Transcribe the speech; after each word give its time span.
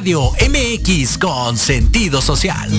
Radio 0.00 0.32
MX 0.48 1.18
con 1.18 1.58
sentido 1.58 2.22
social. 2.22 2.70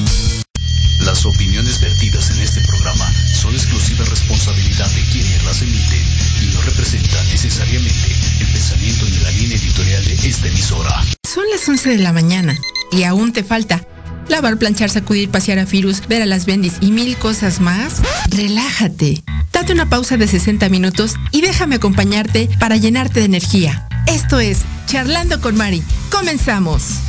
Las 1.02 1.24
opiniones 1.24 1.80
vertidas 1.80 2.32
en 2.32 2.40
este 2.40 2.62
programa 2.62 3.14
son 3.40 3.54
exclusiva 3.54 4.04
responsabilidad 4.06 4.90
de 4.90 5.02
quienes 5.12 5.44
las 5.44 5.62
emiten 5.62 6.02
y 6.42 6.56
no 6.56 6.62
representan 6.64 7.24
necesariamente 7.30 8.08
el 8.40 8.48
pensamiento 8.48 9.06
ni 9.06 9.18
la 9.20 9.30
línea 9.34 9.56
editorial 9.56 10.04
de 10.04 10.14
esta 10.14 10.48
emisora. 10.48 11.04
Son 11.32 11.44
las 11.54 11.70
11 11.70 11.90
de 11.90 11.98
la 12.00 12.12
mañana 12.12 12.58
y 12.92 13.04
aún 13.04 13.34
te 13.34 13.44
falta 13.44 13.86
lavar, 14.28 14.58
planchar, 14.58 14.90
sacudir, 14.90 15.30
pasear 15.30 15.60
a 15.60 15.68
Firus, 15.68 16.08
ver 16.08 16.24
a 16.24 16.26
las 16.26 16.48
bendis 16.48 16.78
y 16.82 16.90
mil 16.90 17.16
cosas 17.18 17.62
más, 17.62 18.02
relájate. 18.32 19.24
Date 19.54 19.74
una 19.74 19.88
pausa 19.88 20.18
de 20.18 20.28
60 20.28 20.70
minutos 20.70 21.14
y 21.32 21.42
déjame 21.42 21.76
acompañarte 21.76 22.50
para 22.60 22.78
llenarte 22.78 23.20
de 23.20 23.28
energía. 23.28 23.88
Esto 24.06 24.40
es 24.40 24.60
Charlando 24.88 25.40
con 25.40 25.56
Mari. 25.56 25.84
Comenzamos. 26.12 27.00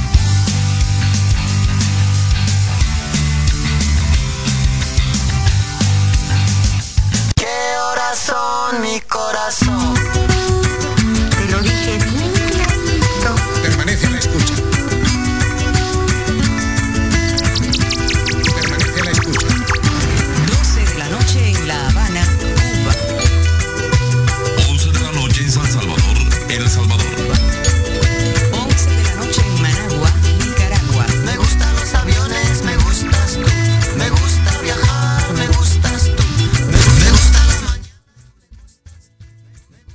¿Qué 7.36 7.78
horas 7.90 8.18
son 8.18 8.82
mi 8.82 9.00
corazón? 9.00 10.21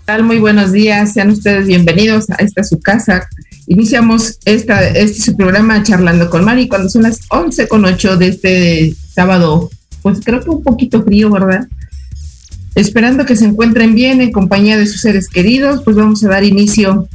Tal? 0.07 0.23
Muy 0.23 0.39
buenos 0.39 0.71
días, 0.71 1.11
sean 1.11 1.31
ustedes 1.31 1.67
bienvenidos 1.67 2.29
a 2.29 2.35
esta 2.35 2.63
su 2.63 2.79
casa. 2.79 3.27
Iniciamos 3.67 4.39
esta, 4.45 4.87
este 4.87 5.21
su 5.21 5.35
programa 5.35 5.83
Charlando 5.83 6.29
con 6.29 6.45
Mari 6.45 6.69
cuando 6.69 6.87
son 6.87 7.03
las 7.03 7.19
11 7.27 7.67
con 7.67 7.83
8 7.83 8.15
de 8.15 8.27
este 8.29 8.95
sábado, 9.13 9.69
pues 10.01 10.21
creo 10.23 10.39
que 10.39 10.49
un 10.49 10.63
poquito 10.63 11.03
frío, 11.03 11.29
¿verdad? 11.29 11.67
Esperando 12.73 13.25
que 13.25 13.35
se 13.35 13.43
encuentren 13.43 13.95
bien 13.95 14.21
en 14.21 14.31
compañía 14.31 14.77
de 14.77 14.87
sus 14.87 15.01
seres 15.01 15.27
queridos, 15.27 15.81
pues 15.83 15.97
vamos 15.97 16.23
a 16.23 16.29
dar 16.29 16.45
inicio 16.45 17.09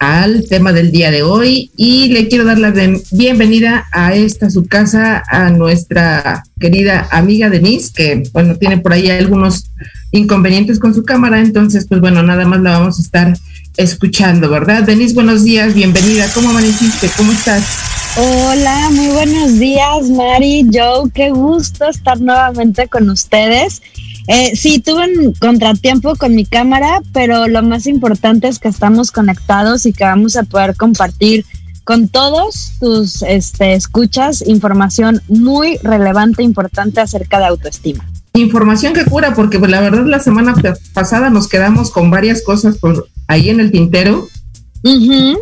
al 0.00 0.48
tema 0.48 0.72
del 0.72 0.90
día 0.90 1.10
de 1.10 1.22
hoy 1.22 1.70
y 1.76 2.08
le 2.08 2.26
quiero 2.26 2.44
dar 2.44 2.58
la 2.58 2.72
bienvenida 3.12 3.86
a 3.92 4.14
esta 4.14 4.48
su 4.48 4.66
casa 4.66 5.22
a 5.28 5.50
nuestra 5.50 6.42
querida 6.58 7.06
amiga 7.12 7.50
Denise, 7.50 7.92
que 7.94 8.22
bueno, 8.32 8.56
tiene 8.56 8.78
por 8.78 8.94
ahí 8.94 9.10
algunos 9.10 9.70
inconvenientes 10.10 10.80
con 10.80 10.94
su 10.94 11.04
cámara, 11.04 11.38
entonces 11.38 11.86
pues 11.86 12.00
bueno, 12.00 12.22
nada 12.22 12.46
más 12.46 12.60
la 12.62 12.78
vamos 12.78 12.98
a 12.98 13.02
estar 13.02 13.38
escuchando, 13.76 14.48
¿verdad? 14.48 14.84
Denise, 14.84 15.14
buenos 15.14 15.44
días, 15.44 15.74
bienvenida, 15.74 16.26
¿cómo 16.34 16.48
amaneciste? 16.48 17.10
¿Cómo 17.16 17.32
estás? 17.32 17.62
Hola, 18.16 18.88
muy 18.92 19.08
buenos 19.08 19.58
días, 19.58 20.08
Mari, 20.08 20.66
Joe, 20.72 21.10
qué 21.14 21.30
gusto 21.30 21.88
estar 21.90 22.18
nuevamente 22.18 22.88
con 22.88 23.10
ustedes. 23.10 23.82
Eh, 24.32 24.54
sí, 24.54 24.78
tuve 24.78 25.08
un 25.12 25.32
contratiempo 25.34 26.14
con 26.14 26.36
mi 26.36 26.46
cámara, 26.46 27.02
pero 27.12 27.48
lo 27.48 27.64
más 27.64 27.88
importante 27.88 28.46
es 28.46 28.60
que 28.60 28.68
estamos 28.68 29.10
conectados 29.10 29.86
y 29.86 29.92
que 29.92 30.04
vamos 30.04 30.36
a 30.36 30.44
poder 30.44 30.76
compartir 30.76 31.44
con 31.82 32.06
todos 32.06 32.74
tus 32.78 33.22
este, 33.22 33.74
escuchas 33.74 34.44
información 34.46 35.20
muy 35.26 35.78
relevante, 35.82 36.42
e 36.42 36.44
importante 36.44 37.00
acerca 37.00 37.40
de 37.40 37.46
autoestima. 37.46 38.08
Información 38.34 38.92
que 38.92 39.04
cura, 39.04 39.34
porque 39.34 39.58
pues, 39.58 39.68
la 39.68 39.80
verdad 39.80 40.06
la 40.06 40.20
semana 40.20 40.54
pa- 40.54 40.76
pasada 40.94 41.28
nos 41.30 41.48
quedamos 41.48 41.90
con 41.90 42.12
varias 42.12 42.42
cosas 42.42 42.78
por 42.78 43.08
ahí 43.26 43.50
en 43.50 43.58
el 43.58 43.72
tintero 43.72 44.28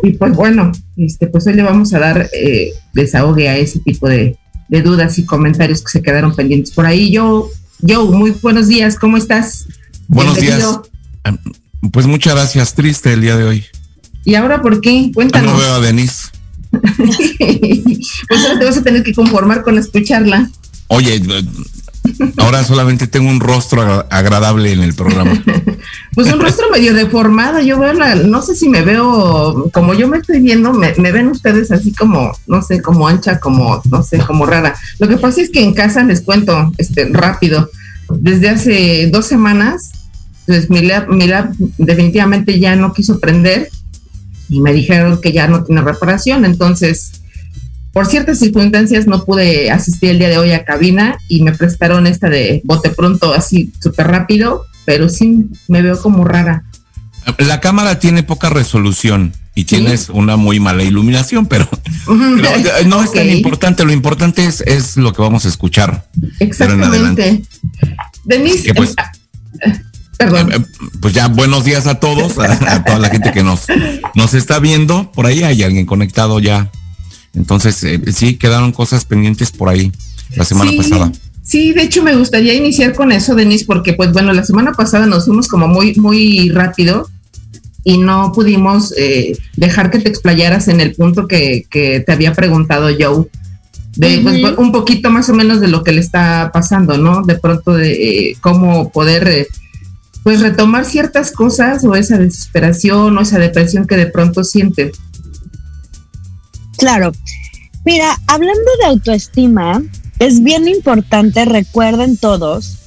y 0.01 0.13
pues 0.13 0.35
bueno, 0.35 0.71
este, 0.97 1.27
pues 1.27 1.45
hoy 1.45 1.53
le 1.53 1.61
vamos 1.61 1.93
a 1.93 1.99
dar 1.99 2.27
eh, 2.33 2.71
desahogue 2.93 3.47
a 3.49 3.57
ese 3.57 3.79
tipo 3.81 4.09
de, 4.09 4.35
de 4.67 4.81
dudas 4.81 5.19
y 5.19 5.25
comentarios 5.25 5.83
que 5.83 5.91
se 5.91 6.01
quedaron 6.01 6.35
pendientes 6.35 6.73
por 6.73 6.87
ahí. 6.87 7.11
Yo, 7.11 7.49
yo, 7.79 8.05
muy 8.05 8.31
buenos 8.41 8.67
días, 8.67 8.97
¿cómo 8.97 9.17
estás? 9.17 9.65
Buenos 10.07 10.39
Bienvenido. 10.39 10.83
días. 11.23 11.39
Pues 11.91 12.05
muchas 12.07 12.33
gracias, 12.35 12.73
triste 12.73 13.13
el 13.13 13.21
día 13.21 13.37
de 13.37 13.45
hoy. 13.45 13.65
¿Y 14.25 14.35
ahora 14.35 14.61
por 14.61 14.81
qué? 14.81 15.11
Cuéntanos. 15.13 15.53
No 15.53 15.59
veo 15.59 15.73
a 15.75 15.79
Denise. 15.79 16.27
pues 16.71 18.41
ahora 18.45 18.59
te 18.59 18.65
vas 18.65 18.77
a 18.77 18.83
tener 18.83 19.03
que 19.03 19.13
conformar 19.13 19.63
con 19.63 19.77
escucharla. 19.77 20.49
Oye, 20.87 21.21
ahora 22.37 22.63
solamente 22.63 23.07
tengo 23.07 23.29
un 23.29 23.39
rostro 23.39 23.81
agra- 23.81 24.07
agradable 24.09 24.71
en 24.73 24.81
el 24.81 24.93
programa. 24.93 25.31
Pues 26.15 26.33
un 26.33 26.41
rostro 26.41 26.69
medio 26.71 26.93
deformado, 26.93 27.61
yo 27.61 27.79
veo 27.79 27.93
la, 27.93 28.15
no 28.15 28.41
sé 28.41 28.53
si 28.53 28.67
me 28.67 28.81
veo, 28.81 29.69
como 29.71 29.93
yo 29.93 30.07
me 30.09 30.17
estoy 30.17 30.41
viendo, 30.41 30.73
me, 30.73 30.93
me 30.95 31.11
ven 31.13 31.27
ustedes 31.27 31.71
así 31.71 31.93
como, 31.93 32.35
no 32.47 32.61
sé, 32.61 32.81
como 32.81 33.07
ancha, 33.07 33.39
como, 33.39 33.81
no 33.89 34.03
sé, 34.03 34.17
como 34.17 34.45
rara. 34.45 34.75
Lo 34.97 35.07
que 35.07 35.15
pasa 35.17 35.41
es 35.41 35.49
que 35.49 35.63
en 35.63 35.73
casa 35.73 36.03
les 36.03 36.21
cuento, 36.21 36.73
este, 36.77 37.05
rápido, 37.09 37.69
desde 38.09 38.49
hace 38.49 39.09
dos 39.11 39.27
semanas, 39.27 39.91
pues 40.45 40.69
mi 40.69 40.81
lab, 40.81 41.07
mi 41.09 41.27
lab 41.27 41.53
definitivamente 41.77 42.59
ya 42.59 42.75
no 42.75 42.91
quiso 42.91 43.19
prender 43.19 43.69
y 44.49 44.59
me 44.59 44.73
dijeron 44.73 45.21
que 45.21 45.31
ya 45.31 45.47
no 45.47 45.63
tiene 45.63 45.81
reparación, 45.81 46.43
entonces, 46.43 47.18
por 47.93 48.05
ciertas 48.05 48.39
circunstancias 48.39 49.07
no 49.07 49.25
pude 49.25 49.71
asistir 49.71 50.11
el 50.11 50.19
día 50.19 50.29
de 50.29 50.37
hoy 50.37 50.51
a 50.51 50.63
cabina 50.65 51.17
y 51.27 51.41
me 51.43 51.53
prestaron 51.53 52.07
esta 52.07 52.29
de 52.29 52.61
bote 52.63 52.89
pronto 52.89 53.33
así 53.33 53.71
súper 53.81 54.07
rápido, 54.07 54.65
pero 54.85 55.09
sí 55.09 55.47
me 55.67 55.81
veo 55.81 55.99
como 56.01 56.23
rara. 56.23 56.63
La 57.39 57.59
cámara 57.59 57.99
tiene 57.99 58.23
poca 58.23 58.49
resolución 58.49 59.33
y 59.55 59.65
tienes 59.65 60.09
una 60.09 60.37
muy 60.37 60.59
mala 60.59 60.83
iluminación, 60.83 61.45
pero, 61.47 61.67
pero, 62.07 62.49
no 62.87 63.03
es 63.03 63.11
tan 63.11 63.29
importante. 63.29 63.83
Lo 63.85 63.91
importante 63.91 64.45
es, 64.45 64.61
es 64.61 64.95
lo 64.95 65.11
que 65.13 65.21
vamos 65.21 65.45
a 65.45 65.49
escuchar. 65.49 66.07
Exactamente. 66.39 67.43
Denise, 68.23 68.73
pues- 68.73 68.95
eh, 69.61 69.73
perdón. 70.17 70.51
Eh, 70.53 70.65
Pues 71.01 71.13
ya 71.13 71.27
buenos 71.27 71.65
días 71.65 71.87
a 71.87 71.95
todos, 71.99 72.37
a, 72.39 72.73
a 72.75 72.83
toda 72.83 72.99
la 72.99 73.09
gente 73.09 73.31
que 73.31 73.43
nos, 73.43 73.65
nos 74.15 74.33
está 74.33 74.59
viendo. 74.59 75.11
Por 75.11 75.25
ahí 75.25 75.43
hay 75.43 75.63
alguien 75.63 75.85
conectado 75.85 76.39
ya. 76.39 76.69
Entonces, 77.33 77.83
eh, 77.83 78.01
sí, 78.13 78.35
quedaron 78.35 78.71
cosas 78.71 79.05
pendientes 79.05 79.51
por 79.51 79.69
ahí 79.69 79.91
la 80.35 80.45
semana 80.45 80.71
Sí, 80.71 80.77
pasada. 80.77 81.11
Sí, 81.43 81.73
de 81.73 81.83
hecho 81.83 82.03
me 82.03 82.15
gustaría 82.15 82.53
iniciar 82.53 82.93
con 82.93 83.11
eso, 83.11 83.33
Denise, 83.33 83.65
porque 83.65 83.93
pues 83.93 84.13
bueno, 84.13 84.33
la 84.33 84.45
semana 84.45 84.71
pasada 84.73 85.07
nos 85.07 85.25
fuimos 85.25 85.47
como 85.47 85.67
muy, 85.67 85.95
muy 85.95 86.49
rápido 86.49 87.09
y 87.83 87.97
no 87.97 88.31
pudimos 88.33 88.93
eh, 88.97 89.35
dejar 89.57 89.89
que 89.89 89.99
te 89.99 90.09
explayaras 90.09 90.67
en 90.67 90.79
el 90.79 90.93
punto 90.93 91.27
que, 91.27 91.65
que 91.69 92.01
te 92.01 92.11
había 92.11 92.33
preguntado 92.33 92.89
Joe. 92.97 93.25
De 93.95 94.19
pues, 94.21 94.57
un 94.57 94.71
poquito 94.71 95.09
más 95.09 95.27
o 95.29 95.33
menos 95.33 95.59
de 95.59 95.67
lo 95.67 95.83
que 95.83 95.91
le 95.91 95.99
está 95.99 96.51
pasando, 96.53 96.97
¿no? 96.97 97.23
De 97.23 97.35
pronto 97.35 97.73
de 97.73 97.91
eh, 98.29 98.37
cómo 98.39 98.91
poder 98.91 99.27
eh, 99.27 99.47
pues 100.23 100.41
retomar 100.41 100.85
ciertas 100.85 101.31
cosas 101.31 101.83
o 101.83 101.95
esa 101.95 102.17
desesperación 102.17 103.17
o 103.17 103.21
esa 103.21 103.39
depresión 103.39 103.87
que 103.87 103.97
de 103.97 104.05
pronto 104.05 104.43
siente. 104.43 104.91
Claro. 106.79 107.11
Mira, 107.85 108.17
hablando 108.27 108.71
de 108.79 108.85
autoestima, 108.87 109.81
es 110.19 110.43
bien 110.43 110.67
importante, 110.67 111.45
recuerden 111.45 112.17
todos, 112.17 112.77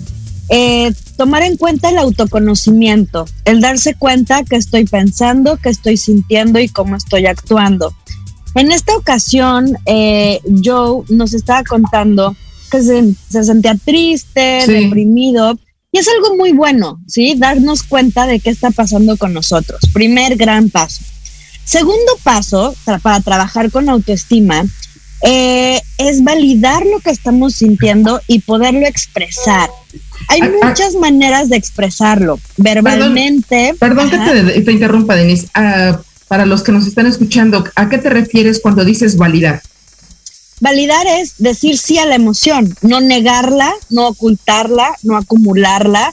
eh, 0.49 0.93
tomar 1.17 1.43
en 1.43 1.57
cuenta 1.57 1.89
el 1.89 1.99
autoconocimiento, 1.99 3.27
el 3.45 3.61
darse 3.61 3.95
cuenta 3.95 4.45
que 4.45 4.57
estoy 4.57 4.85
pensando, 4.85 5.57
que 5.57 5.71
estoy 5.71 5.97
sintiendo 5.97 6.59
y 6.59 6.69
cómo 6.69 6.97
estoy 6.97 7.27
actuando. 7.27 7.95
En 8.55 8.71
esta 8.71 8.95
ocasión, 8.97 9.79
eh, 9.87 10.41
Joe 10.63 11.05
nos 11.09 11.33
estaba 11.33 11.65
contando 11.65 12.37
que 12.71 12.83
se, 12.83 13.15
se 13.31 13.45
sentía 13.45 13.75
triste, 13.83 14.63
Sí. 14.67 14.73
deprimido, 14.73 15.59
y 15.91 15.99
es 15.99 16.09
algo 16.09 16.37
muy 16.37 16.53
bueno, 16.53 17.01
¿sí? 17.07 17.35
Darnos 17.37 17.83
cuenta 17.83 18.27
de 18.27 18.41
qué 18.41 18.51
está 18.51 18.71
pasando 18.71 19.17
con 19.17 19.33
nosotros. 19.33 19.81
Primer 19.93 20.37
gran 20.37 20.71
paso. 20.71 21.03
Segundo 21.65 22.13
paso 22.23 22.75
tra- 22.85 23.01
para 23.01 23.21
trabajar 23.21 23.71
con 23.71 23.89
autoestima 23.89 24.65
eh, 25.25 25.81
es 25.99 26.25
validar 26.25 26.85
lo 26.85 26.99
que 27.01 27.11
estamos 27.11 27.55
sintiendo 27.55 28.21
y 28.27 28.41
poderlo 28.41 28.87
expresar. 28.87 29.71
Hay 30.29 30.41
Ah, 30.43 30.51
ah. 30.63 30.67
muchas 30.69 30.95
maneras 30.95 31.49
de 31.49 31.57
expresarlo, 31.57 32.41
verbalmente. 32.57 33.75
Perdón 33.79 34.11
que 34.11 34.61
te 34.63 34.73
interrumpa, 34.73 35.15
Denise. 35.15 35.49
Ah, 35.55 36.01
para 36.29 36.47
los 36.47 36.63
que 36.63 36.73
nos 36.73 36.87
están 36.87 37.07
escuchando, 37.07 37.65
¿a 37.77 37.89
qué 37.89 37.99
te 37.99 38.11
refieres 38.11 38.61
cuando 38.61 38.85
dices 38.85 39.17
validar? 39.17 39.63
Validar 40.61 41.07
es 41.07 41.35
decir 41.39 41.77
sí 41.77 41.99
a 41.99 42.07
la 42.07 42.15
emoción, 42.15 42.75
no 42.83 43.01
negarla, 43.01 43.73
no 43.91 44.09
ocultarla, 44.09 44.97
no 45.03 45.17
acumularla, 45.17 46.13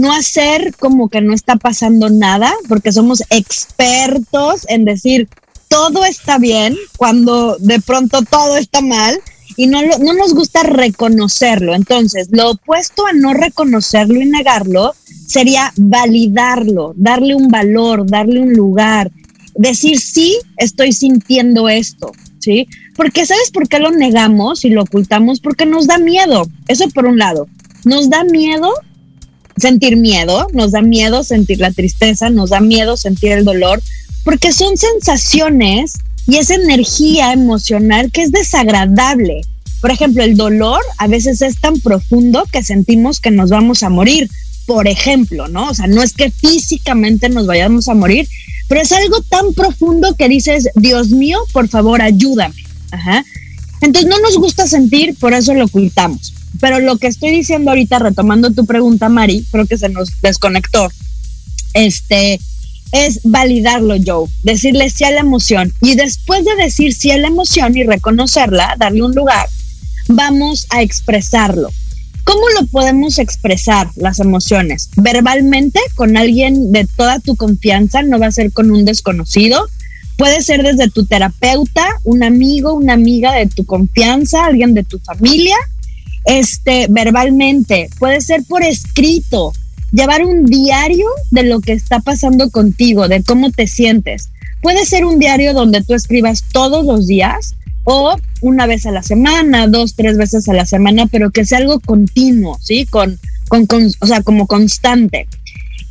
no 0.00 0.12
hacer 0.12 0.74
como 0.78 1.08
que 1.08 1.20
no 1.20 1.34
está 1.34 1.56
pasando 1.56 2.08
nada, 2.10 2.52
porque 2.68 2.92
somos 2.92 3.22
expertos 3.30 4.66
en 4.68 4.84
decir 4.84 5.28
todo 5.68 6.04
está 6.04 6.38
bien 6.38 6.74
cuando 6.96 7.56
de 7.58 7.80
pronto 7.80 8.22
todo 8.22 8.56
está 8.56 8.80
mal 8.80 9.20
y 9.56 9.66
no, 9.66 9.82
lo- 9.82 9.98
no 9.98 10.14
nos 10.14 10.34
gusta 10.34 10.62
reconocerlo. 10.62 11.74
Entonces, 11.74 12.28
lo 12.30 12.50
opuesto 12.52 13.06
a 13.06 13.12
no 13.12 13.34
reconocerlo 13.34 14.20
y 14.20 14.26
negarlo 14.26 14.94
sería 15.26 15.72
validarlo, 15.76 16.92
darle 16.96 17.34
un 17.34 17.48
valor, 17.48 18.04
darle 18.08 18.40
un 18.40 18.52
lugar, 18.54 19.10
decir 19.54 20.00
sí, 20.00 20.36
estoy 20.56 20.92
sintiendo 20.92 21.68
esto, 21.68 22.12
¿sí? 22.40 22.66
Porque 22.96 23.26
¿sabes 23.26 23.50
por 23.52 23.68
qué 23.68 23.78
lo 23.78 23.90
negamos 23.90 24.64
y 24.64 24.70
lo 24.70 24.82
ocultamos? 24.82 25.40
Porque 25.40 25.66
nos 25.66 25.86
da 25.86 25.98
miedo. 25.98 26.46
Eso 26.68 26.88
por 26.90 27.06
un 27.06 27.18
lado. 27.18 27.46
Nos 27.84 28.10
da 28.10 28.24
miedo 28.24 28.72
sentir 29.60 29.96
miedo, 29.96 30.46
nos 30.52 30.72
da 30.72 30.82
miedo 30.82 31.22
sentir 31.22 31.60
la 31.60 31.70
tristeza, 31.70 32.30
nos 32.30 32.50
da 32.50 32.60
miedo 32.60 32.96
sentir 32.96 33.32
el 33.32 33.44
dolor, 33.44 33.82
porque 34.24 34.52
son 34.52 34.76
sensaciones 34.76 35.94
y 36.26 36.36
esa 36.36 36.54
energía 36.54 37.32
emocional 37.32 38.10
que 38.10 38.22
es 38.22 38.32
desagradable. 38.32 39.42
Por 39.80 39.90
ejemplo, 39.90 40.22
el 40.22 40.36
dolor 40.36 40.80
a 40.98 41.06
veces 41.06 41.40
es 41.42 41.58
tan 41.58 41.80
profundo 41.80 42.44
que 42.52 42.62
sentimos 42.62 43.20
que 43.20 43.30
nos 43.30 43.50
vamos 43.50 43.82
a 43.82 43.88
morir. 43.88 44.30
Por 44.66 44.86
ejemplo, 44.86 45.48
¿no? 45.48 45.70
O 45.70 45.74
sea, 45.74 45.86
no 45.86 46.02
es 46.02 46.12
que 46.12 46.30
físicamente 46.30 47.28
nos 47.28 47.46
vayamos 47.46 47.88
a 47.88 47.94
morir, 47.94 48.28
pero 48.68 48.82
es 48.82 48.92
algo 48.92 49.20
tan 49.22 49.52
profundo 49.54 50.14
que 50.14 50.28
dices, 50.28 50.68
Dios 50.76 51.08
mío, 51.08 51.40
por 51.52 51.68
favor, 51.68 52.02
ayúdame. 52.02 52.62
Ajá. 52.92 53.24
Entonces 53.80 54.10
no 54.10 54.18
nos 54.20 54.36
gusta 54.36 54.66
sentir, 54.66 55.14
por 55.18 55.32
eso 55.32 55.54
lo 55.54 55.64
ocultamos. 55.64 56.34
Pero 56.60 56.80
lo 56.80 56.98
que 56.98 57.06
estoy 57.06 57.30
diciendo 57.30 57.70
ahorita, 57.70 57.98
retomando 57.98 58.50
tu 58.50 58.66
pregunta, 58.66 59.08
Mari, 59.08 59.44
creo 59.50 59.66
que 59.66 59.78
se 59.78 59.88
nos 59.88 60.20
desconectó. 60.20 60.88
Este 61.74 62.40
es 62.92 63.20
validarlo, 63.22 63.94
Joe, 64.04 64.28
decirle 64.42 64.90
sí 64.90 65.04
a 65.04 65.10
la 65.10 65.20
emoción. 65.20 65.72
Y 65.80 65.94
después 65.94 66.44
de 66.44 66.56
decir 66.56 66.92
sí 66.92 67.10
a 67.10 67.18
la 67.18 67.28
emoción 67.28 67.76
y 67.76 67.84
reconocerla, 67.84 68.74
darle 68.78 69.02
un 69.02 69.14
lugar, 69.14 69.48
vamos 70.08 70.66
a 70.70 70.82
expresarlo. 70.82 71.70
¿Cómo 72.24 72.42
lo 72.60 72.66
podemos 72.66 73.18
expresar 73.18 73.90
las 73.96 74.20
emociones? 74.20 74.90
Verbalmente, 74.96 75.80
con 75.94 76.16
alguien 76.16 76.70
de 76.72 76.86
toda 76.96 77.18
tu 77.18 77.36
confianza, 77.36 78.02
no 78.02 78.18
va 78.18 78.26
a 78.26 78.32
ser 78.32 78.52
con 78.52 78.70
un 78.70 78.84
desconocido. 78.84 79.68
Puede 80.20 80.42
ser 80.42 80.62
desde 80.62 80.90
tu 80.90 81.06
terapeuta, 81.06 81.82
un 82.04 82.22
amigo, 82.22 82.74
una 82.74 82.92
amiga 82.92 83.32
de 83.32 83.46
tu 83.46 83.64
confianza, 83.64 84.44
alguien 84.44 84.74
de 84.74 84.84
tu 84.84 84.98
familia. 84.98 85.56
Este, 86.26 86.88
verbalmente, 86.90 87.88
puede 87.98 88.20
ser 88.20 88.42
por 88.46 88.62
escrito, 88.62 89.54
llevar 89.92 90.26
un 90.26 90.44
diario 90.44 91.06
de 91.30 91.44
lo 91.44 91.62
que 91.62 91.72
está 91.72 92.00
pasando 92.00 92.50
contigo, 92.50 93.08
de 93.08 93.22
cómo 93.22 93.50
te 93.50 93.66
sientes. 93.66 94.28
Puede 94.60 94.84
ser 94.84 95.06
un 95.06 95.18
diario 95.18 95.54
donde 95.54 95.82
tú 95.82 95.94
escribas 95.94 96.44
todos 96.52 96.84
los 96.84 97.06
días 97.06 97.54
o 97.84 98.14
una 98.42 98.66
vez 98.66 98.84
a 98.84 98.90
la 98.90 99.02
semana, 99.02 99.68
dos, 99.68 99.94
tres 99.94 100.18
veces 100.18 100.46
a 100.50 100.52
la 100.52 100.66
semana, 100.66 101.06
pero 101.06 101.30
que 101.30 101.46
sea 101.46 101.56
algo 101.56 101.80
continuo, 101.80 102.58
¿sí? 102.60 102.84
Con, 102.84 103.18
con, 103.48 103.66
o 104.00 104.06
sea, 104.06 104.20
como 104.20 104.46
constante. 104.46 105.26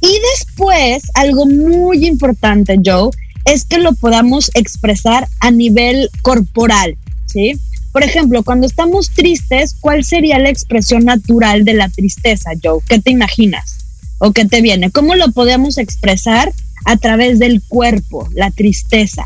Y 0.02 0.20
después, 0.36 1.10
algo 1.16 1.48
muy 1.48 2.06
importante, 2.06 2.80
Joe, 2.86 3.10
es 3.46 3.66
que 3.66 3.80
lo 3.80 3.94
podamos 3.94 4.52
expresar 4.54 5.28
a 5.40 5.52
nivel 5.52 6.10
corporal, 6.22 6.98
¿sí? 7.26 7.60
Por 7.92 8.04
ejemplo, 8.04 8.44
cuando 8.44 8.68
estamos 8.68 9.10
tristes, 9.10 9.76
¿cuál 9.80 10.04
sería 10.04 10.38
la 10.40 10.50
expresión 10.50 11.06
natural 11.06 11.66
de 11.66 11.74
la 11.74 11.90
tristeza, 11.90 12.52
Joe? 12.64 12.80
¿Qué 12.88 13.00
te 13.00 13.12
imaginas? 13.12 13.78
¿O 14.20 14.32
qué 14.32 14.46
te 14.46 14.62
viene? 14.62 14.92
¿Cómo 14.92 15.16
lo 15.16 15.32
podemos 15.32 15.78
expresar 15.78 16.52
a 16.86 16.98
través 16.98 17.40
del 17.40 17.62
cuerpo, 17.62 18.30
la 18.34 18.52
tristeza? 18.52 19.26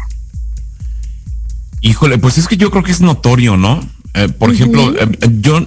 Híjole, 1.81 2.17
pues 2.17 2.37
es 2.37 2.47
que 2.47 2.55
yo 2.55 2.71
creo 2.71 2.83
que 2.83 2.91
es 2.91 3.01
notorio, 3.01 3.57
¿no? 3.57 3.87
Eh, 4.13 4.29
por 4.29 4.51
ejemplo, 4.51 4.93
eh, 4.97 5.07
yo 5.41 5.65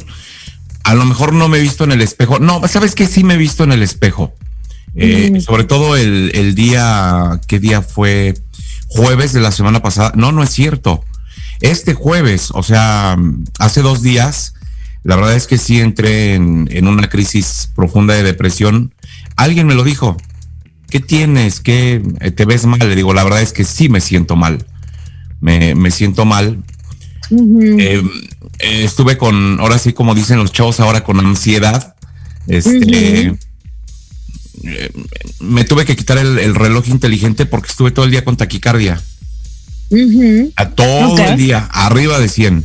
a 0.85 0.95
lo 0.95 1.05
mejor 1.05 1.35
no 1.35 1.49
me 1.49 1.59
he 1.59 1.61
visto 1.61 1.85
en 1.85 1.93
el 1.93 2.01
espejo. 2.01 2.39
No, 2.39 2.67
¿sabes 2.69 2.95
qué? 2.95 3.07
Sí 3.07 3.25
me 3.25 3.35
he 3.35 3.37
visto 3.39 3.65
en 3.65 3.73
el 3.73 3.83
espejo. 3.83 4.33
Eh. 4.97 5.41
Sobre 5.41 5.65
todo 5.65 5.97
el, 5.97 6.33
el 6.35 6.55
día, 6.55 7.41
¿qué 7.47 7.61
día 7.61 7.83
fue? 7.83 8.35
Jueves 8.89 9.33
de 9.33 9.41
la 9.41 9.53
semana 9.53 9.83
pasada. 9.83 10.13
No, 10.15 10.33
no 10.33 10.43
es 10.43 10.51
cierto. 10.51 11.05
Este 11.61 11.95
jueves, 11.95 12.51
o 12.53 12.63
sea, 12.63 13.17
hace 13.59 13.83
dos 13.83 14.03
días, 14.03 14.55
la 15.05 15.17
verdad 15.17 15.35
es 15.35 15.47
que 15.47 15.59
sí 15.59 15.81
entré 15.81 16.35
en, 16.35 16.69
en 16.71 16.89
una 16.89 17.09
crisis 17.09 17.71
profunda 17.75 18.15
de 18.15 18.23
depresión. 18.23 18.95
Alguien 19.37 19.67
me 19.67 19.75
lo 19.75 19.85
dijo. 19.85 20.17
¿Qué 20.89 21.01
tienes? 21.01 21.61
¿Qué 21.61 22.01
eh, 22.21 22.31
te 22.31 22.45
ves 22.45 22.65
mal? 22.65 22.79
Le 22.79 22.95
digo, 22.95 23.13
la 23.13 23.25
verdad 23.25 23.43
es 23.43 23.53
que 23.53 23.65
sí 23.65 23.89
me 23.89 24.01
siento 24.01 24.37
mal. 24.37 24.65
Me, 25.41 25.75
me 25.75 25.91
siento 25.91 26.25
mal. 26.25 26.63
Eh, 27.31 28.03
eh, 28.61 28.85
estuve 28.85 29.19
con, 29.19 29.59
ahora 29.59 29.79
sí, 29.79 29.93
como 29.93 30.15
dicen 30.15 30.39
los 30.39 30.53
chavos, 30.53 30.79
ahora 30.79 31.03
con 31.03 31.19
ansiedad. 31.19 31.97
Este, 32.47 33.37
me 35.41 35.65
tuve 35.65 35.85
que 35.85 35.97
quitar 35.97 36.19
el, 36.19 36.39
el 36.39 36.55
reloj 36.55 36.89
inteligente 36.89 37.47
porque 37.47 37.69
estuve 37.71 37.91
todo 37.91 38.05
el 38.05 38.11
día 38.11 38.25
con 38.25 38.37
taquicardia. 38.37 39.01
A 40.57 40.71
todo 40.71 41.17
el 41.19 41.37
día, 41.37 41.69
arriba 41.73 42.19
de 42.19 42.29
100. 42.29 42.65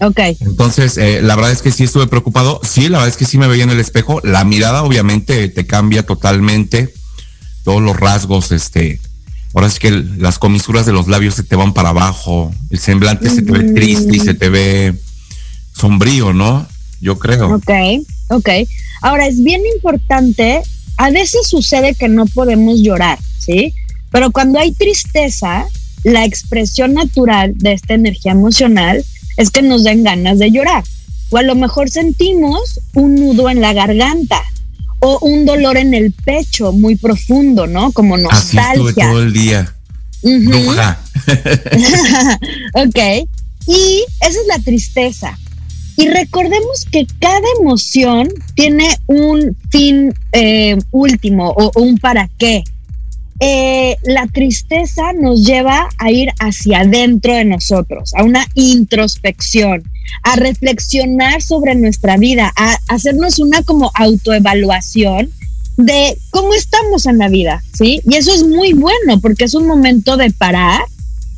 Ok. 0.00 0.20
Entonces, 0.40 0.96
eh, 0.98 1.20
la 1.22 1.34
verdad 1.36 1.52
es 1.52 1.62
que 1.62 1.72
sí 1.72 1.84
estuve 1.84 2.06
preocupado. 2.06 2.60
Sí, 2.62 2.82
la 2.88 2.98
verdad 2.98 3.08
es 3.08 3.16
que 3.16 3.24
sí 3.24 3.38
me 3.38 3.48
veía 3.48 3.64
en 3.64 3.70
el 3.70 3.80
espejo. 3.80 4.20
La 4.22 4.44
mirada, 4.44 4.82
obviamente, 4.82 5.48
te 5.48 5.66
cambia 5.66 6.04
totalmente. 6.04 6.92
Todos 7.64 7.82
los 7.82 7.98
rasgos, 7.98 8.52
este. 8.52 9.00
Ahora 9.54 9.66
es 9.68 9.78
que 9.78 9.88
el- 9.88 10.20
las 10.22 10.38
comisuras 10.38 10.84
de 10.86 10.92
los 10.92 11.08
labios 11.08 11.34
se 11.34 11.42
te 11.42 11.56
van 11.56 11.72
para 11.72 11.88
abajo. 11.88 12.54
El 12.70 12.78
semblante 12.78 13.30
se 13.30 13.40
te 13.42 13.50
ve 13.52 13.72
triste 13.72 14.16
y 14.16 14.20
se 14.20 14.34
te 14.34 14.50
ve 14.50 14.94
sombrío, 15.72 16.32
¿no? 16.34 16.66
Yo 17.00 17.18
creo. 17.18 17.54
Ok, 17.56 17.70
ok. 18.28 18.48
Ahora 19.02 19.26
es 19.26 19.42
bien 19.42 19.62
importante, 19.74 20.62
a 20.96 21.10
veces 21.10 21.46
sucede 21.46 21.94
que 21.94 22.08
no 22.08 22.26
podemos 22.26 22.80
llorar, 22.80 23.18
¿sí? 23.38 23.74
Pero 24.10 24.30
cuando 24.30 24.58
hay 24.58 24.72
tristeza, 24.72 25.66
la 26.04 26.24
expresión 26.24 26.94
natural 26.94 27.52
de 27.56 27.72
esta 27.72 27.94
energía 27.94 28.32
emocional 28.32 29.04
es 29.36 29.50
que 29.50 29.62
nos 29.62 29.84
den 29.84 30.04
ganas 30.04 30.38
de 30.38 30.50
llorar. 30.50 30.84
O 31.30 31.36
a 31.38 31.42
lo 31.42 31.54
mejor 31.54 31.90
sentimos 31.90 32.80
un 32.94 33.16
nudo 33.16 33.50
en 33.50 33.60
la 33.60 33.72
garganta 33.72 34.42
o 35.00 35.18
un 35.20 35.44
dolor 35.44 35.76
en 35.76 35.94
el 35.94 36.12
pecho 36.12 36.72
muy 36.72 36.96
profundo, 36.96 37.66
¿no? 37.66 37.92
Como 37.92 38.16
Así 38.30 38.56
estuve 38.56 38.92
nostalgia. 38.92 39.10
todo 39.10 39.22
el 39.22 39.32
día. 39.32 39.74
Bruja. 40.22 40.98
ok. 42.74 43.28
Y 43.66 44.04
esa 44.20 44.40
es 44.40 44.46
la 44.48 44.58
tristeza. 44.60 45.38
Y 45.96 46.08
recordemos 46.08 46.84
que 46.90 47.06
cada 47.20 47.46
emoción 47.60 48.28
tiene 48.54 48.88
un 49.06 49.56
fin 49.70 50.14
eh, 50.32 50.76
último 50.90 51.50
o, 51.50 51.70
o 51.74 51.82
un 51.82 51.96
para 51.98 52.28
qué. 52.38 52.64
Eh, 53.38 53.96
la 54.04 54.26
tristeza 54.26 55.12
nos 55.12 55.44
lleva 55.44 55.90
a 55.98 56.10
ir 56.10 56.30
hacia 56.38 56.80
adentro 56.80 57.34
de 57.34 57.44
nosotros, 57.44 58.14
a 58.14 58.24
una 58.24 58.46
introspección, 58.54 59.82
a 60.22 60.36
reflexionar 60.36 61.42
sobre 61.42 61.74
nuestra 61.74 62.16
vida, 62.16 62.50
a 62.56 62.78
hacernos 62.88 63.38
una 63.38 63.62
como 63.62 63.90
autoevaluación 63.94 65.30
de 65.76 66.16
cómo 66.30 66.54
estamos 66.54 67.04
en 67.04 67.18
la 67.18 67.28
vida, 67.28 67.62
¿sí? 67.74 68.00
Y 68.06 68.16
eso 68.16 68.32
es 68.32 68.42
muy 68.42 68.72
bueno 68.72 69.20
porque 69.20 69.44
es 69.44 69.54
un 69.54 69.66
momento 69.66 70.16
de 70.16 70.30
parar 70.30 70.80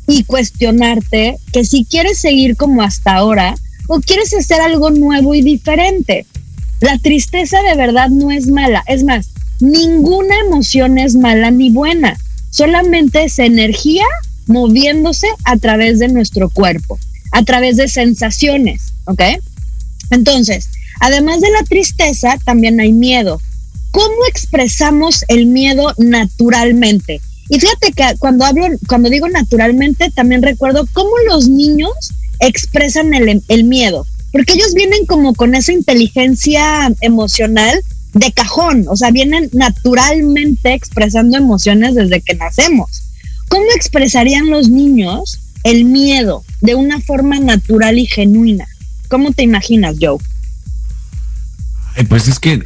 y 0.07 0.23
cuestionarte 0.23 1.37
que 1.51 1.65
si 1.65 1.83
quieres 1.83 2.19
seguir 2.19 2.55
como 2.55 2.81
hasta 2.81 3.15
ahora 3.15 3.55
o 3.89 3.99
quieres 3.99 4.33
hacer 4.33 4.61
algo 4.61 4.91
nuevo 4.91 5.35
y 5.35 5.41
diferente. 5.41 6.25
La 6.79 6.97
tristeza 6.99 7.61
de 7.63 7.75
verdad 7.75 8.09
no 8.09 8.31
es 8.31 8.47
mala, 8.47 8.83
es 8.87 9.03
más, 9.03 9.31
ninguna 9.59 10.39
emoción 10.39 10.97
es 10.97 11.15
mala 11.15 11.51
ni 11.51 11.71
buena, 11.71 12.17
solamente 12.51 13.25
es 13.25 13.39
energía 13.39 14.05
moviéndose 14.47 15.27
a 15.43 15.57
través 15.57 15.99
de 15.99 16.07
nuestro 16.07 16.49
cuerpo, 16.49 16.97
a 17.31 17.43
través 17.43 17.75
de 17.77 17.89
sensaciones, 17.89 18.93
¿ok? 19.05 19.21
Entonces, 20.11 20.69
además 21.01 21.41
de 21.41 21.51
la 21.51 21.63
tristeza, 21.63 22.37
también 22.45 22.79
hay 22.79 22.93
miedo. 22.93 23.41
¿Cómo 23.91 24.25
expresamos 24.29 25.25
el 25.27 25.47
miedo 25.47 25.93
naturalmente? 25.97 27.21
Y 27.49 27.59
fíjate 27.59 27.91
que 27.91 28.03
cuando 28.19 28.45
hablo, 28.45 28.67
cuando 28.87 29.09
digo 29.09 29.27
naturalmente, 29.27 30.11
también 30.11 30.43
recuerdo 30.43 30.87
cómo 30.93 31.11
los 31.27 31.49
niños 31.49 31.91
expresan 32.39 33.13
el, 33.13 33.63
miedo, 33.63 34.05
porque 34.31 34.53
ellos 34.53 34.73
vienen 34.73 35.05
como 35.05 35.33
con 35.33 35.55
esa 35.55 35.73
inteligencia 35.73 36.91
emocional 37.01 37.81
de 38.13 38.31
cajón, 38.31 38.85
o 38.87 38.95
sea, 38.95 39.11
vienen 39.11 39.49
naturalmente 39.53 40.73
expresando 40.73 41.37
emociones 41.37 41.95
desde 41.95 42.21
que 42.21 42.35
nacemos. 42.35 43.03
¿Cómo 43.49 43.65
expresarían 43.75 44.49
los 44.49 44.69
niños 44.69 45.39
el 45.63 45.85
miedo 45.85 46.43
de 46.61 46.75
una 46.75 46.99
forma 47.01 47.39
natural 47.39 47.99
y 47.99 48.05
genuina? 48.05 48.67
¿Cómo 49.09 49.31
te 49.31 49.43
imaginas, 49.43 49.95
Joe? 49.99 50.17
Pues 52.07 52.27
es 52.27 52.39
que 52.39 52.63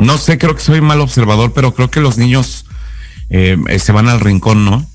No 0.00 0.16
sé, 0.18 0.38
creo 0.38 0.54
que 0.54 0.62
soy 0.62 0.80
mal 0.80 1.00
observador, 1.00 1.52
pero 1.52 1.74
creo 1.74 1.90
que 1.90 2.00
los 2.00 2.16
niños 2.16 2.64
eh, 3.28 3.56
eh, 3.68 3.78
se 3.78 3.92
van 3.92 4.08
al 4.08 4.20
rincón, 4.20 4.64
¿no? 4.64 4.89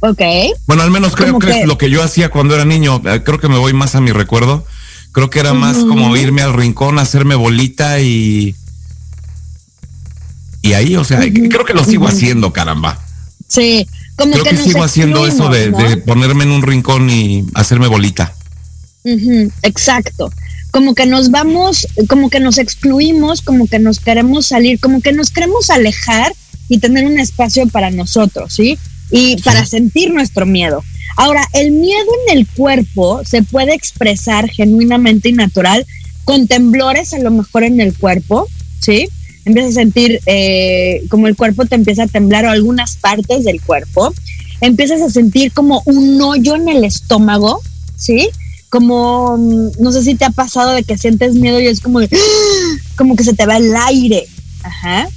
Ok. 0.00 0.20
Bueno, 0.66 0.82
al 0.82 0.90
menos 0.90 1.14
creo 1.16 1.38
que, 1.38 1.46
que- 1.46 1.60
es 1.60 1.66
lo 1.66 1.78
que 1.78 1.90
yo 1.90 2.02
hacía 2.02 2.28
cuando 2.30 2.54
era 2.54 2.64
niño. 2.64 3.00
Eh, 3.06 3.22
Creo 3.24 3.40
que 3.40 3.48
me 3.48 3.58
voy 3.58 3.72
más 3.72 3.94
a 3.94 4.00
mi 4.00 4.12
recuerdo. 4.12 4.64
Creo 5.12 5.30
que 5.30 5.40
era 5.40 5.54
más 5.54 5.78
como 5.78 6.14
irme 6.16 6.42
al 6.42 6.52
rincón, 6.52 6.98
hacerme 6.98 7.34
bolita 7.34 8.00
y. 8.00 8.54
Y 10.60 10.72
ahí, 10.74 10.96
o 10.96 11.04
sea, 11.04 11.20
creo 11.20 11.64
que 11.64 11.72
lo 11.72 11.84
sigo 11.84 12.06
haciendo, 12.08 12.52
caramba. 12.52 13.00
Sí, 13.48 13.86
como 14.16 14.32
Creo 14.32 14.44
que, 14.44 14.56
sigo 14.56 14.82
haciendo 14.82 15.26
eso 15.26 15.48
de, 15.48 15.96
ponerme 16.04 16.44
en 16.44 16.50
un 16.50 16.62
rincón 16.62 17.08
y 17.08 17.46
hacerme 17.54 17.86
bolita. 17.86 18.34
Ujú, 19.04 19.50
exacto. 19.62 20.32
Como 20.70 20.94
que 20.94 21.06
nos 21.06 21.30
vamos, 21.30 21.86
como 22.08 22.28
que 22.28 22.40
nos 22.40 22.58
excluimos, 22.58 23.40
como 23.40 23.66
que 23.68 23.78
nos 23.78 24.00
queremos 24.00 24.46
salir, 24.46 24.80
como 24.80 25.00
que 25.00 25.12
nos 25.12 25.30
queremos 25.30 25.70
alejar 25.70 26.34
y 26.68 26.78
tener 26.78 27.06
un 27.06 27.18
espacio 27.18 27.66
para 27.68 27.90
nosotros, 27.90 28.52
¿sí? 28.52 28.76
Y 29.10 29.40
para 29.42 29.64
sentir 29.64 30.12
nuestro 30.12 30.46
miedo. 30.46 30.82
Ahora, 31.16 31.46
el 31.54 31.72
miedo 31.72 32.06
en 32.26 32.38
el 32.38 32.46
cuerpo 32.46 33.22
se 33.24 33.42
puede 33.42 33.74
expresar 33.74 34.50
genuinamente 34.50 35.30
y 35.30 35.32
natural 35.32 35.86
con 36.24 36.46
temblores 36.46 37.14
a 37.14 37.18
lo 37.18 37.30
mejor 37.30 37.64
en 37.64 37.80
el 37.80 37.96
cuerpo, 37.96 38.48
¿sí? 38.80 39.08
Empiezas 39.46 39.72
a 39.72 39.80
sentir 39.80 40.20
eh, 40.26 41.02
como 41.08 41.28
el 41.28 41.36
cuerpo 41.36 41.64
te 41.64 41.76
empieza 41.76 42.02
a 42.02 42.08
temblar 42.08 42.44
o 42.44 42.50
algunas 42.50 42.96
partes 42.96 43.44
del 43.44 43.62
cuerpo. 43.62 44.12
Empiezas 44.60 45.00
a 45.00 45.08
sentir 45.08 45.52
como 45.52 45.82
un 45.86 46.20
hoyo 46.20 46.56
en 46.56 46.68
el 46.68 46.84
estómago, 46.84 47.62
¿sí? 47.96 48.28
Como, 48.68 49.38
mm, 49.38 49.70
no 49.78 49.92
sé 49.92 50.02
si 50.02 50.16
te 50.16 50.24
ha 50.24 50.30
pasado 50.30 50.72
de 50.72 50.82
que 50.82 50.98
sientes 50.98 51.34
miedo 51.34 51.60
y 51.60 51.68
es 51.68 51.80
como, 51.80 52.00
de, 52.00 52.10
como 52.96 53.14
que 53.14 53.22
se 53.24 53.34
te 53.34 53.46
va 53.46 53.56
el 53.56 53.74
aire. 53.76 54.26
Ajá. 54.64 55.08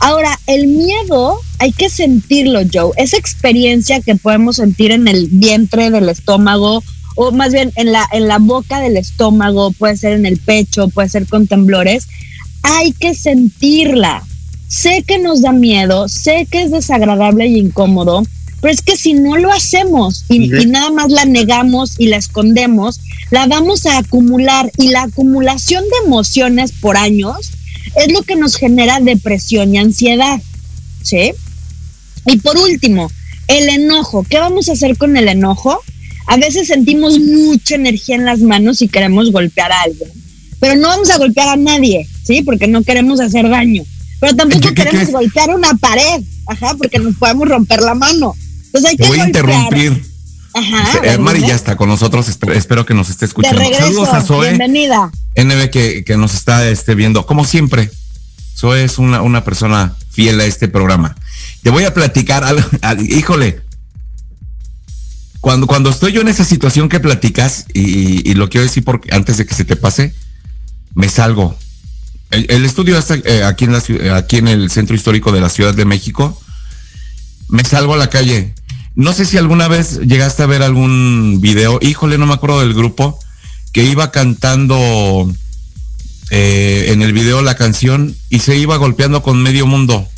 Ahora, 0.00 0.38
el 0.46 0.66
miedo 0.66 1.40
hay 1.64 1.72
que 1.72 1.88
sentirlo, 1.88 2.60
Joe. 2.70 2.92
Esa 2.98 3.16
experiencia 3.16 4.02
que 4.02 4.16
podemos 4.16 4.56
sentir 4.56 4.90
en 4.90 5.08
el 5.08 5.28
vientre 5.28 5.90
del 5.90 6.10
estómago, 6.10 6.84
o 7.16 7.32
más 7.32 7.54
bien 7.54 7.72
en 7.76 7.90
la, 7.90 8.06
en 8.12 8.28
la 8.28 8.36
boca 8.36 8.80
del 8.80 8.98
estómago, 8.98 9.70
puede 9.70 9.96
ser 9.96 10.12
en 10.12 10.26
el 10.26 10.36
pecho, 10.36 10.88
puede 10.88 11.08
ser 11.08 11.26
con 11.26 11.46
temblores, 11.46 12.06
hay 12.62 12.92
que 12.92 13.14
sentirla. 13.14 14.22
Sé 14.68 15.04
que 15.06 15.18
nos 15.18 15.40
da 15.40 15.52
miedo, 15.52 16.06
sé 16.06 16.46
que 16.50 16.64
es 16.64 16.70
desagradable 16.70 17.46
y 17.46 17.58
incómodo, 17.58 18.24
pero 18.60 18.74
es 18.74 18.82
que 18.82 18.98
si 18.98 19.14
no 19.14 19.38
lo 19.38 19.50
hacemos 19.50 20.26
y, 20.28 20.54
y 20.54 20.66
nada 20.66 20.90
más 20.90 21.10
la 21.10 21.24
negamos 21.24 21.98
y 21.98 22.08
la 22.08 22.18
escondemos, 22.18 23.00
la 23.30 23.46
vamos 23.46 23.86
a 23.86 23.96
acumular 23.96 24.70
y 24.76 24.88
la 24.88 25.04
acumulación 25.04 25.82
de 25.84 26.06
emociones 26.06 26.72
por 26.72 26.98
años 26.98 27.52
es 27.96 28.12
lo 28.12 28.20
que 28.22 28.36
nos 28.36 28.56
genera 28.56 29.00
depresión 29.00 29.74
y 29.74 29.78
ansiedad. 29.78 30.42
¿Sí? 31.02 31.32
Y 32.26 32.38
por 32.38 32.56
último, 32.56 33.10
el 33.48 33.68
enojo. 33.68 34.24
¿Qué 34.28 34.38
vamos 34.38 34.68
a 34.68 34.72
hacer 34.72 34.96
con 34.96 35.16
el 35.16 35.28
enojo? 35.28 35.80
A 36.26 36.36
veces 36.36 36.68
sentimos 36.68 37.18
mucha 37.18 37.74
energía 37.74 38.16
en 38.16 38.24
las 38.24 38.40
manos 38.40 38.80
y 38.82 38.88
queremos 38.88 39.30
golpear 39.30 39.70
a 39.72 39.82
alguien, 39.82 40.08
pero 40.58 40.74
no 40.76 40.88
vamos 40.88 41.10
a 41.10 41.18
golpear 41.18 41.48
a 41.48 41.56
nadie, 41.56 42.08
¿sí? 42.26 42.40
Porque 42.42 42.66
no 42.66 42.82
queremos 42.82 43.20
hacer 43.20 43.48
daño. 43.50 43.82
Pero 44.20 44.34
tampoco 44.34 44.68
¿Qué- 44.68 44.74
qué 44.74 44.84
queremos 44.84 45.10
golpear 45.10 45.50
una 45.54 45.74
pared, 45.74 46.22
ajá, 46.46 46.74
porque 46.78 46.98
nos 46.98 47.14
podemos 47.16 47.46
romper 47.46 47.80
la 47.82 47.94
mano. 47.94 48.34
Entonces 48.66 48.90
hay 48.92 48.96
que 48.96 49.06
voy 49.06 49.20
a 49.20 49.26
interrumpir. 49.26 50.02
Ajá. 50.54 51.00
Eh, 51.04 51.18
Mari 51.18 51.40
ya 51.40 51.54
está 51.56 51.76
con 51.76 51.88
nosotros, 51.88 52.26
esp- 52.28 52.54
espero 52.54 52.86
que 52.86 52.94
nos 52.94 53.10
esté 53.10 53.26
De 53.26 53.28
escuchando. 53.28 53.58
regreso, 53.60 53.82
Saludos 53.84 54.08
a 54.14 54.22
Zoe, 54.22 54.48
bienvenida. 54.50 55.10
NB 55.34 55.68
que, 55.70 56.04
que 56.04 56.16
nos 56.16 56.32
está 56.34 56.66
este, 56.70 56.94
viendo, 56.94 57.26
como 57.26 57.44
siempre. 57.44 57.90
Zoe 58.56 58.84
es 58.84 58.98
una, 58.98 59.20
una 59.20 59.44
persona 59.44 59.94
fiel 60.10 60.40
a 60.40 60.44
este 60.46 60.68
programa. 60.68 61.16
Te 61.64 61.70
voy 61.70 61.84
a 61.84 61.94
platicar 61.94 62.44
algo, 62.44 62.68
al- 62.82 63.00
híjole. 63.10 63.60
Cuando, 65.40 65.66
cuando 65.66 65.90
estoy 65.90 66.12
yo 66.12 66.20
en 66.20 66.28
esa 66.28 66.44
situación 66.44 66.88
que 66.88 67.00
platicas, 67.00 67.66
y, 67.74 68.30
y 68.30 68.34
lo 68.34 68.48
quiero 68.48 68.64
decir 68.66 68.84
porque 68.84 69.12
antes 69.14 69.38
de 69.38 69.46
que 69.46 69.54
se 69.54 69.64
te 69.64 69.74
pase, 69.74 70.14
me 70.94 71.08
salgo. 71.08 71.58
El, 72.30 72.64
estudio 72.64 72.98
está 72.98 73.14
eh, 73.16 73.44
aquí, 73.44 73.64
en 73.64 73.72
la, 73.72 73.82
aquí 74.16 74.36
en 74.38 74.48
el 74.48 74.70
centro 74.70 74.94
histórico 74.96 75.32
de 75.32 75.40
la 75.40 75.48
Ciudad 75.48 75.74
de 75.74 75.84
México. 75.84 76.38
Me 77.48 77.64
salgo 77.64 77.94
a 77.94 77.96
la 77.96 78.10
calle. 78.10 78.54
No 78.94 79.12
sé 79.12 79.24
si 79.24 79.38
alguna 79.38 79.68
vez 79.68 80.00
llegaste 80.00 80.42
a 80.42 80.46
ver 80.46 80.62
algún 80.62 81.38
video, 81.40 81.78
híjole, 81.80 82.18
no 82.18 82.26
me 82.26 82.34
acuerdo 82.34 82.60
del 82.60 82.74
grupo, 82.74 83.18
que 83.72 83.84
iba 83.84 84.10
cantando 84.10 85.32
eh, 86.30 86.86
en 86.88 87.02
el 87.02 87.12
video 87.12 87.40
la 87.42 87.54
canción 87.56 88.14
y 88.30 88.40
se 88.40 88.56
iba 88.56 88.76
golpeando 88.76 89.22
con 89.22 89.42
medio 89.42 89.66
mundo. 89.66 90.08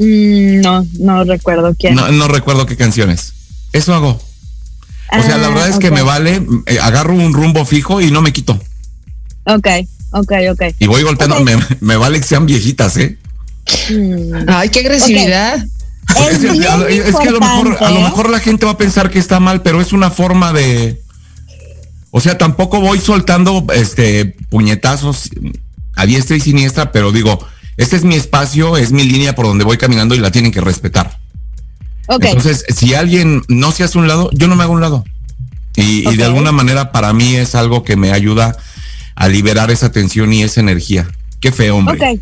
Mm, 0.00 0.62
no, 0.62 0.86
no 0.98 1.24
recuerdo 1.24 1.74
quién. 1.78 1.94
No, 1.94 2.10
no 2.10 2.26
recuerdo 2.26 2.64
qué 2.64 2.74
canciones. 2.76 3.34
Eso 3.72 3.94
hago. 3.94 4.18
O 5.12 5.22
sea, 5.22 5.36
la 5.36 5.48
Ah, 5.48 5.50
verdad 5.50 5.68
es 5.68 5.78
que 5.78 5.90
me 5.90 6.02
vale, 6.02 6.42
eh, 6.66 6.78
agarro 6.80 7.14
un 7.14 7.34
rumbo 7.34 7.64
fijo 7.66 8.00
y 8.00 8.10
no 8.10 8.22
me 8.22 8.32
quito. 8.32 8.58
Ok, 9.44 9.66
ok, 10.12 10.32
ok. 10.52 10.62
Y 10.78 10.86
voy 10.86 11.02
golpeando, 11.02 11.40
me, 11.40 11.56
me 11.80 11.96
vale 11.96 12.18
que 12.18 12.26
sean 12.26 12.46
viejitas, 12.46 12.96
¿eh? 12.96 13.18
Mm. 13.90 14.48
Ay, 14.48 14.70
qué 14.70 14.80
agresividad. 14.80 15.56
Es 16.16 16.32
Es, 16.32 16.40
bien 16.40 16.64
es 16.88 17.16
que 17.16 17.28
a 17.28 17.32
lo, 17.32 17.40
mejor, 17.40 17.76
a 17.84 17.90
lo 17.90 18.00
mejor 18.00 18.30
la 18.30 18.40
gente 18.40 18.64
va 18.66 18.72
a 18.72 18.78
pensar 18.78 19.10
que 19.10 19.18
está 19.18 19.38
mal, 19.38 19.60
pero 19.62 19.80
es 19.82 19.92
una 19.92 20.10
forma 20.10 20.52
de. 20.52 21.02
O 22.10 22.20
sea, 22.20 22.38
tampoco 22.38 22.80
voy 22.80 22.98
soltando 22.98 23.64
este 23.74 24.24
puñetazos 24.48 25.30
a 25.94 26.06
diestra 26.06 26.36
y 26.36 26.40
siniestra, 26.40 26.90
pero 26.90 27.12
digo, 27.12 27.38
este 27.80 27.96
es 27.96 28.04
mi 28.04 28.14
espacio, 28.14 28.76
es 28.76 28.92
mi 28.92 29.04
línea 29.04 29.34
por 29.34 29.46
donde 29.46 29.64
voy 29.64 29.78
caminando 29.78 30.14
y 30.14 30.18
la 30.18 30.30
tienen 30.30 30.52
que 30.52 30.60
respetar. 30.60 31.18
Ok, 32.08 32.24
Entonces, 32.26 32.66
si 32.68 32.92
alguien 32.92 33.42
no 33.48 33.72
se 33.72 33.84
hace 33.84 33.96
un 33.96 34.06
lado, 34.06 34.28
yo 34.34 34.48
no 34.48 34.54
me 34.54 34.64
hago 34.64 34.74
un 34.74 34.82
lado. 34.82 35.02
Y, 35.76 36.02
de 36.14 36.24
alguna 36.24 36.52
manera 36.52 36.92
para 36.92 37.14
mí 37.14 37.36
es 37.36 37.54
algo 37.54 37.82
que 37.82 37.96
me 37.96 38.12
ayuda 38.12 38.54
a 39.14 39.28
liberar 39.28 39.70
esa 39.70 39.90
tensión 39.90 40.30
y 40.30 40.42
esa 40.42 40.60
energía. 40.60 41.08
Qué 41.40 41.52
feo, 41.52 41.76
hombre. 41.76 41.94
ok. 41.94 42.20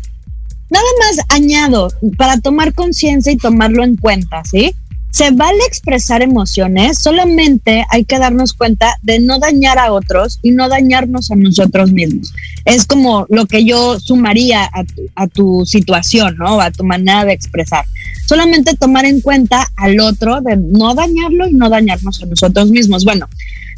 Nada 0.69 0.85
más 1.01 1.25
añado 1.27 1.91
para 2.15 2.39
tomar 2.39 2.73
conciencia 2.73 3.33
y 3.33 3.35
tomarlo 3.35 3.83
en 3.83 3.97
cuenta, 3.97 4.41
¿sí? 4.45 4.73
Se 5.11 5.31
vale 5.31 5.59
expresar 5.67 6.21
emociones, 6.21 6.99
solamente 6.99 7.83
hay 7.89 8.05
que 8.05 8.19
darnos 8.19 8.53
cuenta 8.53 8.95
de 9.01 9.19
no 9.19 9.39
dañar 9.39 9.79
a 9.79 9.91
otros 9.91 10.39
y 10.43 10.51
no 10.51 10.69
dañarnos 10.69 11.31
a 11.31 11.35
nosotros 11.35 11.91
mismos. 11.91 12.31
Es 12.63 12.85
como 12.85 13.25
lo 13.29 13.47
que 13.47 13.65
yo 13.65 13.99
sumaría 13.99 14.69
a 15.15 15.27
tu, 15.27 15.65
situación, 15.65 16.37
¿no? 16.37 16.61
A 16.61 16.69
tu 16.69 16.83
manera 16.83 17.25
de 17.25 17.33
expresar. 17.33 17.85
Solamente 18.27 18.75
tomar 18.75 19.05
en 19.05 19.21
cuenta 19.21 19.67
al 19.77 19.99
otro, 19.99 20.41
de 20.41 20.57
no 20.57 20.93
dañarlo 20.93 21.47
y 21.47 21.53
no 21.53 21.69
dañarnos 21.69 22.21
a 22.21 22.27
nosotros 22.27 22.69
mismos. 22.69 23.03
Bueno, 23.03 23.27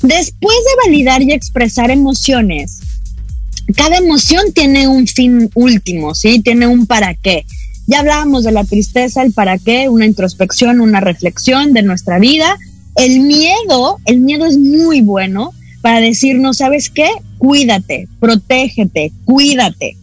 después 0.02 0.58
de 0.58 0.90
validar 0.90 1.22
y 1.22 1.32
expresar 1.32 1.92
emociones, 1.92 2.82
cada 3.76 3.98
emoción 3.98 4.52
tiene 4.54 4.88
un 4.88 5.08
fin 5.08 5.50
último, 5.54 6.14
¿sí? 6.14 6.40
Tiene 6.40 6.68
un 6.68 6.86
para 6.86 7.14
qué. 7.14 7.46
Ya 7.92 8.00
hablábamos 8.00 8.46
de 8.46 8.54
la 8.54 8.64
tristeza, 8.64 9.22
el 9.22 9.34
para 9.34 9.58
qué, 9.58 9.90
una 9.90 10.06
introspección, 10.06 10.80
una 10.80 11.02
reflexión 11.02 11.74
de 11.74 11.84
nuestra 11.84 12.20
vida. 12.20 12.58
El 12.96 13.20
miedo, 13.20 13.98
el 14.06 14.22
miedo 14.22 14.46
es 14.46 14.58
muy 14.58 15.02
bueno 15.02 15.52
para 15.82 16.00
decirnos, 16.00 16.60
¿sabes 16.60 16.90
qué? 16.90 17.10
Cuídate, 17.38 18.08
protégete, 18.22 19.12
cuídate. 19.26 19.98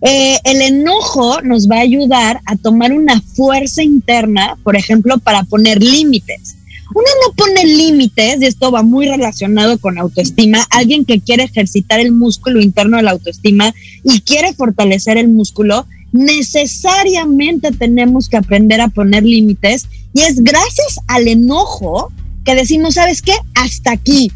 Eh, 0.00 0.38
el 0.44 0.62
enojo 0.62 1.42
nos 1.42 1.68
va 1.68 1.76
a 1.76 1.80
ayudar 1.80 2.40
a 2.46 2.56
tomar 2.56 2.94
una 2.94 3.20
fuerza 3.20 3.82
interna, 3.82 4.56
por 4.62 4.74
ejemplo, 4.74 5.18
para 5.18 5.42
poner 5.42 5.82
límites. 5.82 6.56
Uno 6.94 7.06
no 7.26 7.34
pone 7.34 7.66
límites, 7.66 8.40
y 8.40 8.46
esto 8.46 8.70
va 8.70 8.82
muy 8.82 9.06
relacionado 9.06 9.76
con 9.76 9.98
autoestima. 9.98 10.66
Alguien 10.70 11.04
que 11.04 11.20
quiere 11.20 11.44
ejercitar 11.44 12.00
el 12.00 12.12
músculo 12.12 12.62
interno 12.62 12.96
de 12.96 13.02
la 13.02 13.10
autoestima 13.10 13.74
y 14.04 14.22
quiere 14.22 14.54
fortalecer 14.54 15.18
el 15.18 15.28
músculo, 15.28 15.86
necesariamente 16.12 17.72
tenemos 17.72 18.28
que 18.28 18.36
aprender 18.36 18.80
a 18.80 18.88
poner 18.88 19.24
límites. 19.24 19.86
Y 20.14 20.20
es 20.20 20.42
gracias 20.42 21.00
al 21.08 21.26
enojo 21.26 22.12
que 22.44 22.54
decimos, 22.54 22.94
¿sabes 22.94 23.22
qué? 23.22 23.34
Hasta 23.54 23.92
aquí. 23.92 24.30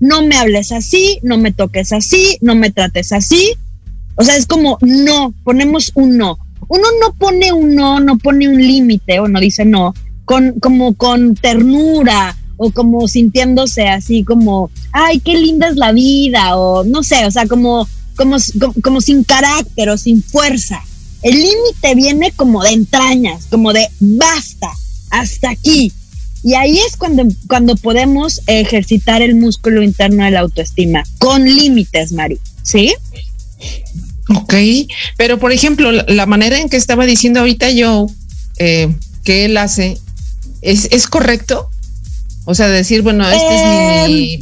No 0.00 0.22
me 0.22 0.36
hables 0.36 0.70
así, 0.70 1.18
no 1.22 1.38
me 1.38 1.52
toques 1.52 1.92
así, 1.92 2.38
no 2.40 2.54
me 2.54 2.70
trates 2.70 3.12
así. 3.12 3.54
O 4.16 4.24
sea, 4.24 4.36
es 4.36 4.46
como 4.46 4.78
no, 4.82 5.32
ponemos 5.44 5.92
un 5.94 6.18
no. 6.18 6.38
Uno 6.68 6.84
no 7.00 7.14
pone 7.14 7.52
un 7.52 7.74
no, 7.74 8.00
no 8.00 8.18
pone 8.18 8.48
un 8.48 8.58
límite 8.58 9.18
o 9.20 9.28
no 9.28 9.40
dice 9.40 9.64
no, 9.64 9.94
con, 10.24 10.58
como 10.60 10.94
con 10.94 11.34
ternura 11.34 12.36
o 12.56 12.70
como 12.70 13.06
sintiéndose 13.08 13.88
así 13.88 14.24
como, 14.24 14.70
ay, 14.92 15.20
qué 15.20 15.36
linda 15.36 15.68
es 15.68 15.76
la 15.76 15.92
vida 15.92 16.56
o 16.56 16.84
no 16.84 17.02
sé, 17.02 17.26
o 17.26 17.30
sea, 17.30 17.46
como, 17.46 17.86
como, 18.16 18.36
como, 18.60 18.74
como 18.82 19.00
sin 19.00 19.24
carácter 19.24 19.90
o 19.90 19.98
sin 19.98 20.22
fuerza. 20.22 20.80
El 21.24 21.40
límite 21.40 21.94
viene 21.96 22.32
como 22.32 22.62
de 22.62 22.70
entrañas, 22.70 23.46
como 23.50 23.72
de 23.72 23.88
basta, 23.98 24.68
hasta 25.10 25.50
aquí. 25.50 25.90
Y 26.42 26.54
ahí 26.54 26.78
es 26.78 26.98
cuando, 26.98 27.26
cuando 27.48 27.76
podemos 27.76 28.42
ejercitar 28.46 29.22
el 29.22 29.34
músculo 29.34 29.82
interno 29.82 30.26
de 30.26 30.32
la 30.32 30.40
autoestima, 30.40 31.02
con 31.18 31.44
límites, 31.46 32.12
Mari, 32.12 32.38
¿sí? 32.62 32.94
Ok, 34.28 34.54
pero 35.16 35.38
por 35.38 35.52
ejemplo, 35.52 35.92
la, 35.92 36.26
manera 36.26 36.58
en 36.58 36.68
que 36.68 36.76
estaba 36.76 37.06
diciendo 37.06 37.40
ahorita 37.40 37.70
yo 37.70 38.06
eh, 38.58 38.94
que 39.24 39.46
él 39.46 39.56
hace, 39.56 39.96
¿es, 40.60 40.88
¿es 40.90 41.06
correcto? 41.06 41.70
O 42.44 42.54
sea, 42.54 42.68
decir, 42.68 43.00
bueno, 43.00 43.26
este 43.26 44.02
es 44.02 44.08
mi... 44.10 44.38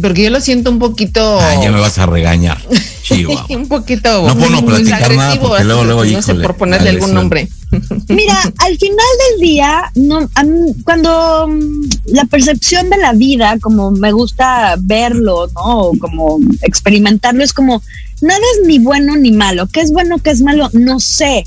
Porque 0.00 0.24
yo 0.24 0.30
lo 0.30 0.40
siento 0.40 0.70
un 0.70 0.80
poquito... 0.80 1.38
Ah, 1.40 1.62
ya 1.62 1.70
me 1.70 1.78
vas 1.78 1.98
a 1.98 2.06
regañar. 2.06 2.58
Chihuahua. 3.02 3.46
un 3.56 3.68
poquito... 3.68 4.26
No 4.26 4.34
puedo 4.34 4.50
no 4.50 4.64
pues, 4.64 4.76
platicar 4.76 5.00
nada 5.14 5.24
agresivo, 5.24 5.48
porque 5.48 5.64
luego, 5.64 5.80
así, 5.80 5.88
luego, 5.88 6.04
No 6.04 6.22
sé, 6.22 6.34
por 6.34 6.56
ponerle 6.56 6.90
algún 6.90 7.14
nombre. 7.14 7.48
Mira, 8.08 8.52
al 8.58 8.78
final 8.78 9.06
del 9.30 9.40
día, 9.40 9.90
no, 9.94 10.28
a 10.34 10.44
mí, 10.44 10.74
cuando 10.84 11.48
mm, 11.48 11.88
la 12.06 12.24
percepción 12.26 12.90
de 12.90 12.98
la 12.98 13.12
vida, 13.12 13.58
como 13.60 13.90
me 13.90 14.12
gusta 14.12 14.76
verlo, 14.78 15.48
¿no? 15.54 15.80
O 15.80 15.98
como 15.98 16.38
experimentarlo, 16.60 17.42
es 17.42 17.52
como, 17.52 17.82
nada 18.20 18.40
es 18.54 18.66
ni 18.66 18.78
bueno 18.78 19.16
ni 19.16 19.32
malo. 19.32 19.66
¿Qué 19.66 19.80
es 19.80 19.92
bueno, 19.92 20.18
qué 20.18 20.30
es 20.30 20.42
malo? 20.42 20.68
No 20.72 21.00
sé. 21.00 21.44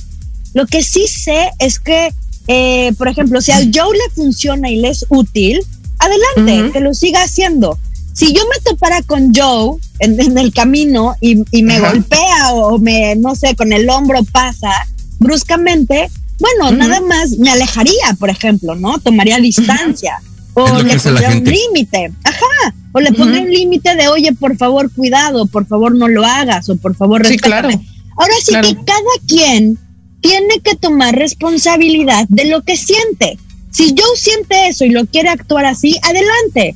Lo 0.53 0.65
que 0.65 0.83
sí 0.83 1.07
sé 1.07 1.51
es 1.59 1.79
que, 1.79 2.09
eh, 2.47 2.93
por 2.97 3.07
ejemplo, 3.07 3.41
si 3.41 3.51
al 3.51 3.71
Joe 3.73 3.95
le 3.95 4.13
funciona 4.13 4.69
y 4.69 4.77
le 4.77 4.89
es 4.89 5.05
útil, 5.09 5.61
adelante, 5.99 6.71
que 6.71 6.79
lo 6.79 6.93
siga 6.93 7.23
haciendo. 7.23 7.77
Si 8.15 8.33
yo 8.33 8.41
me 8.45 8.61
topara 8.71 9.01
con 9.01 9.33
Joe 9.35 9.77
en, 9.99 10.19
en 10.21 10.37
el 10.37 10.53
camino 10.53 11.15
y, 11.19 11.43
y 11.51 11.63
me 11.63 11.75
Ajá. 11.75 11.91
golpea 11.91 12.53
o 12.53 12.77
me, 12.79 13.15
no 13.17 13.35
sé, 13.35 13.55
con 13.55 13.73
el 13.73 13.89
hombro 13.89 14.23
pasa 14.31 14.71
bruscamente, 15.19 16.09
bueno, 16.39 16.71
nada 16.71 17.01
más 17.01 17.31
me 17.37 17.49
alejaría, 17.51 18.15
por 18.17 18.29
ejemplo, 18.29 18.75
¿no? 18.75 18.99
Tomaría 18.99 19.37
distancia. 19.39 20.21
O 20.53 20.81
le 20.81 20.97
pondría 20.97 21.29
un 21.29 21.43
límite. 21.43 22.11
Ajá. 22.23 22.73
O 22.93 22.99
le 23.01 23.11
pondría 23.11 23.41
un 23.41 23.51
límite 23.51 23.95
de, 23.95 24.07
oye, 24.07 24.31
por 24.31 24.55
favor, 24.55 24.89
cuidado, 24.93 25.45
por 25.47 25.65
favor, 25.67 25.93
no 25.93 26.07
lo 26.07 26.23
hagas, 26.25 26.69
o 26.69 26.77
por 26.77 26.95
favor, 26.95 27.25
Sí, 27.25 27.33
respétame. 27.33 27.73
claro. 27.73 27.81
Ahora 28.17 28.33
sí 28.41 28.51
Claro. 28.51 28.67
que 28.69 28.75
cada 28.85 29.01
quien 29.27 29.77
tiene 30.21 30.61
que 30.63 30.75
tomar 30.75 31.13
responsabilidad 31.15 32.25
de 32.29 32.45
lo 32.45 32.61
que 32.61 32.77
siente. 32.77 33.37
Si 33.71 33.93
Joe 33.97 34.15
siente 34.17 34.69
eso 34.69 34.85
y 34.85 34.89
lo 34.91 35.05
quiere 35.05 35.27
actuar 35.29 35.65
así, 35.65 35.97
adelante, 36.01 36.75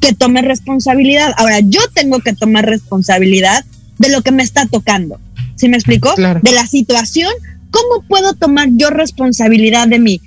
que 0.00 0.14
tome 0.14 0.42
responsabilidad. 0.42 1.32
Ahora 1.36 1.60
yo 1.60 1.80
tengo 1.94 2.20
que 2.20 2.32
tomar 2.32 2.66
responsabilidad 2.66 3.64
de 3.98 4.10
lo 4.10 4.22
que 4.22 4.32
me 4.32 4.42
está 4.42 4.66
tocando. 4.66 5.20
¿Sí 5.56 5.68
me 5.68 5.76
explico? 5.76 6.14
Claro. 6.14 6.40
De 6.42 6.52
la 6.52 6.66
situación, 6.66 7.32
¿cómo 7.70 8.02
puedo 8.06 8.34
tomar 8.34 8.68
yo 8.72 8.90
responsabilidad 8.90 9.88
de 9.88 9.98
mí? 9.98 10.20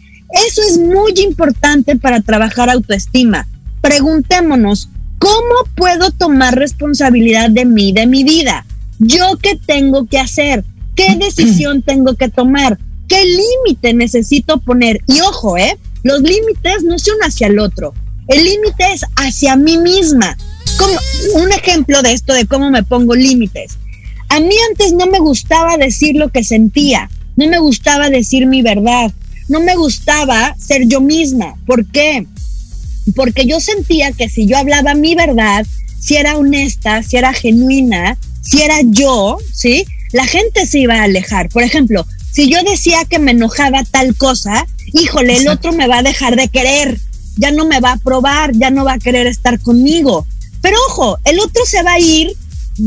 Eso 0.47 0.61
es 0.61 0.77
muy 0.77 1.13
importante 1.23 1.95
para 1.95 2.21
trabajar 2.21 2.69
autoestima. 2.69 3.47
Preguntémonos, 3.81 4.89
¿cómo 5.19 5.55
puedo 5.75 6.11
tomar 6.11 6.55
responsabilidad 6.55 7.49
de 7.49 7.65
mí, 7.65 7.91
de 7.91 8.07
mi 8.07 8.23
vida? 8.23 8.65
¿Yo 8.99 9.37
qué 9.41 9.59
tengo 9.65 10.05
que 10.05 10.19
hacer? 10.19 10.63
¿Qué 10.95 11.15
decisión 11.19 11.81
tengo 11.81 12.15
que 12.15 12.29
tomar? 12.29 12.77
¿Qué 13.07 13.23
límite 13.25 13.93
necesito 13.93 14.59
poner? 14.59 15.01
Y 15.07 15.19
ojo, 15.21 15.57
¿eh? 15.57 15.77
Los 16.03 16.21
límites 16.21 16.83
no 16.83 16.97
son 16.97 17.17
hacia 17.23 17.47
el 17.47 17.59
otro. 17.59 17.93
El 18.31 18.45
límite 18.45 18.93
es 18.93 19.01
hacia 19.17 19.57
mí 19.57 19.77
misma. 19.77 20.37
Como 20.77 20.93
un 21.43 21.51
ejemplo 21.51 22.01
de 22.01 22.13
esto 22.13 22.33
de 22.33 22.45
cómo 22.45 22.69
me 22.69 22.81
pongo 22.81 23.13
límites. 23.13 23.77
A 24.29 24.39
mí 24.39 24.55
antes 24.69 24.93
no 24.93 25.07
me 25.07 25.19
gustaba 25.19 25.75
decir 25.75 26.15
lo 26.15 26.29
que 26.29 26.45
sentía, 26.45 27.09
no 27.35 27.47
me 27.47 27.59
gustaba 27.59 28.09
decir 28.09 28.47
mi 28.47 28.61
verdad, 28.61 29.11
no 29.49 29.59
me 29.59 29.75
gustaba 29.75 30.55
ser 30.57 30.87
yo 30.87 31.01
misma. 31.01 31.55
¿Por 31.65 31.85
qué? 31.87 32.25
Porque 33.17 33.45
yo 33.45 33.59
sentía 33.59 34.13
que 34.13 34.29
si 34.29 34.45
yo 34.45 34.57
hablaba 34.57 34.93
mi 34.93 35.13
verdad, 35.13 35.67
si 35.99 36.15
era 36.15 36.37
honesta, 36.37 37.03
si 37.03 37.17
era 37.17 37.33
genuina, 37.33 38.17
si 38.41 38.61
era 38.61 38.77
yo, 38.85 39.39
¿sí? 39.53 39.83
La 40.13 40.25
gente 40.25 40.65
se 40.65 40.79
iba 40.79 40.95
a 40.95 41.03
alejar. 41.03 41.49
Por 41.49 41.63
ejemplo, 41.63 42.07
si 42.31 42.49
yo 42.49 42.63
decía 42.63 43.03
que 43.03 43.19
me 43.19 43.31
enojaba 43.31 43.83
tal 43.83 44.15
cosa, 44.15 44.65
híjole, 44.93 45.35
el 45.35 45.49
otro 45.49 45.73
me 45.73 45.87
va 45.87 45.97
a 45.97 46.03
dejar 46.03 46.37
de 46.37 46.47
querer, 46.47 46.97
ya 47.37 47.51
no 47.51 47.65
me 47.65 47.79
va 47.79 47.91
a 47.91 47.93
aprobar, 47.93 48.51
ya 48.53 48.69
no 48.69 48.85
va 48.85 48.93
a 48.93 48.99
querer 48.99 49.27
estar 49.27 49.59
conmigo. 49.59 50.25
Pero 50.61 50.77
ojo, 50.89 51.17
el 51.25 51.39
otro 51.39 51.65
se 51.65 51.81
va 51.83 51.93
a 51.93 51.99
ir, 51.99 52.31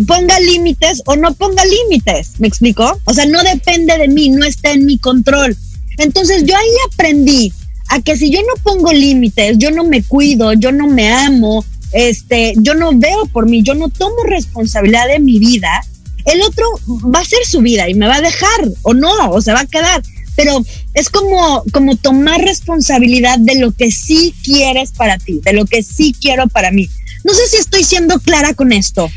ponga 0.06 0.38
límites 0.40 1.02
o 1.06 1.16
no 1.16 1.34
ponga 1.34 1.64
límites, 1.64 2.32
¿me 2.38 2.48
explico? 2.48 3.00
O 3.04 3.14
sea, 3.14 3.26
no 3.26 3.42
depende 3.42 3.98
de 3.98 4.08
mí, 4.08 4.30
no 4.30 4.44
está 4.44 4.72
en 4.72 4.86
mi 4.86 4.98
control. 4.98 5.56
Entonces 5.98 6.44
yo 6.44 6.56
ahí 6.56 6.68
aprendí 6.92 7.52
a 7.88 8.00
que 8.00 8.16
si 8.16 8.30
yo 8.30 8.40
no 8.40 8.62
pongo 8.62 8.92
límites, 8.92 9.58
yo 9.58 9.70
no 9.70 9.84
me 9.84 10.02
cuido, 10.02 10.52
yo 10.54 10.72
no 10.72 10.86
me 10.86 11.12
amo, 11.12 11.64
este, 11.92 12.54
yo 12.56 12.74
no 12.74 12.90
veo 12.94 13.26
por 13.26 13.48
mí, 13.48 13.62
yo 13.62 13.74
no 13.74 13.88
tomo 13.88 14.22
responsabilidad 14.24 15.06
de 15.08 15.20
mi 15.20 15.38
vida, 15.38 15.84
el 16.24 16.42
otro 16.42 16.66
va 17.14 17.20
a 17.20 17.22
hacer 17.22 17.44
su 17.44 17.60
vida 17.60 17.88
y 17.88 17.94
me 17.94 18.06
va 18.06 18.16
a 18.16 18.20
dejar 18.22 18.68
o 18.82 18.94
no, 18.94 19.30
o 19.30 19.40
se 19.40 19.52
va 19.52 19.60
a 19.60 19.66
quedar. 19.66 20.02
Pero 20.36 20.64
es 20.94 21.08
como, 21.10 21.62
como 21.72 21.96
tomar 21.96 22.40
responsabilidad 22.40 23.38
de 23.38 23.56
lo 23.60 23.72
que 23.72 23.90
sí 23.90 24.34
quieres 24.42 24.90
para 24.92 25.18
ti, 25.18 25.40
de 25.44 25.52
lo 25.52 25.64
que 25.66 25.82
sí 25.82 26.14
quiero 26.20 26.48
para 26.48 26.70
mí. 26.70 26.88
No 27.24 27.32
sé 27.34 27.46
si 27.48 27.56
estoy 27.56 27.84
siendo 27.84 28.18
clara 28.18 28.54
con 28.54 28.72
esto. 28.72 29.10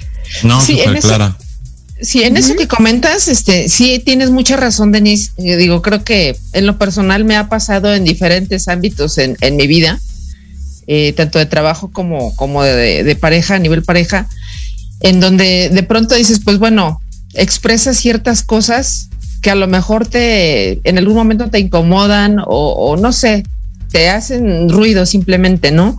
No, 0.43 0.61
Sí, 0.63 0.73
en 0.73 0.79
súper 0.85 0.97
eso- 0.97 1.07
clara. 1.07 1.37
Sí, 1.99 2.21
en 2.21 2.37
eso 2.37 2.55
que 2.55 2.67
comentas, 2.67 3.27
este, 3.27 3.69
sí 3.69 3.97
tienes 4.05 4.29
mucha 4.29 4.55
razón, 4.55 4.91
Denise. 4.91 5.31
Eh, 5.37 5.55
digo, 5.55 5.81
creo 5.81 6.03
que 6.03 6.37
en 6.53 6.67
lo 6.67 6.77
personal 6.77 7.25
me 7.25 7.35
ha 7.35 7.49
pasado 7.49 7.91
en 7.95 8.03
diferentes 8.03 8.67
ámbitos 8.67 9.17
en, 9.17 9.35
en 9.41 9.55
mi 9.55 9.65
vida, 9.65 9.99
eh, 10.85 11.13
tanto 11.13 11.39
de 11.39 11.47
trabajo 11.47 11.91
como, 11.91 12.35
como 12.35 12.61
de, 12.61 13.03
de 13.03 13.15
pareja, 13.15 13.55
a 13.55 13.59
nivel 13.59 13.81
pareja, 13.81 14.27
en 14.99 15.19
donde 15.19 15.69
de 15.69 15.81
pronto 15.81 16.13
dices, 16.13 16.39
pues 16.43 16.59
bueno, 16.59 17.01
expresas 17.33 17.97
ciertas 17.97 18.43
cosas 18.43 19.09
que 19.47 19.51
a 19.51 19.55
lo 19.55 19.67
mejor 19.67 20.05
te, 20.05 20.81
en 20.83 20.97
algún 20.97 21.15
momento 21.15 21.49
te 21.49 21.59
incomodan 21.59 22.35
o, 22.45 22.97
no 22.97 23.13
sé, 23.13 23.43
te 23.89 24.09
hacen 24.09 24.67
ruido 24.67 25.05
simplemente, 25.05 25.71
¿no? 25.71 25.97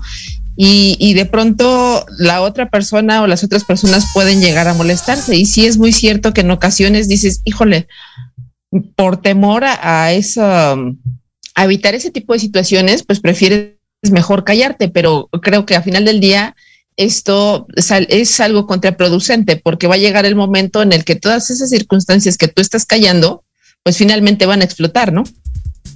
y, 0.54 1.14
de 1.14 1.24
pronto 1.24 2.04
la 2.18 2.42
otra 2.42 2.68
persona 2.68 3.22
o 3.22 3.26
las 3.26 3.42
otras 3.44 3.64
personas 3.64 4.10
pueden 4.12 4.42
llegar 4.42 4.68
a 4.68 4.74
molestarse. 4.74 5.34
Y 5.34 5.46
sí 5.46 5.64
es 5.64 5.78
muy 5.78 5.94
cierto 5.94 6.34
que 6.34 6.42
en 6.42 6.50
ocasiones 6.50 7.08
dices, 7.08 7.40
híjole, 7.46 7.88
por 8.94 9.22
temor 9.22 9.64
a, 9.64 9.78
a 9.80 10.10
a 11.54 11.64
evitar 11.64 11.94
ese 11.94 12.10
tipo 12.10 12.34
de 12.34 12.40
situaciones, 12.40 13.02
pues 13.02 13.20
prefieres 13.20 13.78
mejor 14.10 14.44
callarte, 14.44 14.90
pero 14.90 15.30
creo 15.40 15.64
que 15.64 15.74
a 15.74 15.82
final 15.82 16.04
del 16.04 16.20
día 16.20 16.54
esto 16.98 17.66
es, 17.74 17.90
al- 17.90 18.06
es 18.10 18.38
algo 18.40 18.66
contraproducente 18.66 19.56
porque 19.56 19.86
va 19.86 19.94
a 19.94 19.98
llegar 19.98 20.26
el 20.26 20.34
momento 20.36 20.82
en 20.82 20.92
el 20.92 21.04
que 21.04 21.14
todas 21.16 21.48
esas 21.50 21.70
circunstancias 21.70 22.36
que 22.36 22.48
tú 22.48 22.60
estás 22.60 22.84
callando, 22.84 23.44
pues 23.82 23.96
finalmente 23.96 24.44
van 24.44 24.60
a 24.60 24.64
explotar, 24.64 25.12
¿no? 25.12 25.24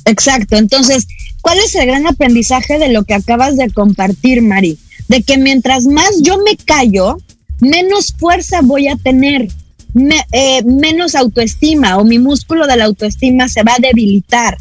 Exacto. 0.07 0.57
Entonces, 0.57 1.07
¿cuál 1.43 1.59
es 1.59 1.75
el 1.75 1.87
gran 1.87 2.07
aprendizaje 2.07 2.79
de 2.79 2.89
lo 2.89 3.05
que 3.05 3.15
acabas 3.15 3.57
de 3.57 3.71
compartir, 3.71 4.41
Mari? 4.43 4.79
De 5.09 5.23
que 5.23 5.37
mientras 5.37 5.85
más 5.85 6.11
yo 6.23 6.39
me 6.39 6.57
callo, 6.57 7.19
menos 7.61 8.15
fuerza 8.17 8.61
voy 8.63 8.89
a 8.89 8.97
tener, 8.97 9.49
me- 9.95 10.25
eh, 10.33 10.63
menos 10.65 11.15
autoestima 11.17 11.99
o 11.99 12.05
mi 12.05 12.19
músculo 12.19 12.67
de 12.67 12.77
la 12.77 12.85
autoestima 12.85 13.49
se 13.49 13.63
va 13.65 13.75
a 13.75 13.81
debilitar. 13.81 14.57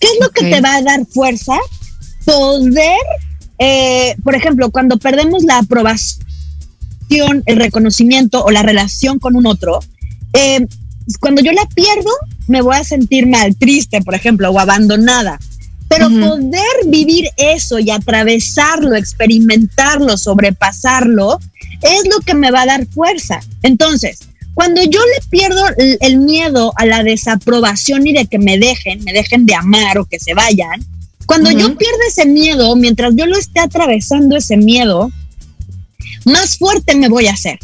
¿Qué 0.00 0.08
es 0.08 0.14
lo 0.20 0.28
que 0.30 0.50
te 0.50 0.60
va 0.60 0.74
a 0.76 0.82
dar 0.82 1.06
fuerza? 1.06 1.54
Poder, 2.24 3.00
eh, 3.66 4.14
por 4.22 4.34
ejemplo, 4.34 4.70
cuando 4.70 4.98
perdemos 4.98 5.42
la 5.42 5.56
aprobación, 5.56 7.42
el 7.46 7.56
reconocimiento 7.56 8.44
o 8.44 8.50
la 8.50 8.62
relación 8.62 9.18
con 9.18 9.36
un 9.36 9.46
otro, 9.46 9.80
eh, 10.34 10.66
cuando 11.18 11.40
yo 11.40 11.50
la 11.52 11.64
pierdo, 11.74 12.10
me 12.46 12.60
voy 12.60 12.76
a 12.76 12.84
sentir 12.84 13.26
mal, 13.26 13.56
triste, 13.56 14.02
por 14.02 14.14
ejemplo, 14.14 14.50
o 14.50 14.58
abandonada. 14.58 15.38
Pero 15.88 16.08
Ujú. 16.08 16.20
poder 16.20 16.76
vivir 16.88 17.30
eso 17.38 17.78
y 17.78 17.90
atravesarlo, 17.90 18.96
experimentarlo, 18.96 20.18
sobrepasarlo, 20.18 21.40
es 21.80 22.02
lo 22.04 22.20
que 22.20 22.34
me 22.34 22.50
va 22.50 22.62
a 22.62 22.66
dar 22.66 22.86
fuerza. 22.88 23.40
Entonces, 23.62 24.18
cuando 24.52 24.82
yo 24.82 25.00
le 25.00 25.26
pierdo 25.30 25.62
el 25.78 26.18
miedo 26.18 26.74
a 26.76 26.84
la 26.84 27.02
desaprobación 27.02 28.06
y 28.06 28.12
de 28.12 28.26
que 28.26 28.38
me 28.38 28.58
dejen, 28.58 29.02
me 29.04 29.14
dejen 29.14 29.46
de 29.46 29.54
amar 29.54 29.96
o 29.96 30.04
que 30.04 30.20
se 30.20 30.34
vayan, 30.34 30.84
cuando 31.26 31.50
yo 31.50 31.76
pierdo 31.76 31.98
ese 32.08 32.26
miedo, 32.26 32.74
mientras 32.76 33.14
yo 33.16 33.26
lo 33.26 33.36
esté 33.38 33.60
atravesando 33.60 34.36
ese 34.36 34.56
miedo, 34.56 35.10
más 36.24 36.58
fuerte 36.58 36.94
me 36.94 37.08
voy 37.08 37.26
a 37.26 37.32
hacer. 37.32 37.58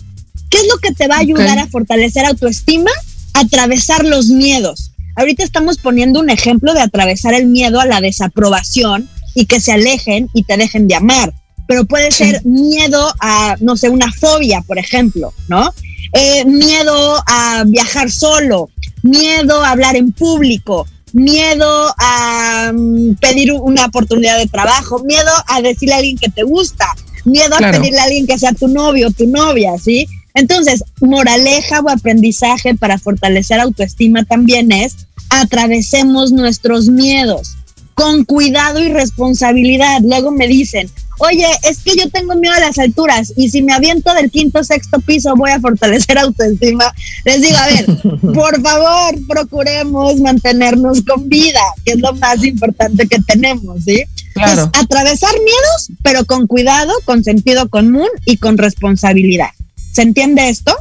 ¿Qué 0.50 0.58
es 0.58 0.66
lo 0.68 0.78
que 0.78 0.92
te 0.92 1.06
va 1.08 1.16
a 1.16 1.20
ayudar 1.20 1.58
a 1.58 1.66
fortalecer 1.68 2.24
autoestima? 2.24 2.90
Atravesar 3.34 4.04
los 4.04 4.26
miedos. 4.26 4.92
Ahorita 5.16 5.44
estamos 5.44 5.78
poniendo 5.78 6.20
un 6.20 6.30
ejemplo 6.30 6.74
de 6.74 6.80
atravesar 6.80 7.34
el 7.34 7.46
miedo 7.46 7.80
a 7.80 7.86
la 7.86 8.00
desaprobación 8.00 9.08
y 9.34 9.46
que 9.46 9.60
se 9.60 9.72
alejen 9.72 10.28
y 10.34 10.44
te 10.44 10.56
dejen 10.56 10.88
de 10.88 10.96
amar. 10.96 11.32
Pero 11.68 11.84
puede 11.84 12.10
Sí. 12.10 12.24
ser 12.24 12.44
miedo 12.44 13.12
a, 13.20 13.56
no 13.60 13.76
sé, 13.76 13.88
una 13.88 14.12
fobia, 14.12 14.60
por 14.62 14.78
ejemplo, 14.78 15.32
¿no? 15.48 15.72
Eh, 16.12 16.44
miedo 16.44 17.22
a 17.26 17.62
viajar 17.66 18.10
solo, 18.10 18.70
miedo 19.02 19.62
a 19.62 19.70
hablar 19.70 19.94
en 19.94 20.10
público, 20.10 20.88
miedo 21.12 21.94
a 21.98 22.72
mm, 22.74 23.14
pedir 23.20 23.52
una 23.52 23.86
oportunidad 23.86 24.38
de 24.38 24.46
trabajo, 24.46 25.02
miedo 25.04 25.30
a 25.46 25.62
decirle 25.62 25.94
a 25.94 25.98
alguien 25.98 26.18
que 26.18 26.28
te 26.28 26.42
gusta, 26.42 26.86
miedo 27.24 27.56
Claro. 27.56 27.76
a 27.76 27.80
pedirle 27.80 28.00
a 28.00 28.04
alguien 28.04 28.26
que 28.26 28.38
sea 28.38 28.52
tu 28.52 28.68
novio 28.68 29.08
o 29.08 29.10
tu 29.10 29.26
novia, 29.26 29.72
¿sí? 29.78 30.06
Entonces, 30.34 30.84
moraleja 31.00 31.80
o 31.80 31.90
aprendizaje 31.90 32.74
para 32.74 32.98
fortalecer 32.98 33.60
autoestima 33.60 34.24
también 34.24 34.70
es 34.72 34.96
atravesemos 35.28 36.32
nuestros 36.32 36.88
miedos 36.88 37.56
con 37.94 38.24
cuidado 38.24 38.80
y 38.80 38.88
responsabilidad. 38.88 40.00
Luego 40.02 40.30
me 40.30 40.48
dicen, 40.48 40.90
oye, 41.20 41.46
es 41.62 41.78
que 41.78 41.96
yo 41.96 42.08
tengo 42.10 42.34
miedo 42.34 42.54
a 42.54 42.60
las 42.60 42.78
alturas 42.78 43.32
y 43.36 43.48
si 43.50 43.62
me 43.62 43.72
aviento 43.72 44.12
del 44.14 44.30
quinto 44.30 44.62
sexto 44.64 44.98
piso 45.00 45.34
voy 45.36 45.50
a 45.52 45.60
fortalecer 45.60 46.18
autoestima. 46.18 46.92
Les 47.24 47.40
digo, 47.40 47.56
a 47.56 47.66
ver, 47.66 47.86
por 48.34 48.60
favor, 48.60 49.14
procuremos 49.28 50.16
mantenernos 50.20 51.02
con 51.02 51.28
vida, 51.28 51.60
que 51.84 51.92
es 51.92 52.00
lo 52.00 52.12
más 52.14 52.42
importante 52.44 53.06
que 53.06 53.18
tenemos, 53.20 53.84
¿sí? 53.84 54.02
Claro. 54.34 54.62
Entonces, 54.64 54.82
atravesar 54.84 55.32
miedos, 55.34 55.90
pero 56.02 56.24
con 56.24 56.46
cuidado, 56.46 56.92
con 57.04 57.24
sentido 57.24 57.68
común 57.68 58.08
y 58.24 58.36
con 58.36 58.58
responsabilidad. 58.58 59.50
¿Se 59.92 60.02
entiende 60.02 60.48
esto? 60.48 60.74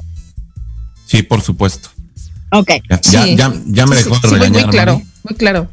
Sí, 1.06 1.24
por 1.24 1.42
supuesto. 1.42 1.90
Ok. 2.52 2.70
Ya, 2.90 3.02
ya, 3.02 3.24
Sí. 3.24 3.36
ya, 3.36 3.54
ya 3.68 3.86
me 3.88 3.96
dejó 3.96 4.10
de 4.16 4.16
Sí, 4.22 4.28
muy, 4.28 4.38
regañar. 4.40 4.64
muy 4.66 4.72
claro, 4.72 4.94
Mari. 4.94 5.08
muy 5.24 5.36
claro. 5.36 5.70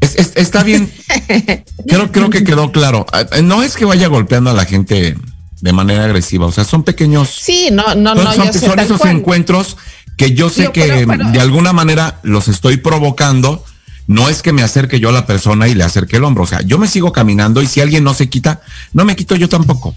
Es- 0.00 0.16
es- 0.16 0.32
está 0.36 0.62
bien. 0.62 0.90
creo, 1.86 2.10
creo 2.12 2.30
que 2.30 2.42
quedó 2.44 2.72
claro. 2.72 3.06
Ah, 3.12 3.24
No 3.42 3.62
es 3.62 3.74
que 3.76 3.84
vaya 3.84 4.08
golpeando 4.08 4.50
a 4.50 4.54
la 4.54 4.64
gente 4.64 5.16
de 5.60 5.72
manera 5.72 6.04
agresiva. 6.04 6.46
O 6.46 6.52
sea, 6.52 6.64
son 6.64 6.82
pequeños. 6.84 7.28
Sí, 7.28 7.68
no, 7.70 7.94
no, 7.94 8.14
son 8.16 8.24
no, 8.24 8.32
son- 8.52 8.78
esos 8.78 8.98
cual. 8.98 9.16
encuentros 9.16 9.76
que 10.16 10.32
yo 10.34 10.48
sé 10.50 10.70
que 10.72 10.86
pero- 10.86 11.08
pero- 11.08 11.30
de 11.32 11.40
alguna 11.40 11.72
manera 11.72 12.18
los 12.22 12.48
estoy 12.48 12.76
provocando. 12.78 13.64
No 14.06 14.28
es 14.28 14.42
que 14.42 14.52
me 14.52 14.62
acerque 14.62 14.98
yo 14.98 15.10
a 15.10 15.12
la 15.12 15.24
persona 15.26 15.68
y 15.68 15.74
le 15.74 15.84
acerque 15.84 16.16
el 16.16 16.24
hombro. 16.24 16.42
O 16.42 16.46
sea, 16.46 16.62
yo 16.62 16.78
me 16.78 16.88
sigo 16.88 17.12
caminando 17.12 17.62
y 17.62 17.66
si 17.66 17.80
alguien 17.80 18.02
no 18.02 18.12
se 18.12 18.28
quita, 18.28 18.60
no 18.92 19.04
me 19.04 19.14
quito 19.14 19.36
yo 19.36 19.48
tampoco. 19.48 19.94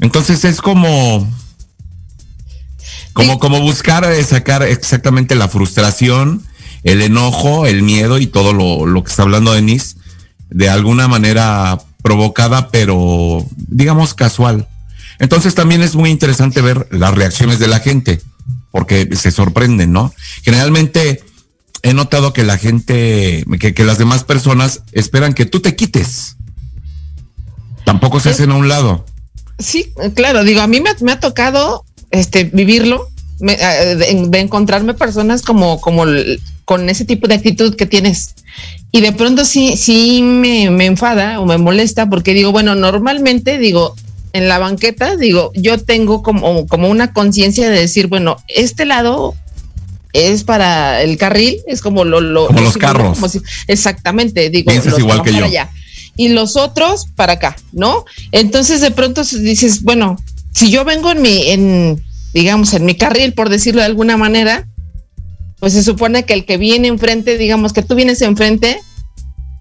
Entonces 0.00 0.44
es 0.44 0.60
como. 0.60 1.28
Como, 3.12 3.38
como 3.38 3.60
buscar 3.60 4.04
eh, 4.04 4.22
sacar 4.24 4.62
exactamente 4.62 5.34
la 5.34 5.48
frustración, 5.48 6.42
el 6.84 7.02
enojo, 7.02 7.66
el 7.66 7.82
miedo 7.82 8.18
y 8.18 8.26
todo 8.26 8.52
lo, 8.52 8.86
lo 8.86 9.02
que 9.04 9.10
está 9.10 9.22
hablando 9.22 9.52
Denise, 9.52 9.96
de 10.50 10.68
alguna 10.68 11.08
manera 11.08 11.78
provocada, 12.02 12.70
pero 12.70 13.46
digamos 13.56 14.14
casual. 14.14 14.68
Entonces 15.18 15.54
también 15.54 15.82
es 15.82 15.94
muy 15.94 16.10
interesante 16.10 16.60
ver 16.60 16.88
las 16.90 17.14
reacciones 17.14 17.58
de 17.58 17.68
la 17.68 17.78
gente, 17.80 18.20
porque 18.72 19.08
se 19.14 19.30
sorprenden, 19.30 19.92
¿no? 19.92 20.12
Generalmente 20.42 21.22
he 21.82 21.94
notado 21.94 22.32
que 22.32 22.42
la 22.44 22.58
gente, 22.58 23.44
que, 23.60 23.74
que 23.74 23.84
las 23.84 23.98
demás 23.98 24.24
personas 24.24 24.80
esperan 24.92 25.34
que 25.34 25.46
tú 25.46 25.60
te 25.60 25.76
quites. 25.76 26.36
Tampoco 27.84 28.20
se 28.20 28.30
hacen 28.30 28.50
a 28.50 28.54
un 28.56 28.68
lado. 28.68 29.04
Sí, 29.58 29.92
claro, 30.14 30.44
digo, 30.44 30.60
a 30.60 30.66
mí 30.66 30.80
me, 30.80 30.90
me 31.00 31.12
ha 31.12 31.20
tocado 31.20 31.84
este 32.10 32.44
vivirlo, 32.44 33.08
me- 33.40 33.58
eh, 33.60 33.96
de, 33.96 34.26
de 34.28 34.40
encontrarme 34.40 34.94
personas 34.94 35.42
como, 35.42 35.80
como 35.80 36.04
con 36.72 36.88
ese 36.88 37.04
tipo 37.04 37.28
de 37.28 37.34
actitud 37.34 37.74
que 37.76 37.84
tienes. 37.84 38.34
Y 38.92 39.02
de 39.02 39.12
pronto 39.12 39.44
sí, 39.44 39.76
sí 39.76 40.22
me, 40.22 40.70
me 40.70 40.86
enfada 40.86 41.38
o 41.38 41.44
me 41.44 41.58
molesta 41.58 42.08
porque 42.08 42.32
digo, 42.32 42.50
bueno, 42.50 42.74
normalmente 42.74 43.58
digo, 43.58 43.94
en 44.32 44.48
la 44.48 44.58
banqueta, 44.58 45.16
digo, 45.16 45.50
yo 45.54 45.76
tengo 45.76 46.22
como, 46.22 46.66
como 46.66 46.88
una 46.88 47.12
conciencia 47.12 47.68
de 47.68 47.78
decir, 47.78 48.06
bueno, 48.06 48.38
este 48.48 48.86
lado 48.86 49.34
es 50.14 50.44
para 50.44 51.02
el 51.02 51.18
carril, 51.18 51.58
es 51.66 51.82
como 51.82 52.04
lo, 52.06 52.22
lo 52.22 52.46
Como 52.46 52.60
los 52.60 52.78
carros. 52.78 53.18
como 53.18 53.28
si- 53.28 53.42
exactamente, 53.66 54.48
digo, 54.48 54.72
los 54.72 54.98
igual 54.98 55.22
que 55.22 55.34
yo. 55.34 55.44
allá. 55.44 55.68
Y 56.16 56.28
los 56.28 56.56
otros 56.56 57.06
para 57.16 57.34
acá, 57.34 57.56
¿no? 57.72 58.04
Entonces 58.30 58.80
de 58.80 58.90
pronto 58.92 59.22
dices, 59.24 59.82
bueno, 59.82 60.16
si 60.54 60.70
yo 60.70 60.84
vengo 60.86 61.10
en 61.12 61.20
mi, 61.20 61.50
en, 61.50 62.02
digamos, 62.32 62.72
en 62.72 62.86
mi 62.86 62.94
carril, 62.94 63.34
por 63.34 63.50
decirlo 63.50 63.80
de 63.82 63.86
alguna 63.88 64.16
manera, 64.16 64.66
pues 65.62 65.74
se 65.74 65.84
supone 65.84 66.24
que 66.24 66.34
el 66.34 66.44
que 66.44 66.56
viene 66.56 66.88
enfrente, 66.88 67.38
digamos 67.38 67.72
que 67.72 67.84
tú 67.84 67.94
vienes 67.94 68.20
enfrente, 68.20 68.80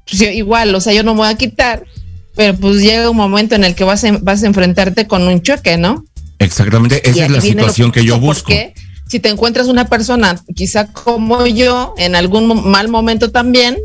pues 0.10 0.20
yo- 0.20 0.32
igual, 0.32 0.74
o 0.74 0.82
sea, 0.82 0.94
yo 0.94 1.04
no 1.04 1.14
me 1.14 1.20
voy 1.20 1.28
a 1.30 1.36
quitar, 1.36 1.84
pero 2.36 2.58
pues 2.58 2.78
llega 2.82 3.08
un 3.12 3.18
momento 3.18 3.54
en 3.54 3.64
el 3.64 3.76
que 3.76 3.84
vas 3.84 4.04
a, 4.04 4.12
vas 4.20 4.42
a 4.42 4.48
enfrentarte 4.48 5.06
con 5.06 5.22
un 5.28 5.44
choque, 5.44 5.78
¿no? 5.78 6.04
Exactamente, 6.40 7.08
esa 7.08 7.20
Y 7.20 7.22
es 7.22 7.30
la 7.30 7.40
situación 7.40 7.92
que 7.92 8.04
yo 8.04 8.20
busco. 8.20 8.46
Porque 8.48 8.74
si 9.08 9.20
te 9.20 9.30
encuentras 9.30 9.68
una 9.68 9.90
persona, 9.90 10.42
quizá 10.56 10.88
como 10.92 11.46
yo, 11.46 11.94
en 12.00 12.16
algún 12.16 12.68
mal 12.72 12.88
momento 12.88 13.30
también, 13.30 13.78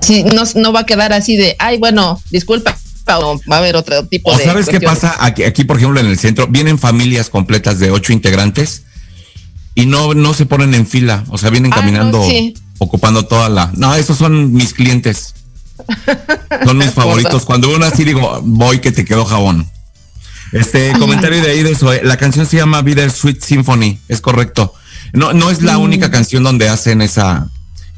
si 0.00 0.22
no, 0.22 0.44
no 0.54 0.72
va 0.72 0.80
a 0.80 0.86
quedar 0.86 1.12
así 1.12 1.36
de, 1.36 1.56
ay, 1.58 1.76
bueno, 1.76 2.18
disculpa, 2.30 2.74
o 3.18 3.38
va 3.52 3.56
a 3.56 3.58
haber 3.58 3.76
otro 3.76 4.06
tipo 4.06 4.30
¿O 4.30 4.38
de. 4.38 4.44
sabes 4.44 4.66
qué 4.66 4.80
pasa? 4.80 5.14
Aquí, 5.18 5.42
aquí, 5.42 5.64
por 5.64 5.76
ejemplo, 5.76 6.00
en 6.00 6.06
el 6.06 6.18
centro, 6.18 6.46
vienen 6.46 6.78
familias 6.78 7.28
completas 7.28 7.78
de 7.80 7.90
ocho 7.90 8.14
integrantes 8.14 8.84
y 9.74 9.86
no, 9.86 10.14
no 10.14 10.34
se 10.34 10.46
ponen 10.46 10.74
en 10.74 10.86
fila. 10.86 11.24
O 11.28 11.38
sea, 11.38 11.50
vienen 11.50 11.72
Ah, 11.72 11.76
no, 11.76 11.82
caminando, 11.82 12.22
sí. 12.28 12.54
ocupando 12.78 13.24
toda 13.26 13.48
la. 13.48 13.70
No, 13.76 13.94
esos 13.94 14.16
son 14.18 14.52
mis 14.52 14.74
clientes. 14.74 15.34
Son 16.64 16.76
mis 16.78 16.90
favoritos. 16.94 17.44
Cuando 17.44 17.74
uno 17.74 17.86
así 17.86 18.04
digo, 18.04 18.40
voy 18.42 18.80
que 18.80 18.92
te 18.92 19.04
quedó 19.04 19.24
jabón. 19.24 19.66
Este 20.52 20.92
comentario 20.98 21.40
de 21.42 21.50
ahí 21.50 21.62
de 21.62 21.70
eso, 21.72 21.92
la 22.02 22.16
canción 22.16 22.44
se 22.46 22.56
llama 22.56 22.82
Bitter 22.82 23.10
Sweet 23.10 23.40
Symphony, 23.40 23.98
es 24.08 24.20
correcto. 24.20 24.74
No, 25.12 25.32
no 25.32 25.50
es 25.50 25.62
la 25.62 25.78
Mm. 25.78 25.82
única 25.82 26.10
canción 26.10 26.42
donde 26.42 26.68
hacen 26.68 27.02
esa, 27.02 27.48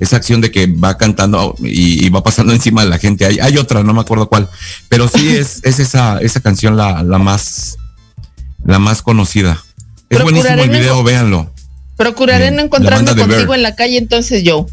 esa 0.00 0.16
acción 0.16 0.42
de 0.42 0.50
que 0.50 0.66
va 0.66 0.98
cantando 0.98 1.54
y, 1.60 2.04
y 2.04 2.08
va 2.10 2.22
pasando 2.22 2.52
encima 2.54 2.84
de 2.84 2.90
la 2.90 2.98
gente. 2.98 3.24
Hay, 3.24 3.38
hay 3.38 3.56
otra, 3.56 3.82
no 3.82 3.94
me 3.94 4.02
acuerdo 4.02 4.28
cuál, 4.28 4.50
pero 4.90 5.08
sí 5.08 5.28
es, 5.30 5.60
es 5.64 5.78
esa, 5.78 6.18
esa 6.20 6.40
canción 6.40 6.76
la, 6.76 7.02
la 7.02 7.18
más, 7.18 7.78
la 8.64 8.78
más 8.78 9.00
conocida. 9.00 9.62
Es 10.10 10.22
buenísimo 10.22 10.54
el 10.62 10.68
video, 10.68 11.02
véanlo. 11.02 11.51
Procuraré 12.02 12.50
no 12.50 12.62
encontrarme 12.62 13.14
contigo 13.14 13.54
en 13.54 13.62
la 13.62 13.76
calle, 13.76 13.96
entonces 13.96 14.42
yo. 14.42 14.66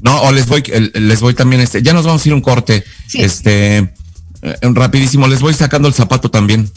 No, 0.00 0.22
o 0.22 0.32
les 0.32 0.46
voy, 0.46 0.62
les 0.94 1.20
voy 1.20 1.34
también, 1.34 1.60
este, 1.60 1.82
ya 1.82 1.92
nos 1.92 2.06
vamos 2.06 2.24
a 2.24 2.28
ir 2.28 2.34
un 2.34 2.40
corte. 2.40 2.82
Sí. 3.06 3.20
Este, 3.20 3.76
eh, 3.76 4.56
rapidísimo, 4.62 5.28
les 5.28 5.40
voy 5.40 5.52
sacando 5.52 5.86
el 5.86 5.92
zapato 5.92 6.30
también 6.30 6.70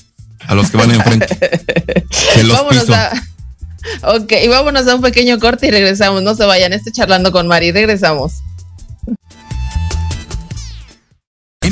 a 0.47 0.53
los 0.55 0.69
que 0.69 0.75
van 0.75 0.91
enfrente. 0.91 1.37
Se 2.11 2.43
los 2.43 2.57
vámonos 2.57 2.83
piso. 2.83 2.93
a. 2.93 3.11
Ok, 4.15 4.33
y 4.43 4.47
vámonos 4.49 4.85
a 4.87 4.95
un 4.95 5.01
pequeño 5.01 5.39
corte 5.39 5.67
y 5.67 5.71
regresamos. 5.71 6.23
No 6.23 6.35
se 6.35 6.43
vayan, 6.45 6.73
estoy 6.73 6.91
charlando 6.91 7.31
con 7.31 7.47
Mari. 7.47 7.71
Regresamos. 7.71 8.33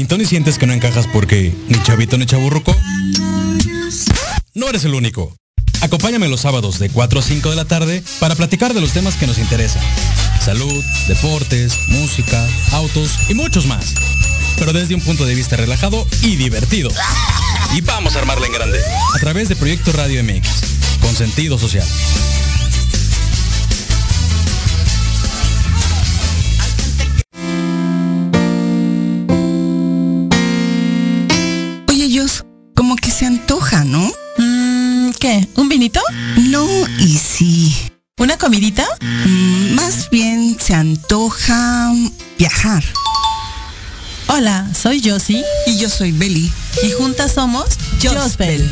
¿Treintón 0.00 0.22
y 0.22 0.24
sientes 0.24 0.56
que 0.56 0.66
no 0.66 0.72
encajas 0.72 1.06
porque 1.12 1.54
ni 1.68 1.82
chavito 1.82 2.16
ni 2.16 2.24
chaburruco? 2.24 2.74
No 4.54 4.66
eres 4.66 4.84
el 4.84 4.94
único. 4.94 5.36
Acompáñame 5.82 6.26
los 6.26 6.40
sábados 6.40 6.78
de 6.78 6.88
4 6.88 7.20
a 7.20 7.22
5 7.22 7.50
de 7.50 7.56
la 7.56 7.66
tarde 7.66 8.02
para 8.18 8.34
platicar 8.34 8.72
de 8.72 8.80
los 8.80 8.92
temas 8.92 9.16
que 9.16 9.26
nos 9.26 9.36
interesan. 9.36 9.82
Salud, 10.42 10.82
deportes, 11.06 11.74
música, 11.88 12.48
autos 12.72 13.10
y 13.28 13.34
muchos 13.34 13.66
más. 13.66 13.92
Pero 14.56 14.72
desde 14.72 14.94
un 14.94 15.02
punto 15.02 15.26
de 15.26 15.34
vista 15.34 15.58
relajado 15.58 16.06
y 16.22 16.36
divertido. 16.36 16.90
Y 17.74 17.82
vamos 17.82 18.16
a 18.16 18.20
armarla 18.20 18.46
en 18.46 18.54
grande. 18.54 18.80
A 19.14 19.18
través 19.18 19.50
de 19.50 19.56
Proyecto 19.56 19.92
Radio 19.92 20.24
MX, 20.24 20.48
con 21.02 21.14
sentido 21.14 21.58
social. 21.58 21.86
¿Una 38.20 38.36
comidita? 38.36 38.86
Mm, 39.00 39.72
más 39.76 40.10
bien 40.10 40.54
se 40.60 40.74
antoja 40.74 41.90
viajar. 42.38 42.84
Hola, 44.26 44.68
soy 44.78 45.00
Josie. 45.02 45.42
Y 45.66 45.78
yo 45.78 45.88
soy 45.88 46.12
Beli. 46.12 46.52
Y 46.86 46.90
juntas 46.90 47.32
somos 47.32 47.64
Jospel. 48.02 48.70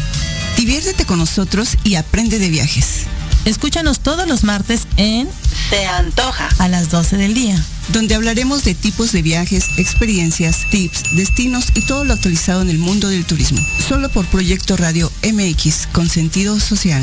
Diviértete 0.59 1.07
con 1.07 1.19
nosotros 1.19 1.79
y 1.83 1.95
aprende 1.95 2.39
de 2.39 2.51
viajes. 2.51 3.05
Escúchanos 3.47 4.01
todos 4.01 4.29
los 4.29 4.45
martes 4.45 4.83
en 4.99 5.27
Te 5.71 5.87
antoja. 5.87 6.51
a 6.59 6.69
las 6.69 6.91
12 6.91 7.17
del 7.17 7.33
día. 7.33 7.57
Donde 7.95 8.17
hablaremos 8.17 8.65
de 8.65 8.75
tipos 8.75 9.13
de 9.13 9.23
viajes, 9.23 9.65
experiencias, 9.79 10.69
tips, 10.71 11.17
destinos 11.17 11.69
y 11.75 11.81
todo 11.87 12.05
lo 12.05 12.13
actualizado 12.13 12.61
en 12.61 12.69
el 12.69 12.77
mundo 12.77 13.09
del 13.09 13.25
turismo. 13.25 13.67
Solo 13.89 14.11
por 14.11 14.27
Proyecto 14.27 14.77
Radio 14.77 15.11
MX 15.23 15.87
con 15.91 16.07
sentido 16.11 16.61
social. 16.61 17.03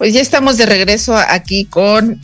Pues 0.00 0.14
ya 0.14 0.22
estamos 0.22 0.56
de 0.56 0.64
regreso 0.64 1.14
aquí 1.14 1.66
con 1.66 2.18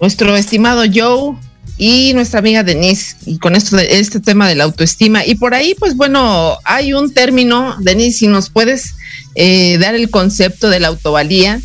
nuestro 0.00 0.34
estimado 0.34 0.82
Joe 0.92 1.36
y 1.78 2.12
nuestra 2.12 2.40
amiga 2.40 2.64
Denise 2.64 3.14
y 3.24 3.38
con 3.38 3.54
esto 3.54 3.78
este 3.78 4.18
tema 4.18 4.48
de 4.48 4.56
la 4.56 4.64
autoestima. 4.64 5.24
Y 5.24 5.36
por 5.36 5.54
ahí 5.54 5.76
pues 5.78 5.94
bueno 5.94 6.58
hay 6.64 6.92
un 6.92 7.14
término 7.14 7.76
Denise 7.78 8.18
si 8.18 8.26
nos 8.26 8.50
puedes 8.50 8.96
eh, 9.36 9.78
dar 9.78 9.94
el 9.94 10.10
concepto 10.10 10.68
de 10.68 10.80
la 10.80 10.88
autovalía 10.88 11.60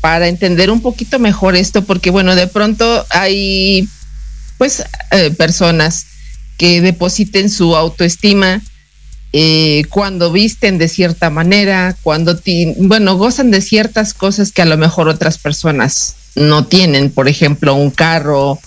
para 0.00 0.28
entender 0.28 0.70
un 0.70 0.82
poquito 0.82 1.18
mejor 1.18 1.56
esto 1.56 1.82
porque 1.82 2.10
bueno 2.10 2.36
de 2.36 2.46
pronto 2.46 3.04
hay 3.10 3.88
pues 4.56 4.84
eh, 5.10 5.32
personas 5.32 6.06
que 6.58 6.80
depositen 6.80 7.50
su 7.50 7.74
autoestima 7.74 8.62
eh, 9.32 9.84
cuando 9.88 10.30
visten 10.30 10.78
de 10.78 10.88
cierta 10.88 11.30
manera, 11.30 11.96
cuando, 12.02 12.38
bueno, 12.78 13.16
gozan 13.16 13.50
de 13.50 13.62
ciertas 13.62 14.12
cosas 14.12 14.52
que 14.52 14.62
a 14.62 14.66
lo 14.66 14.76
mejor 14.76 15.08
otras 15.08 15.38
personas 15.38 16.16
no 16.34 16.66
tienen, 16.66 17.10
por 17.10 17.28
ejemplo, 17.28 17.74
un 17.74 17.90
carro, 17.90 18.58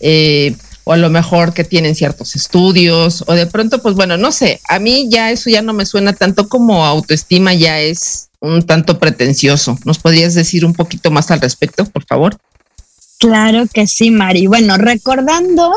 eh, 0.00 0.56
o 0.84 0.92
a 0.92 0.96
lo 0.96 1.10
mejor 1.10 1.54
que 1.54 1.64
tienen 1.64 1.94
ciertos 1.94 2.36
estudios, 2.36 3.24
o 3.26 3.34
de 3.34 3.46
pronto, 3.46 3.82
pues 3.82 3.94
bueno, 3.94 4.16
no 4.16 4.32
sé, 4.32 4.60
a 4.68 4.78
mí 4.78 5.08
ya 5.10 5.30
eso 5.30 5.50
ya 5.50 5.62
no 5.62 5.72
me 5.72 5.86
suena 5.86 6.12
tanto 6.12 6.48
como 6.48 6.84
autoestima, 6.84 7.54
ya 7.54 7.80
es 7.80 8.28
un 8.40 8.62
tanto 8.62 8.98
pretencioso. 8.98 9.78
¿Nos 9.84 9.98
podrías 9.98 10.34
decir 10.34 10.64
un 10.64 10.74
poquito 10.74 11.10
más 11.10 11.30
al 11.30 11.40
respecto, 11.40 11.86
por 11.86 12.04
favor? 12.04 12.36
Claro 13.18 13.66
que 13.72 13.86
sí, 13.86 14.10
Mari. 14.10 14.46
Bueno, 14.46 14.76
recordando 14.76 15.72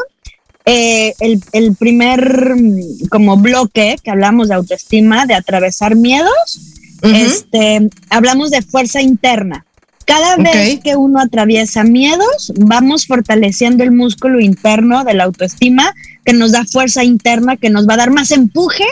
eh, 0.69 1.13
el, 1.21 1.41
el 1.53 1.75
primer 1.77 2.55
mm, 2.55 3.07
como 3.09 3.37
bloque 3.37 3.95
que 4.03 4.11
hablamos 4.11 4.49
de 4.49 4.55
autoestima, 4.55 5.25
de 5.25 5.33
atravesar 5.33 5.95
miedos, 5.95 6.59
este, 7.01 7.89
hablamos 8.09 8.51
de 8.51 8.61
fuerza 8.61 9.01
interna. 9.01 9.65
Cada 10.05 10.35
vez 10.35 10.79
que 10.83 10.97
uno 10.97 11.21
atraviesa 11.21 11.83
miedos, 11.83 12.51
vamos 12.57 13.07
fortaleciendo 13.07 13.83
el 13.83 13.91
músculo 13.91 14.41
interno 14.41 15.05
de 15.05 15.13
la 15.13 15.23
autoestima 15.23 15.93
que 16.25 16.33
nos 16.33 16.51
da 16.51 16.65
fuerza 16.65 17.03
interna, 17.03 17.55
que 17.55 17.69
nos 17.69 17.87
va 17.87 17.93
a 17.93 17.97
dar 17.97 18.11
más 18.11 18.31
empuje 18.31 18.85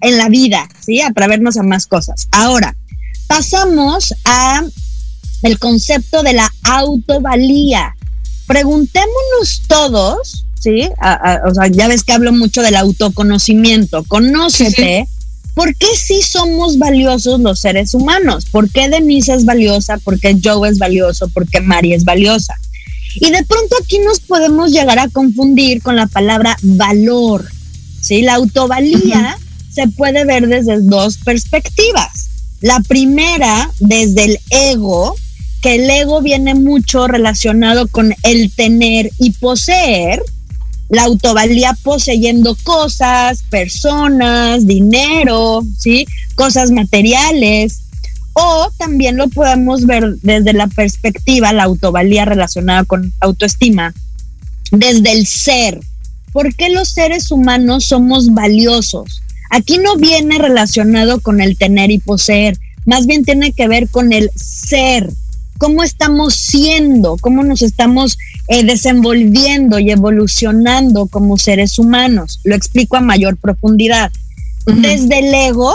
en 0.00 0.16
la 0.16 0.30
vida, 0.30 0.66
¿sí? 0.80 1.02
Atravernos 1.02 1.58
a 1.58 1.62
más 1.62 1.86
cosas. 1.86 2.28
Ahora, 2.32 2.74
pasamos 3.26 4.14
a 4.24 4.62
el 5.42 5.58
concepto 5.58 6.22
de 6.22 6.32
la 6.32 6.50
autovalía. 6.62 7.94
Preguntémonos 8.46 9.62
todos, 9.66 10.46
¿sí? 10.60 10.88
A- 11.00 11.12
a- 11.34 11.48
o 11.48 11.54
sea, 11.54 11.66
ya 11.68 11.88
ves 11.88 12.04
que 12.04 12.12
hablo 12.12 12.32
mucho 12.32 12.62
del 12.62 12.76
autoconocimiento. 12.76 14.04
Conócete. 14.04 15.06
¿Por 15.54 15.74
qué 15.74 15.86
sí 15.96 16.20
somos 16.22 16.78
valiosos 16.78 17.40
los 17.40 17.58
seres 17.60 17.92
humanos? 17.94 18.46
¿Por 18.50 18.70
qué 18.70 18.88
Denise 18.88 19.34
es 19.34 19.44
valiosa? 19.44 19.98
¿Por 19.98 20.20
qué 20.20 20.38
Joe 20.42 20.68
es 20.68 20.78
valioso? 20.78 21.28
¿Por 21.28 21.48
qué 21.48 21.60
Mari 21.60 21.94
es 21.94 22.04
valiosa? 22.04 22.54
Y 23.16 23.30
de 23.30 23.42
pronto 23.44 23.74
aquí 23.82 23.98
nos 23.98 24.20
podemos 24.20 24.70
llegar 24.70 25.00
a 25.00 25.08
confundir 25.08 25.82
con 25.82 25.96
la 25.96 26.06
palabra 26.06 26.56
valor. 26.62 27.48
¿sí? 28.00 28.22
La 28.22 28.34
autovalía 28.34 29.36
se 29.72 29.88
puede 29.88 30.24
ver 30.24 30.46
desde 30.46 30.80
dos 30.80 31.16
perspectivas. 31.18 32.28
La 32.60 32.78
primera, 32.80 33.70
desde 33.80 34.24
el 34.24 34.38
ego, 34.50 35.16
que 35.60 35.76
el 35.76 35.90
ego 35.90 36.22
viene 36.22 36.54
mucho 36.54 37.08
relacionado 37.08 37.88
con 37.88 38.14
el 38.22 38.52
tener 38.52 39.10
y 39.18 39.30
poseer, 39.30 40.22
la 40.88 41.04
autovalía 41.04 41.76
poseyendo 41.82 42.56
cosas, 42.64 43.42
personas, 43.50 44.66
dinero, 44.66 45.62
¿sí? 45.78 46.06
Cosas 46.34 46.70
materiales. 46.70 47.82
O 48.32 48.70
también 48.78 49.16
lo 49.16 49.28
podemos 49.28 49.84
ver 49.84 50.16
desde 50.22 50.52
la 50.52 50.68
perspectiva, 50.68 51.52
la 51.52 51.64
autovalía 51.64 52.24
relacionada 52.24 52.84
con 52.84 53.12
autoestima, 53.20 53.92
desde 54.70 55.12
el 55.12 55.26
ser. 55.26 55.80
¿Por 56.32 56.54
qué 56.54 56.68
los 56.70 56.90
seres 56.90 57.30
humanos 57.30 57.86
somos 57.86 58.32
valiosos? 58.32 59.22
Aquí 59.50 59.78
no 59.78 59.96
viene 59.96 60.38
relacionado 60.38 61.20
con 61.20 61.40
el 61.40 61.56
tener 61.56 61.90
y 61.90 61.98
poseer, 61.98 62.58
más 62.84 63.06
bien 63.06 63.24
tiene 63.24 63.52
que 63.52 63.66
ver 63.66 63.88
con 63.88 64.12
el 64.12 64.30
ser, 64.34 65.10
cómo 65.58 65.82
estamos 65.82 66.34
siendo, 66.34 67.16
cómo 67.20 67.42
nos 67.44 67.62
estamos 67.62 68.16
eh, 68.46 68.64
desenvolviendo 68.64 69.78
y 69.78 69.90
evolucionando 69.90 71.06
como 71.06 71.36
seres 71.36 71.78
humanos. 71.78 72.40
Lo 72.44 72.54
explico 72.54 72.96
a 72.96 73.00
mayor 73.00 73.36
profundidad. 73.36 74.10
Desde 74.66 75.18
el 75.20 75.34
ego, 75.34 75.74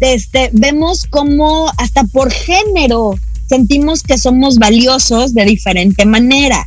desde, 0.00 0.50
vemos 0.52 1.06
cómo 1.08 1.70
hasta 1.76 2.04
por 2.04 2.30
género 2.30 3.14
sentimos 3.46 4.02
que 4.02 4.18
somos 4.18 4.58
valiosos 4.58 5.34
de 5.34 5.44
diferente 5.44 6.04
manera. 6.06 6.66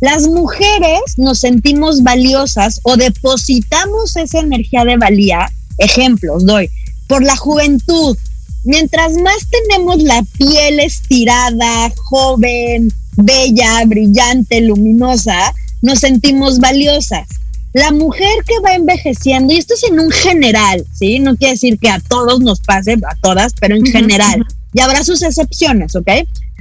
Las 0.00 0.28
mujeres 0.28 1.00
nos 1.16 1.40
sentimos 1.40 2.02
valiosas 2.02 2.80
o 2.82 2.96
depositamos 2.96 4.16
esa 4.16 4.40
energía 4.40 4.84
de 4.84 4.98
valía. 4.98 5.50
Ejemplos 5.78 6.44
doy, 6.44 6.70
por 7.06 7.24
la 7.24 7.36
juventud. 7.36 8.16
Mientras 8.66 9.14
más 9.14 9.46
tenemos 9.48 10.02
la 10.02 10.22
piel 10.36 10.80
estirada, 10.80 11.92
joven, 12.04 12.92
bella, 13.16 13.84
brillante, 13.86 14.60
luminosa, 14.60 15.54
nos 15.82 16.00
sentimos 16.00 16.58
valiosas. 16.58 17.28
La 17.72 17.92
mujer 17.92 18.28
que 18.44 18.58
va 18.64 18.74
envejeciendo, 18.74 19.52
y 19.52 19.58
esto 19.58 19.74
es 19.74 19.84
en 19.84 20.00
un 20.00 20.10
general, 20.10 20.84
¿sí? 20.92 21.20
No 21.20 21.36
quiere 21.36 21.52
decir 21.54 21.78
que 21.78 21.90
a 21.90 22.00
todos 22.00 22.40
nos 22.40 22.58
pase, 22.60 22.94
a 22.94 23.14
todas, 23.22 23.52
pero 23.60 23.76
en 23.76 23.86
general. 23.86 24.44
Y 24.72 24.80
habrá 24.80 25.04
sus 25.04 25.22
excepciones, 25.22 25.94
¿ok? 25.94 26.08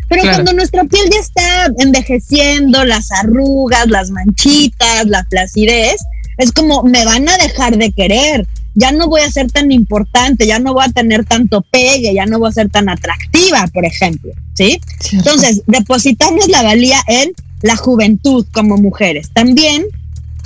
Pero 0.08 0.22
Claro. 0.22 0.38
cuando 0.38 0.54
nuestra 0.54 0.84
piel 0.84 1.10
ya 1.12 1.20
está 1.20 1.74
envejeciendo, 1.80 2.86
las 2.86 3.12
arrugas, 3.12 3.88
las 3.88 4.12
manchitas, 4.12 5.08
la 5.08 5.26
flacidez, 5.26 5.96
es 6.38 6.52
como 6.52 6.84
me 6.84 7.04
van 7.06 7.28
a 7.28 7.38
dejar 7.38 7.78
de 7.78 7.92
querer, 7.92 8.46
ya 8.76 8.92
no 8.92 9.08
voy 9.08 9.22
a 9.22 9.32
ser 9.32 9.50
tan 9.52 9.72
importante, 9.72 10.46
ya 10.46 10.60
no 10.60 10.74
voy 10.74 10.86
a 10.86 10.92
tener 10.92 11.26
tanto 11.26 11.62
pegue, 11.62 12.14
ya 12.14 12.26
no 12.26 12.40
voy 12.40 12.50
a 12.50 12.54
ser 12.54 12.70
tan 12.70 12.90
atractiva, 12.90 13.68
por 13.74 13.86
ejemplo, 13.86 14.32
¿sí? 14.54 14.80
Entonces, 15.14 15.64
depositamos 15.66 16.48
la 16.50 16.62
valía 16.62 17.02
en 17.08 17.32
la 17.62 17.78
juventud 17.78 18.46
como 18.52 18.78
mujeres, 18.78 19.30
también 19.34 19.86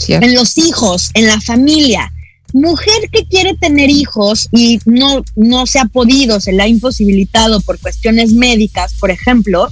en 0.07 0.33
los 0.33 0.57
hijos, 0.57 1.09
en 1.13 1.27
la 1.27 1.41
familia. 1.41 2.13
mujer 2.53 3.09
que 3.11 3.25
quiere 3.25 3.55
tener 3.55 3.91
hijos 3.91 4.47
y 4.51 4.79
no, 4.85 5.23
no 5.35 5.67
se 5.67 5.79
ha 5.79 5.85
podido, 5.85 6.39
se 6.39 6.51
le 6.51 6.63
ha 6.63 6.67
imposibilitado 6.67 7.61
por 7.61 7.79
cuestiones 7.79 8.31
médicas, 8.31 8.93
por 8.99 9.11
ejemplo, 9.11 9.69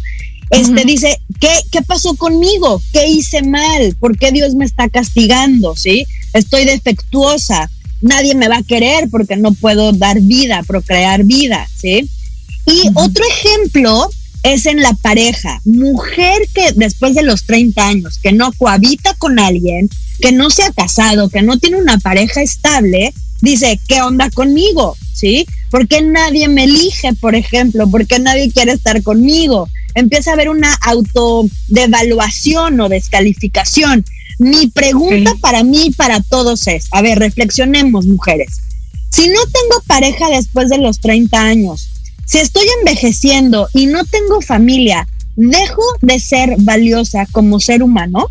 este 0.49 0.85
dice, 0.85 1.19
¿qué, 1.39 1.49
¿qué 1.71 1.81
pasó 1.81 2.15
conmigo? 2.15 2.81
¿Qué 2.93 3.07
hice 3.07 3.41
mal? 3.41 3.95
¿Por 3.99 4.17
qué 4.17 4.31
Dios 4.31 4.55
me 4.55 4.65
está 4.65 4.87
castigando? 4.87 5.75
¿Sí? 5.75 6.05
Estoy 6.33 6.65
defectuosa, 6.65 7.69
nadie 8.01 8.35
me 8.35 8.47
va 8.47 8.57
a 8.57 8.63
querer 8.63 9.09
porque 9.09 9.37
no 9.37 9.53
puedo 9.53 9.91
dar 9.91 10.19
vida, 10.21 10.63
procrear 10.63 11.23
vida, 11.23 11.67
¿sí? 11.75 12.09
Y 12.65 12.89
otro 12.95 13.23
ejemplo 13.25 14.09
es 14.43 14.65
en 14.65 14.81
la 14.81 14.93
pareja, 14.93 15.61
mujer 15.65 16.47
que 16.53 16.71
después 16.73 17.15
de 17.15 17.23
los 17.23 17.45
30 17.45 17.87
años, 17.87 18.19
que 18.19 18.31
no 18.31 18.51
cohabita 18.53 19.13
con 19.15 19.39
alguien, 19.39 19.89
que 20.21 20.31
no 20.31 20.49
se 20.49 20.63
ha 20.63 20.71
casado, 20.71 21.29
que 21.29 21.41
no 21.41 21.57
tiene 21.57 21.77
una 21.77 21.97
pareja 21.97 22.41
estable, 22.41 23.13
dice, 23.41 23.79
¿qué 23.87 24.01
onda 24.01 24.29
conmigo? 24.29 24.95
¿Sí? 25.13 25.45
¿Por 25.69 25.87
qué 25.87 26.01
nadie 26.01 26.47
me 26.47 26.65
elige, 26.65 27.13
por 27.13 27.35
ejemplo? 27.35 27.89
¿Por 27.89 28.05
qué 28.05 28.19
nadie 28.19 28.51
quiere 28.51 28.73
estar 28.73 29.01
conmigo? 29.03 29.69
Empieza 29.95 30.31
a 30.31 30.33
haber 30.33 30.49
una 30.49 30.73
autodevaluación 30.73 32.79
o 32.79 32.89
descalificación. 32.89 34.05
Mi 34.39 34.67
pregunta 34.67 35.33
para 35.41 35.63
mí 35.63 35.87
y 35.87 35.91
para 35.91 36.21
todos 36.21 36.67
es, 36.67 36.87
a 36.91 37.01
ver, 37.01 37.19
reflexionemos, 37.19 38.05
mujeres. 38.05 38.49
Si 39.11 39.27
no 39.29 39.39
tengo 39.45 39.81
pareja 39.87 40.29
después 40.29 40.69
de 40.69 40.77
los 40.77 40.99
30 40.99 41.39
años, 41.39 41.89
si 42.25 42.37
estoy 42.39 42.65
envejeciendo 42.79 43.67
y 43.73 43.87
no 43.87 44.03
tengo 44.05 44.41
familia, 44.41 45.07
¿dejo 45.35 45.81
de 46.01 46.19
ser 46.19 46.55
valiosa 46.59 47.25
como 47.31 47.59
ser 47.59 47.81
humano? 47.81 48.29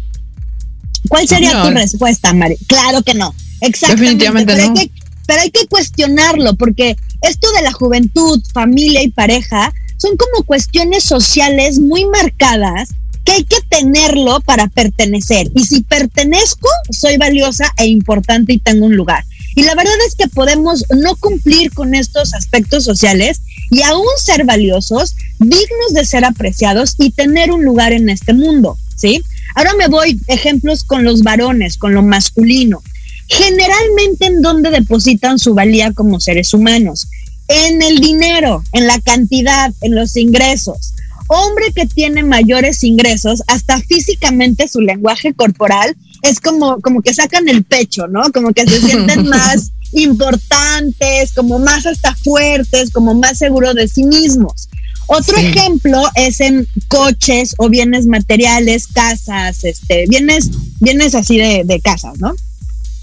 ¿Cuál 1.08 1.26
sería 1.26 1.54
No. 1.54 1.68
tu 1.68 1.70
respuesta, 1.74 2.32
Mari? 2.32 2.56
Claro 2.66 3.02
que 3.02 3.14
no. 3.14 3.34
Exactamente. 3.60 4.02
Definitivamente 4.04 4.52
pero, 4.54 4.66
no. 4.72 4.78
hay 4.78 4.86
que, 4.86 4.92
pero 5.26 5.40
hay 5.40 5.50
que 5.50 5.66
cuestionarlo, 5.66 6.54
porque 6.56 6.96
esto 7.22 7.50
de 7.52 7.62
la 7.62 7.72
juventud, 7.72 8.42
familia 8.52 9.02
y 9.02 9.08
pareja 9.08 9.72
son 9.96 10.16
como 10.16 10.44
cuestiones 10.44 11.04
sociales 11.04 11.78
muy 11.78 12.04
marcadas 12.06 12.90
que 13.26 13.32
hay 13.32 13.44
que 13.44 13.56
tenerlo 13.68 14.40
para 14.40 14.68
pertenecer. 14.68 15.50
Y 15.54 15.64
si 15.64 15.82
pertenezco, 15.82 16.68
soy 16.90 17.18
valiosa 17.18 17.70
e 17.76 17.86
importante 17.86 18.54
y 18.54 18.58
tengo 18.58 18.86
un 18.86 18.96
lugar. 18.96 19.24
Y 19.56 19.62
la 19.62 19.74
verdad 19.74 19.94
es 20.06 20.14
que 20.14 20.28
podemos 20.28 20.84
no 20.96 21.16
cumplir 21.16 21.72
con 21.72 21.94
estos 21.94 22.34
aspectos 22.34 22.84
sociales 22.84 23.40
y 23.70 23.82
aún 23.82 24.06
ser 24.18 24.44
valiosos, 24.44 25.16
dignos 25.38 25.92
de 25.92 26.04
ser 26.04 26.24
apreciados 26.24 26.94
y 26.98 27.10
tener 27.10 27.50
un 27.50 27.64
lugar 27.64 27.92
en 27.92 28.08
este 28.08 28.32
mundo, 28.32 28.78
¿sí? 28.94 29.22
Ahora 29.54 29.72
me 29.74 29.88
voy 29.88 30.20
ejemplos 30.28 30.84
con 30.84 31.04
los 31.04 31.22
varones, 31.22 31.78
con 31.78 31.94
lo 31.94 32.02
masculino. 32.02 32.82
Generalmente 33.28 34.26
en 34.26 34.42
donde 34.42 34.70
depositan 34.70 35.38
su 35.38 35.54
valía 35.54 35.90
como 35.92 36.20
seres 36.20 36.54
humanos, 36.54 37.08
en 37.48 37.82
el 37.82 37.98
dinero, 37.98 38.62
en 38.72 38.86
la 38.86 39.00
cantidad, 39.00 39.72
en 39.80 39.94
los 39.94 40.16
ingresos. 40.16 40.92
Hombre 41.28 41.72
que 41.74 41.86
tiene 41.86 42.22
mayores 42.22 42.84
ingresos, 42.84 43.42
hasta 43.48 43.80
físicamente 43.80 44.68
su 44.68 44.80
lenguaje 44.80 45.34
corporal 45.34 45.96
es 46.22 46.40
como, 46.40 46.80
como 46.80 47.02
que 47.02 47.14
sacan 47.14 47.48
el 47.48 47.64
pecho, 47.64 48.06
¿no? 48.06 48.30
Como 48.32 48.52
que 48.52 48.66
se 48.66 48.80
sienten 48.80 49.28
más 49.28 49.72
importantes, 49.92 51.32
como 51.34 51.58
más 51.58 51.86
hasta 51.86 52.14
fuertes, 52.16 52.90
como 52.90 53.14
más 53.14 53.38
seguros 53.38 53.74
de 53.74 53.88
sí 53.88 54.04
mismos. 54.04 54.68
Otro 55.08 55.36
Sí. 55.38 55.46
ejemplo 55.46 56.02
es 56.16 56.40
en 56.40 56.66
coches 56.88 57.54
o 57.58 57.68
bienes 57.68 58.06
materiales, 58.06 58.88
casas, 58.88 59.62
este, 59.64 60.06
bienes, 60.08 60.50
bienes 60.80 61.14
así 61.14 61.38
de, 61.38 61.62
de 61.64 61.80
casas, 61.80 62.18
¿no? 62.18 62.34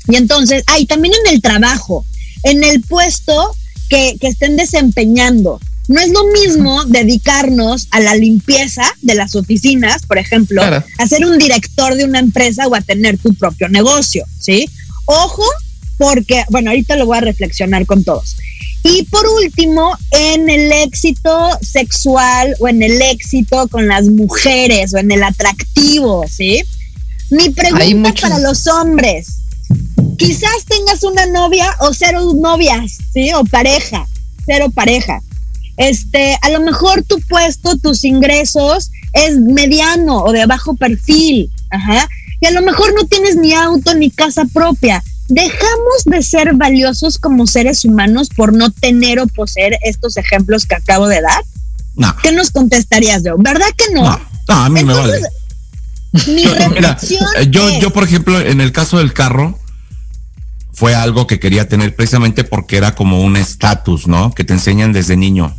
Y 0.10 0.18
entonces, 0.18 0.64
hay 0.68 0.86
también 0.86 1.14
en 1.26 1.34
el 1.34 1.42
trabajo, 1.42 2.06
en 2.44 2.64
el 2.64 2.82
puesto 2.82 3.56
que, 3.90 4.18
que 4.20 4.28
estén 4.28 4.58
desempeñando. 4.58 5.62
No 5.88 6.00
es 6.00 6.12
lo 6.12 6.24
mismo 6.28 6.86
dedicarnos 6.86 7.88
a 7.92 8.00
la 8.00 8.16
limpieza 8.16 8.84
de 9.02 9.16
las 9.16 9.36
oficinas, 9.36 10.06
por 10.06 10.18
ejemplo, 10.18 10.62
Claro. 10.62 10.84
a 10.98 11.08
ser 11.08 11.26
un 11.26 11.38
director 11.38 11.96
de 11.96 12.06
una 12.06 12.20
empresa 12.20 12.68
o 12.68 12.76
a 12.76 12.82
tener 12.82 13.18
tu 13.18 13.34
propio 13.34 13.68
negocio, 13.68 14.26
¿sí? 14.40 14.70
Ojo, 15.06 15.44
porque, 15.98 16.44
bueno, 16.50 16.70
ahorita 16.72 16.96
lo 16.96 17.06
voy 17.06 17.18
a 17.18 17.22
reflexionar 17.22 17.86
con 17.86 18.04
todos. 18.04 18.36
Y 18.84 19.04
por 19.04 19.26
último, 19.28 19.98
en 20.12 20.50
el 20.50 20.72
éxito 20.72 21.50
sexual 21.62 22.56
o 22.60 22.68
en 22.68 22.84
el 22.84 23.02
éxito 23.02 23.68
con 23.70 23.88
las 23.88 24.06
mujeres 24.06 24.94
o 24.94 24.98
en 24.98 25.12
el 25.12 25.24
atractivo, 25.24 26.26
¿sí? 26.30 26.64
Mi 27.30 27.50
pregunta 27.50 28.14
para 28.22 28.40
los 28.40 28.68
hombres, 28.68 29.28
quizás 30.18 30.66
tengas 30.68 31.04
una 31.04 31.26
novia 31.26 31.74
o 31.80 31.94
cero 31.94 32.34
novias, 32.36 32.98
¿sí? 33.14 33.32
O 33.34 33.44
pareja, 33.46 34.06
cero 34.46 34.72
pareja. 34.74 35.22
Este, 35.78 36.38
a 36.42 36.50
lo 36.50 36.62
mejor 36.62 37.04
tu 37.04 37.20
puesto, 37.22 37.78
tus 37.78 38.04
ingresos 38.04 38.92
es 39.14 39.38
mediano 39.38 40.24
o 40.24 40.32
de 40.32 40.46
bajo 40.46 40.76
perfil, 40.76 41.52
ajá. 41.72 42.08
Y 42.42 42.46
a 42.46 42.52
lo 42.52 42.62
mejor 42.62 42.94
no 42.94 43.06
tienes 43.08 43.36
ni 43.38 43.54
auto 43.54 43.94
ni 43.96 44.12
casa 44.12 44.46
propia. 44.54 45.04
Dejamos 45.30 46.04
de 46.06 46.22
ser 46.22 46.54
valiosos 46.56 47.18
como 47.18 47.48
seres 47.48 47.86
humanos 47.86 48.30
por 48.36 48.54
no 48.54 48.70
tener 48.70 49.20
o 49.20 49.28
poseer 49.28 49.78
estos 49.84 50.18
ejemplos 50.18 50.66
que 50.66 50.76
acabo 50.76 51.08
de 51.08 51.22
dar. 51.22 51.44
No, 51.96 52.14
¿Qué 52.22 52.32
nos 52.32 52.52
contestarías, 52.52 53.22
Leo? 53.22 53.38
¿Verdad 53.38 53.68
que 53.78 53.94
no? 53.94 54.04
no, 54.04 54.20
no, 54.50 54.56
a 54.56 54.70
mí 54.70 54.84
me 54.84 54.94
vale. 54.94 55.22
Mi 56.28 56.34
Mira, 56.34 56.70
reflexión 56.70 57.26
eh, 57.40 57.48
yo, 57.50 57.80
yo, 57.80 57.92
por 57.92 58.04
ejemplo, 58.04 58.40
en 58.40 58.62
el 58.62 58.72
caso 58.72 59.00
del 59.00 59.14
carro, 59.14 59.58
fue 60.74 60.96
algo 60.96 61.28
que 61.28 61.40
quería 61.40 61.68
tener 61.68 61.96
precisamente 61.96 62.44
porque 62.44 62.78
era 62.78 62.94
como 62.94 63.22
un 63.22 63.38
estatus, 63.38 64.08
¿no? 64.08 64.32
Que 64.34 64.44
te 64.44 64.54
enseñan 64.54 64.92
desde 64.92 65.16
niño. 65.16 65.56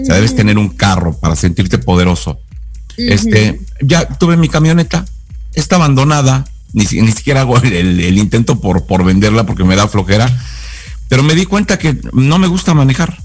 O 0.00 0.04
sea, 0.04 0.14
debes 0.16 0.34
tener 0.34 0.58
un 0.58 0.68
carro 0.70 1.16
para 1.18 1.36
sentirte 1.36 1.78
poderoso. 1.78 2.40
Este, 2.96 3.60
ya 3.80 4.06
tuve 4.06 4.36
mi 4.36 4.48
camioneta, 4.48 5.04
está 5.54 5.76
abandonada, 5.76 6.44
ni, 6.72 6.84
ni 6.84 7.12
siquiera 7.12 7.40
hago 7.42 7.56
el, 7.58 7.72
el- 7.72 8.00
el 8.00 8.18
intento 8.18 8.60
por, 8.60 8.86
por 8.86 9.04
venderla 9.04 9.44
porque 9.46 9.64
me 9.64 9.76
da 9.76 9.88
flojera, 9.88 10.30
pero 11.08 11.22
me 11.22 11.34
di 11.34 11.44
cuenta 11.46 11.78
que 11.78 11.98
no 12.12 12.38
me 12.38 12.46
gusta 12.48 12.74
manejar, 12.74 13.18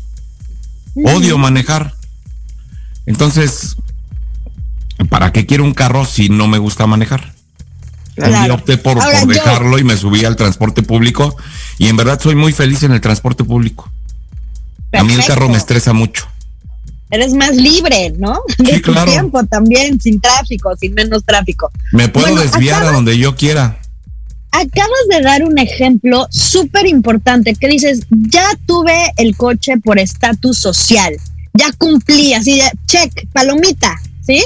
odio 0.96 1.38
manejar. 1.38 1.96
Entonces, 3.06 3.78
¿para 5.10 5.32
qué 5.32 5.46
quiero 5.46 5.64
un 5.64 5.74
carro 5.74 6.06
si 6.06 6.30
no 6.30 6.48
me 6.48 6.58
gusta 6.58 6.88
manejar? 6.88 7.34
Un 8.18 8.26
día 8.26 8.28
Claro. 8.40 8.54
opté 8.56 8.78
por, 8.78 9.00
Ahora, 9.02 9.20
por 9.20 9.28
yo- 9.30 9.34
dejarlo 9.36 9.78
y 9.78 9.84
me 9.84 9.96
subí 9.96 10.26
al 10.26 10.36
transporte 10.36 10.82
público 10.82 11.36
y 11.78 11.88
en 11.88 11.98
verdad 11.98 12.20
soy 12.20 12.36
muy 12.36 12.52
feliz 12.52 12.84
en 12.84 12.92
el 12.92 13.00
transporte 13.02 13.44
público. 13.44 13.90
A 14.94 15.04
mí 15.04 15.14
el 15.14 15.24
carro 15.26 15.50
me 15.50 15.58
estresa 15.58 15.94
mucho. 15.94 16.28
Eres 17.10 17.34
más 17.34 17.56
libre, 17.56 18.14
¿no? 18.18 18.40
Sí, 18.58 18.64
De 18.66 18.80
tu 18.80 18.92
claro. 18.92 19.12
tiempo 19.12 19.44
también, 19.46 20.00
sin 20.00 20.20
tráfico, 20.20 20.76
sin 20.76 20.94
menos 20.94 21.24
tráfico. 21.24 21.72
Me 21.92 22.10
puedo 22.10 22.28
Bueno, 22.28 22.42
desviar 22.42 22.84
a 22.84 22.92
donde 22.92 23.18
yo 23.18 23.36
quiera. 23.36 23.80
Acabas 24.52 25.08
de 25.10 25.22
dar 25.22 25.44
un 25.44 25.58
ejemplo 25.60 26.28
súper 26.32 26.88
importante 26.88 27.54
que 27.56 27.68
dices, 27.68 28.02
ya 28.10 28.48
tuve 28.66 29.12
el 29.18 29.36
coche 29.36 29.74
por 29.84 30.00
estatus 30.00 30.58
social, 30.58 31.16
ya 31.54 31.72
cumplí, 31.78 32.34
así 32.34 32.56
de 32.56 32.72
check, 32.88 33.12
palomita, 33.34 33.96
¿sí? 34.26 34.42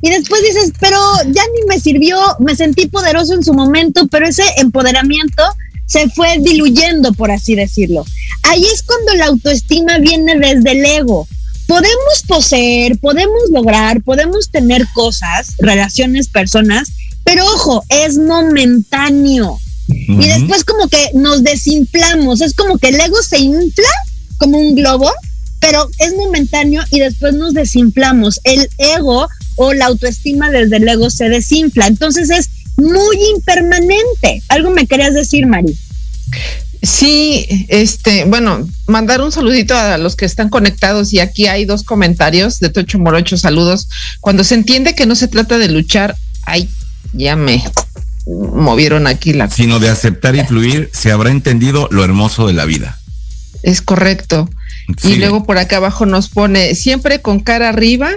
Y 0.00 0.10
después 0.10 0.42
dices, 0.42 0.72
pero 0.80 0.98
ya 1.26 1.42
ni 1.54 1.66
me 1.68 1.78
sirvió, 1.80 2.18
me 2.40 2.56
sentí 2.56 2.86
poderoso 2.86 3.34
en 3.34 3.44
su 3.44 3.54
momento, 3.54 4.06
pero 4.08 4.26
ese 4.26 4.42
empoderamiento 4.56 5.42
se 5.86 6.08
fue 6.10 6.38
diluyendo, 6.40 7.12
por 7.12 7.30
así 7.30 7.54
decirlo. 7.54 8.04
Ahí 8.42 8.64
es 8.64 8.82
cuando 8.82 9.14
la 9.14 9.26
autoestima 9.26 9.98
viene 9.98 10.36
desde 10.38 10.72
el 10.72 10.84
ego. 10.84 11.28
Podemos 11.66 12.22
poseer, 12.26 12.98
podemos 12.98 13.50
lograr, 13.50 14.02
podemos 14.02 14.50
tener 14.50 14.86
cosas, 14.92 15.54
relaciones, 15.58 16.28
personas, 16.28 16.92
pero 17.24 17.44
ojo, 17.46 17.84
es 17.88 18.18
momentáneo. 18.18 19.58
Y 19.88 20.26
después 20.26 20.64
como 20.64 20.88
que 20.88 21.10
nos 21.14 21.42
desinflamos, 21.42 22.40
es 22.40 22.54
como 22.54 22.78
que 22.78 22.88
el 22.88 23.00
ego 23.00 23.22
se 23.22 23.38
infla 23.38 23.88
como 24.38 24.58
un 24.58 24.74
globo, 24.74 25.10
pero 25.60 25.88
es 25.98 26.14
momentáneo 26.14 26.82
y 26.90 27.00
después 27.00 27.34
nos 27.34 27.54
desinflamos. 27.54 28.40
El 28.44 28.68
ego 28.78 29.28
o 29.56 29.72
la 29.72 29.86
autoestima 29.86 30.50
desde 30.50 30.76
el 30.76 30.88
ego 30.88 31.10
se 31.10 31.28
desinfla, 31.28 31.86
entonces 31.86 32.30
es 32.30 32.50
muy 32.76 33.16
impermanente. 33.34 34.42
Algo 34.48 34.70
me 34.70 34.86
querías 34.86 35.14
decir, 35.14 35.46
Mari. 35.46 35.76
Sí, 36.84 37.66
este, 37.68 38.24
bueno, 38.26 38.68
mandar 38.86 39.22
un 39.22 39.32
saludito 39.32 39.74
a 39.74 39.96
los 39.96 40.16
que 40.16 40.26
están 40.26 40.50
conectados 40.50 41.12
y 41.12 41.18
aquí 41.18 41.46
hay 41.46 41.64
dos 41.64 41.82
comentarios 41.82 42.60
de 42.60 42.68
Tocho 42.68 42.98
Morocho, 42.98 43.38
saludos. 43.38 43.88
Cuando 44.20 44.44
se 44.44 44.54
entiende 44.54 44.94
que 44.94 45.06
no 45.06 45.14
se 45.14 45.28
trata 45.28 45.56
de 45.56 45.68
luchar, 45.68 46.14
ay, 46.42 46.68
ya 47.14 47.36
me 47.36 47.64
movieron 48.26 49.06
aquí 49.06 49.32
la... 49.32 49.48
Sino 49.48 49.80
de 49.80 49.88
aceptar 49.88 50.36
y 50.36 50.44
fluir, 50.46 50.90
se 50.92 51.10
habrá 51.10 51.30
entendido 51.30 51.88
lo 51.90 52.04
hermoso 52.04 52.46
de 52.46 52.52
la 52.52 52.66
vida. 52.66 52.98
Es 53.62 53.80
correcto. 53.80 54.50
Sí. 54.98 55.12
Y 55.12 55.16
luego 55.16 55.44
por 55.44 55.56
acá 55.56 55.78
abajo 55.78 56.04
nos 56.04 56.28
pone 56.28 56.74
siempre 56.74 57.22
con 57.22 57.40
cara 57.40 57.70
arriba. 57.70 58.10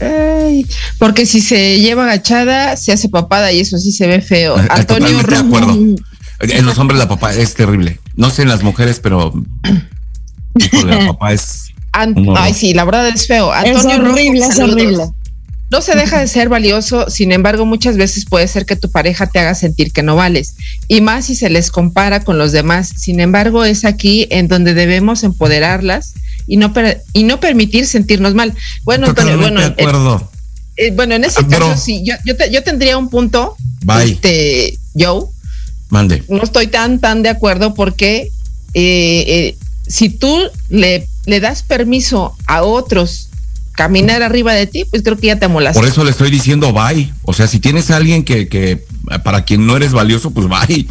Ay, 0.00 0.66
porque 0.98 1.26
si 1.26 1.42
se 1.42 1.78
lleva 1.78 2.04
agachada, 2.04 2.76
se 2.76 2.92
hace 2.92 3.10
papada 3.10 3.52
y 3.52 3.60
eso 3.60 3.76
sí 3.78 3.92
se 3.92 4.06
ve 4.06 4.22
feo. 4.22 4.56
Ah, 4.56 4.66
Antonio 4.70 5.20
Romo. 5.22 5.94
En 6.40 6.66
los 6.66 6.78
hombres 6.78 6.98
la 6.98 7.08
papá 7.08 7.32
es 7.34 7.54
terrible. 7.54 8.00
No 8.16 8.30
sé 8.30 8.42
en 8.42 8.48
las 8.48 8.62
mujeres, 8.62 9.00
pero 9.00 9.32
híjole, 10.58 10.96
la 10.98 11.06
papá 11.12 11.32
es. 11.32 11.68
Ay, 11.92 12.54
sí, 12.54 12.74
la 12.74 12.84
verdad 12.84 13.08
es 13.08 13.26
feo. 13.26 13.52
Es 13.54 13.76
Antonio 13.76 13.98
Rojo, 13.98 14.12
horrible, 14.12 14.46
es 14.46 14.56
saludos. 14.56 14.74
horrible. 14.82 15.04
No 15.70 15.80
se 15.80 15.96
deja 15.96 16.20
de 16.20 16.28
ser 16.28 16.48
valioso, 16.48 17.08
sin 17.10 17.32
embargo, 17.32 17.64
muchas 17.66 17.96
veces 17.96 18.26
puede 18.26 18.46
ser 18.46 18.66
que 18.66 18.76
tu 18.76 18.90
pareja 18.90 19.26
te 19.26 19.38
haga 19.40 19.54
sentir 19.54 19.92
que 19.92 20.02
no 20.02 20.14
vales, 20.14 20.54
y 20.88 21.00
más 21.00 21.24
si 21.24 21.34
se 21.34 21.50
les 21.50 21.70
compara 21.70 22.22
con 22.22 22.36
los 22.38 22.52
demás. 22.52 22.90
Sin 22.96 23.18
embargo, 23.18 23.64
es 23.64 23.84
aquí 23.84 24.26
en 24.30 24.46
donde 24.46 24.74
debemos 24.74 25.24
empoderarlas 25.24 26.14
y 26.46 26.58
no 26.58 26.72
per- 26.72 27.02
y 27.12 27.24
no 27.24 27.40
permitir 27.40 27.86
sentirnos 27.86 28.34
mal. 28.34 28.54
Bueno, 28.84 29.06
Antonio, 29.08 29.38
bueno, 29.38 29.60
de 29.60 29.66
eh, 29.66 29.70
acuerdo. 29.78 30.30
eh, 30.76 30.90
bueno, 30.92 31.14
en 31.14 31.24
ese 31.24 31.40
Ah, 31.40 31.48
caso 31.48 31.76
sí, 31.76 32.02
yo, 32.04 32.14
yo, 32.24 32.36
te- 32.36 32.52
yo 32.52 32.62
tendría 32.62 32.96
un 32.98 33.08
punto, 33.08 33.56
Bye. 33.84 34.12
este, 34.12 34.78
Joe, 34.96 35.24
Mande. 35.94 36.24
no 36.28 36.42
estoy 36.42 36.66
tan, 36.66 36.98
tan 36.98 37.22
de 37.22 37.28
acuerdo 37.28 37.72
porque 37.74 38.30
eh, 38.74 39.24
eh, 39.28 39.56
si 39.86 40.08
tú 40.08 40.36
le, 40.68 41.06
le 41.26 41.38
das 41.40 41.62
permiso 41.62 42.36
a 42.46 42.62
otros 42.64 43.28
caminar 43.72 44.22
arriba 44.22 44.52
de 44.52 44.66
ti, 44.66 44.84
pues 44.84 45.02
creo 45.02 45.16
que 45.16 45.28
ya 45.28 45.38
te 45.38 45.44
amolaste. 45.46 45.78
Por 45.80 45.88
eso 45.88 46.04
le 46.04 46.10
estoy 46.10 46.30
diciendo 46.30 46.72
bye. 46.72 47.12
O 47.22 47.32
sea, 47.32 47.46
si 47.46 47.60
tienes 47.60 47.90
a 47.90 47.96
alguien 47.96 48.24
que, 48.24 48.48
que 48.48 48.84
para 49.22 49.44
quien 49.44 49.66
no 49.66 49.76
eres 49.76 49.92
valioso, 49.92 50.30
pues 50.32 50.48
bye. 50.48 50.86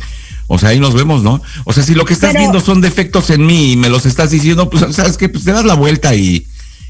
O 0.47 0.57
sea, 0.59 0.69
ahí 0.69 0.79
nos 0.79 0.93
vemos, 0.93 1.23
¿no? 1.23 1.41
O 1.65 1.73
sea, 1.73 1.83
si 1.83 1.95
lo 1.95 2.05
que 2.05 2.13
estás 2.13 2.31
Pero- 2.31 2.41
viendo 2.41 2.61
son 2.61 2.81
defectos 2.81 3.29
en 3.29 3.45
mí 3.45 3.71
y 3.73 3.75
me 3.77 3.89
los 3.89 4.05
estás 4.05 4.31
diciendo, 4.31 4.69
pues 4.69 4.85
sabes 4.95 5.17
que 5.17 5.27
pues 5.29 5.43
te 5.45 5.51
das 5.51 5.65
la 5.65 5.73
vuelta 5.75 6.13
y, 6.15 6.45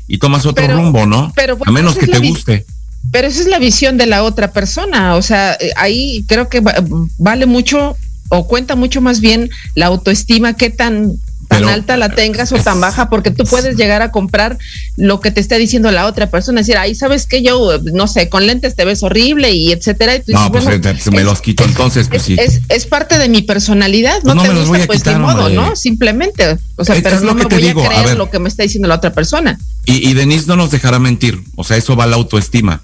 y 0.08 0.18
tomas 0.20 0.46
otro 0.46 0.66
Pero- 0.66 0.78
rumbo, 0.78 1.06
¿no? 1.06 1.32
pero, 1.36 1.58
a 1.66 1.72
menos 1.72 1.96
que 1.96 2.06
es 2.06 2.12
te 2.12 2.20
guste. 2.20 2.66
Pero 3.12 3.28
esa 3.28 3.42
es 3.42 3.48
la 3.48 3.60
visión 3.60 3.98
de 3.98 4.06
la 4.06 4.24
otra 4.24 4.52
persona. 4.52 5.16
O 5.16 5.22
sea, 5.22 5.54
eh, 5.60 5.72
ahí 5.76 6.24
creo 6.28 6.48
que 6.50 6.62
va- 6.62 6.76
vale 7.18 7.46
mucho 7.46 7.96
o 8.36 8.48
cuenta 8.48 8.76
mucho 8.76 9.00
más 9.00 9.20
bien 9.22 9.50
la 9.76 9.86
autoestima, 9.88 10.54
qué 10.54 10.70
tan, 10.72 11.12
tan 11.48 11.60
Pero- 11.60 11.70
alta 11.70 11.98
la 11.98 12.10
tengas 12.10 12.52
o 12.52 12.56
tan 12.58 12.82
baja, 12.82 13.10
porque 13.10 13.30
tú 13.30 13.44
puedes 13.44 13.76
llegar 13.78 14.02
a 14.02 14.10
comprar 14.12 14.58
lo 14.98 15.20
que 15.20 15.30
te 15.30 15.40
está 15.40 15.58
diciendo 15.58 15.92
la 15.92 16.08
otra 16.08 16.32
persona. 16.32 16.62
Decir, 16.62 16.78
ahí 16.78 16.96
sabes 16.96 17.28
que 17.28 17.44
yo, 17.44 17.78
no 17.94 18.08
sé, 18.08 18.30
con 18.30 18.48
lentes 18.48 18.76
te 18.76 18.86
ves 18.86 19.04
horrible 19.04 19.52
y 19.52 19.72
etcétera. 19.72 20.16
Y 20.16 20.20
tú 20.22 20.32
No, 20.32 20.40
dices, 20.40 20.52
pues 20.52 20.64
bueno, 20.64 20.90
eh, 20.90 21.12
me 21.12 21.24
los 21.24 21.42
quito 21.42 21.64
entonces, 21.64 22.08
pues 22.08 22.22
es, 22.22 22.26
sí. 22.28 22.36
es, 22.40 22.62
es 22.70 22.86
parte 22.88 23.20
de 23.20 23.30
mi 23.30 23.44
personalidad, 23.44 24.24
no, 24.24 24.34
no 24.34 24.42
te 24.42 24.48
me 24.48 24.54
gusta, 24.56 24.70
voy 24.70 24.82
a 24.82 24.88
pues 24.88 25.00
quitar, 25.00 25.16
ni 25.18 25.22
modo. 25.22 25.50
¿no? 25.50 25.76
Simplemente. 25.76 26.58
O 26.76 26.84
sea, 26.86 26.96
pero 27.04 27.20
no 27.20 27.36
me 27.36 27.46
voy 27.46 27.62
digo, 27.62 27.84
a 27.86 27.90
creer 27.90 28.18
lo 28.18 28.32
que 28.32 28.40
me 28.40 28.50
está 28.50 28.64
diciendo 28.64 28.88
la 28.88 28.96
otra 28.96 29.14
persona. 29.14 29.60
Y, 29.86 30.10
y 30.10 30.14
Denise 30.16 30.48
no 30.48 30.56
nos 30.56 30.72
dejará 30.72 30.98
mentir. 30.98 31.40
O 31.56 31.64
sea, 31.64 31.78
eso 31.78 31.96
va 31.96 32.06
a 32.06 32.08
la 32.08 32.16
autoestima. 32.16 32.82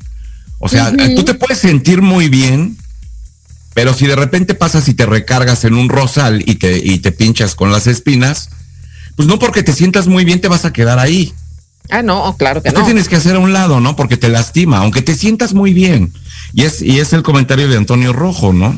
O 0.60 0.68
sea, 0.70 0.89
Ujú. 0.95 1.16
tú 1.16 1.24
te 1.24 1.34
puedes 1.34 1.58
sentir 1.58 2.02
muy 2.04 2.28
bien, 2.30 2.78
pero 3.80 3.93
si 3.93 4.07
de 4.07 4.15
repente 4.17 4.55
pasas 4.55 4.89
y 4.89 4.93
te 4.93 5.05
recargas 5.05 5.63
en 5.63 5.73
un 5.73 5.88
rosal 5.88 6.43
y 6.45 6.55
te, 6.55 6.80
y 6.80 6.99
te 6.99 7.13
pinchas 7.13 7.55
con 7.55 7.71
las 7.71 7.88
espinas, 7.88 8.49
pues 9.15 9.25
no 9.25 9.39
porque 9.39 9.63
te 9.63 9.71
sientas 9.71 10.05
muy 10.07 10.25
bien 10.25 10.41
te 10.41 10.49
vas 10.49 10.65
a 10.65 10.73
quedar 10.73 10.99
ahí. 10.99 11.34
Ah, 11.89 12.01
no, 12.01 12.36
claro 12.38 12.61
que 12.61 12.73
no. 12.73 12.84
tienes 12.84 13.07
que 13.07 13.15
hacer 13.15 13.38
a 13.38 13.39
un 13.39 13.53
lado, 13.53 13.80
¿no? 13.80 13.95
Porque 13.95 14.17
te 14.17 14.27
lastima, 14.27 14.80
aunque 14.80 15.01
te 15.01 15.15
sientas 15.15 15.53
muy 15.53 15.71
bien. 15.73 16.11
Y 16.53 16.63
es, 16.63 16.82
y 16.82 16.99
es 16.99 17.13
el 17.13 17.23
comentario 17.23 17.69
de 17.69 17.77
Antonio 17.77 18.11
Rojo, 18.11 18.51
¿no? 18.51 18.77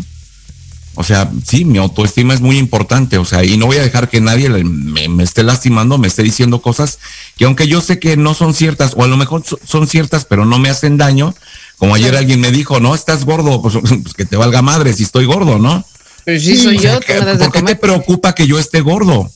O 0.93 1.03
sea, 1.03 1.31
sí, 1.47 1.65
mi 1.65 1.79
autoestima 1.79 2.35
es 2.35 2.41
muy 2.41 2.59
importante, 2.59 3.17
o 3.17 3.25
sea, 3.25 3.43
y 3.43 3.57
no 3.57 3.65
voy 3.65 3.77
a 3.77 3.81
dejar 3.81 4.07
que 4.07 4.21
nadie 4.21 4.49
le- 4.49 4.63
me, 4.63 5.09
me 5.09 5.23
esté 5.23 5.41
lastimando, 5.41 5.97
me 5.97 6.09
esté 6.09 6.21
diciendo 6.21 6.61
cosas 6.61 6.99
que 7.37 7.45
aunque 7.45 7.67
yo 7.67 7.81
sé 7.81 7.97
que 7.97 8.17
no 8.17 8.35
son 8.35 8.53
ciertas, 8.53 8.93
o 8.95 9.03
a 9.03 9.07
lo 9.07 9.17
mejor 9.17 9.41
so- 9.43 9.59
son 9.65 9.87
ciertas, 9.87 10.25
pero 10.25 10.45
no 10.45 10.59
me 10.59 10.69
hacen 10.69 10.97
daño, 10.97 11.33
como 11.81 11.95
ayer 11.95 12.15
alguien 12.15 12.39
me 12.39 12.51
dijo, 12.51 12.79
no, 12.79 12.93
estás 12.93 13.25
gordo, 13.25 13.59
pues, 13.59 13.73
pues 14.03 14.13
que 14.13 14.23
te 14.23 14.37
valga 14.37 14.61
madre 14.61 14.93
si 14.93 15.01
estoy 15.01 15.25
gordo, 15.25 15.57
¿no? 15.57 15.83
Pues 16.25 16.43
sí, 16.43 16.55
soy 16.55 16.77
O 16.77 16.79
sea, 16.79 16.93
yo, 16.93 16.99
que- 16.99 17.15
¿Por 17.15 17.51
qué 17.51 17.63
te 17.63 17.75
preocupa 17.75 18.35
que 18.35 18.45
yo 18.45 18.59
esté 18.59 18.81
gordo? 18.81 19.31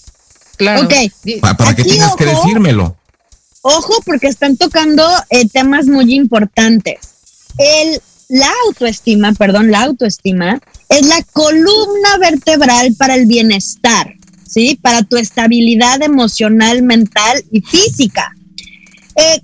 Claro. 0.56 0.84
Ok. 0.84 0.93
Di- 1.24 1.38
Pa- 1.38 1.58
¿Para, 1.58 1.76
qué 1.76 1.82
Aquí, 1.82 1.89
tengas 1.89 2.16
que 2.16 2.28
ojo. 2.28 2.43
decírmelo? 2.43 2.96
Ojo, 3.62 4.00
porque 4.06 4.28
están 4.28 4.58
tocando 4.58 5.04
eh, 5.32 5.48
temas 5.50 5.88
muy 5.88 6.14
importantes. 6.14 6.98
El, 7.58 8.00
la 8.30 8.52
autoestima, 8.68 9.34
perdón, 9.34 9.72
la 9.72 9.82
autoestima 9.82 10.60
es 10.89 11.08
la 11.08 11.24
columna 11.34 12.18
vertebral 12.20 12.93
para 12.96 13.16
el 13.16 13.26
bienestar, 13.26 14.14
¿sí? 14.48 14.78
Para 14.80 15.02
tu 15.02 15.18
estabilidad 15.18 16.04
emocional, 16.04 16.84
mental 16.84 17.43
y 17.52 17.62
física. 17.62 18.32
Eh, 19.18 19.41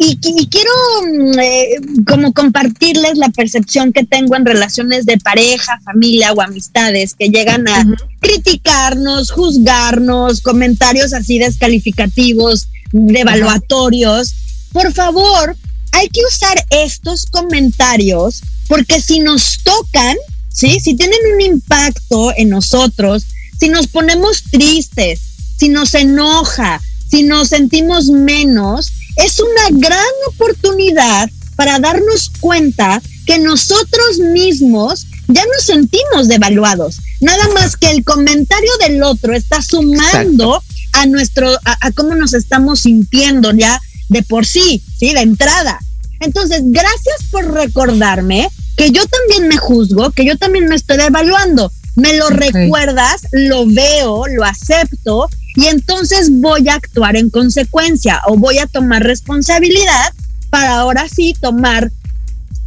y, 0.00 0.18
y 0.20 0.46
quiero 0.48 0.70
mm, 1.02 1.38
eh, 1.38 1.68
como 2.08 2.32
compartirles 2.32 3.18
la 3.18 3.28
percepción 3.28 3.92
que 3.92 4.04
tengo 4.04 4.34
en 4.34 4.44
relaciones 4.44 5.06
de 5.06 5.18
pareja, 5.18 5.80
familia 5.84 6.32
o 6.32 6.42
amistades 6.42 7.14
que 7.14 7.28
llegan 7.28 7.68
a 7.68 7.86
criticarnos, 8.20 9.30
juzgarnos, 9.30 10.40
comentarios 10.40 11.12
así 11.12 11.38
descalificativos, 11.38 12.68
devaluatorios. 12.90 14.34
Por 14.72 14.92
favor, 14.92 15.56
hay 15.92 16.08
que 16.08 16.20
usar 16.26 16.64
estos 16.70 17.26
comentarios 17.26 18.42
porque 18.66 19.00
si 19.00 19.20
nos 19.20 19.58
tocan, 19.62 20.16
¿sí? 20.48 20.80
Si 20.80 20.94
tienen 20.94 21.20
un 21.34 21.40
impacto 21.40 22.32
en 22.36 22.48
nosotros, 22.48 23.26
si 23.58 23.68
nos 23.68 23.86
ponemos 23.86 24.42
tristes, 24.50 25.20
si 25.58 25.68
nos 25.68 25.94
enoja, 25.94 26.80
si 27.08 27.22
nos 27.22 27.50
sentimos 27.50 28.06
menos, 28.06 28.90
es 29.16 29.40
una 29.40 29.78
gran 29.78 30.12
oportunidad 30.28 31.30
para 31.56 31.78
darnos 31.78 32.30
cuenta 32.40 33.00
que 33.26 33.38
nosotros 33.38 34.18
mismos 34.18 35.06
ya 35.28 35.44
nos 35.46 35.64
sentimos 35.64 36.28
devaluados. 36.28 36.98
Nada 37.20 37.48
más 37.54 37.76
que 37.76 37.90
el 37.90 38.04
comentario 38.04 38.70
del 38.80 39.02
otro 39.02 39.34
está 39.34 39.62
sumando 39.62 40.62
a 40.92 41.06
nuestro, 41.06 41.50
a, 41.64 41.86
a 41.86 41.92
cómo 41.92 42.14
nos 42.14 42.34
estamos 42.34 42.80
sintiendo 42.80 43.52
ya 43.52 43.80
de 44.08 44.22
por 44.22 44.44
sí, 44.44 44.82
sí, 44.98 45.12
de 45.14 45.20
entrada. 45.20 45.78
Entonces, 46.20 46.62
gracias 46.66 47.16
por 47.30 47.52
recordarme 47.52 48.48
que 48.76 48.90
yo 48.90 49.02
también 49.06 49.48
me 49.48 49.56
juzgo, 49.56 50.10
que 50.10 50.24
yo 50.24 50.36
también 50.36 50.66
me 50.66 50.76
estoy 50.76 50.98
evaluando. 51.00 51.72
Me 51.94 52.16
lo 52.16 52.30
recuerdas, 52.30 53.26
lo 53.32 53.66
veo, 53.66 54.26
lo 54.26 54.44
acepto 54.44 55.28
y 55.54 55.66
entonces 55.66 56.28
voy 56.30 56.68
a 56.68 56.74
actuar 56.74 57.16
en 57.16 57.30
consecuencia 57.30 58.20
o 58.26 58.36
voy 58.36 58.58
a 58.58 58.66
tomar 58.66 59.02
responsabilidad 59.02 60.12
para 60.50 60.76
ahora 60.76 61.06
sí 61.08 61.34
tomar 61.40 61.90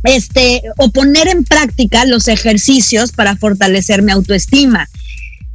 este 0.03 0.61
o 0.77 0.89
poner 0.89 1.27
en 1.27 1.43
práctica 1.43 2.05
los 2.05 2.27
ejercicios 2.27 3.11
para 3.11 3.35
fortalecer 3.37 4.01
mi 4.01 4.11
autoestima. 4.11 4.87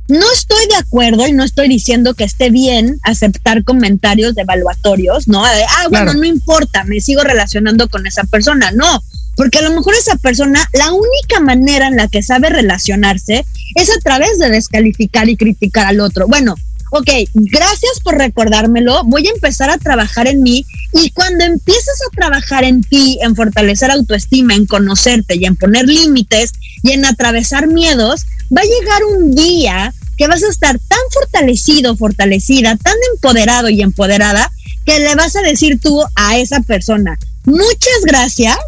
No 0.08 0.26
estoy 0.32 0.66
de 0.66 0.74
acuerdo 0.74 1.28
y 1.28 1.32
no 1.32 1.44
estoy 1.44 1.68
diciendo 1.68 2.14
que 2.14 2.24
esté 2.24 2.50
bien 2.50 2.98
aceptar 3.04 3.62
comentarios 3.62 4.36
evaluatorios, 4.36 5.28
¿no? 5.28 5.44
De, 5.44 5.62
ah, 5.62 5.86
bueno, 5.88 6.06
Claro. 6.06 6.18
no 6.18 6.24
importa, 6.24 6.82
me 6.82 7.00
sigo 7.00 7.22
relacionando 7.22 7.88
con 7.88 8.04
esa 8.08 8.24
persona. 8.24 8.72
No, 8.72 9.00
porque 9.36 9.58
a 9.58 9.62
lo 9.62 9.70
mejor 9.70 9.94
esa 9.94 10.16
persona, 10.16 10.68
la 10.72 10.92
única 10.92 11.38
manera 11.40 11.86
en 11.86 11.96
la 11.96 12.08
que 12.08 12.24
sabe 12.24 12.50
relacionarse 12.50 13.46
es 13.76 13.88
a 13.88 14.00
través 14.02 14.40
de 14.40 14.50
descalificar 14.50 15.28
y 15.28 15.36
criticar 15.36 15.86
al 15.86 16.00
otro. 16.00 16.26
Bueno, 16.26 16.56
ok, 16.90 17.08
gracias 17.34 18.00
por 18.02 18.18
recordármelo, 18.18 19.02
voy 19.04 19.26
a 19.26 19.30
empezar 19.30 19.70
a 19.70 19.78
trabajar 19.78 20.26
en 20.26 20.42
mí 20.42 20.66
y 20.92 21.10
cuando 21.10 21.44
empieces 21.44 22.00
a 22.06 22.16
trabajar 22.16 22.64
en 22.64 22.82
ti, 22.82 23.18
en 23.22 23.36
fortalecer 23.36 23.90
autoestima, 23.90 24.54
en 24.54 24.66
conocerte 24.66 25.36
y 25.36 25.44
en 25.44 25.56
poner 25.56 25.86
límites 25.86 26.52
y 26.82 26.92
en 26.92 27.04
atravesar 27.04 27.68
miedos, 27.68 28.26
va 28.56 28.62
a 28.62 28.64
llegar 28.64 29.04
un 29.04 29.34
día 29.34 29.94
que 30.16 30.26
vas 30.26 30.42
a 30.42 30.48
estar 30.48 30.78
tan 30.78 30.98
fortalecido, 31.12 31.96
fortalecida, 31.96 32.76
tan 32.76 32.96
empoderado 33.14 33.68
y 33.70 33.82
empoderada 33.82 34.50
que 34.84 34.98
le 34.98 35.14
vas 35.14 35.36
a 35.36 35.42
decir 35.42 35.80
tú 35.80 36.02
a 36.16 36.38
esa 36.38 36.60
persona, 36.60 37.18
muchas 37.44 38.00
gracias, 38.04 38.58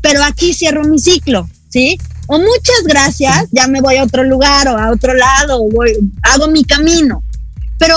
pero 0.00 0.22
aquí 0.22 0.54
cierro 0.54 0.84
mi 0.84 0.98
ciclo, 0.98 1.48
¿sí? 1.68 1.98
O 2.26 2.38
muchas 2.38 2.84
gracias, 2.86 3.48
ya 3.50 3.66
me 3.66 3.80
voy 3.80 3.96
a 3.96 4.04
otro 4.04 4.22
lugar 4.24 4.68
o 4.68 4.78
a 4.78 4.90
otro 4.90 5.12
lado, 5.14 5.62
voy, 5.70 5.98
hago 6.22 6.48
mi 6.48 6.64
camino. 6.64 7.22
Pero 7.78 7.96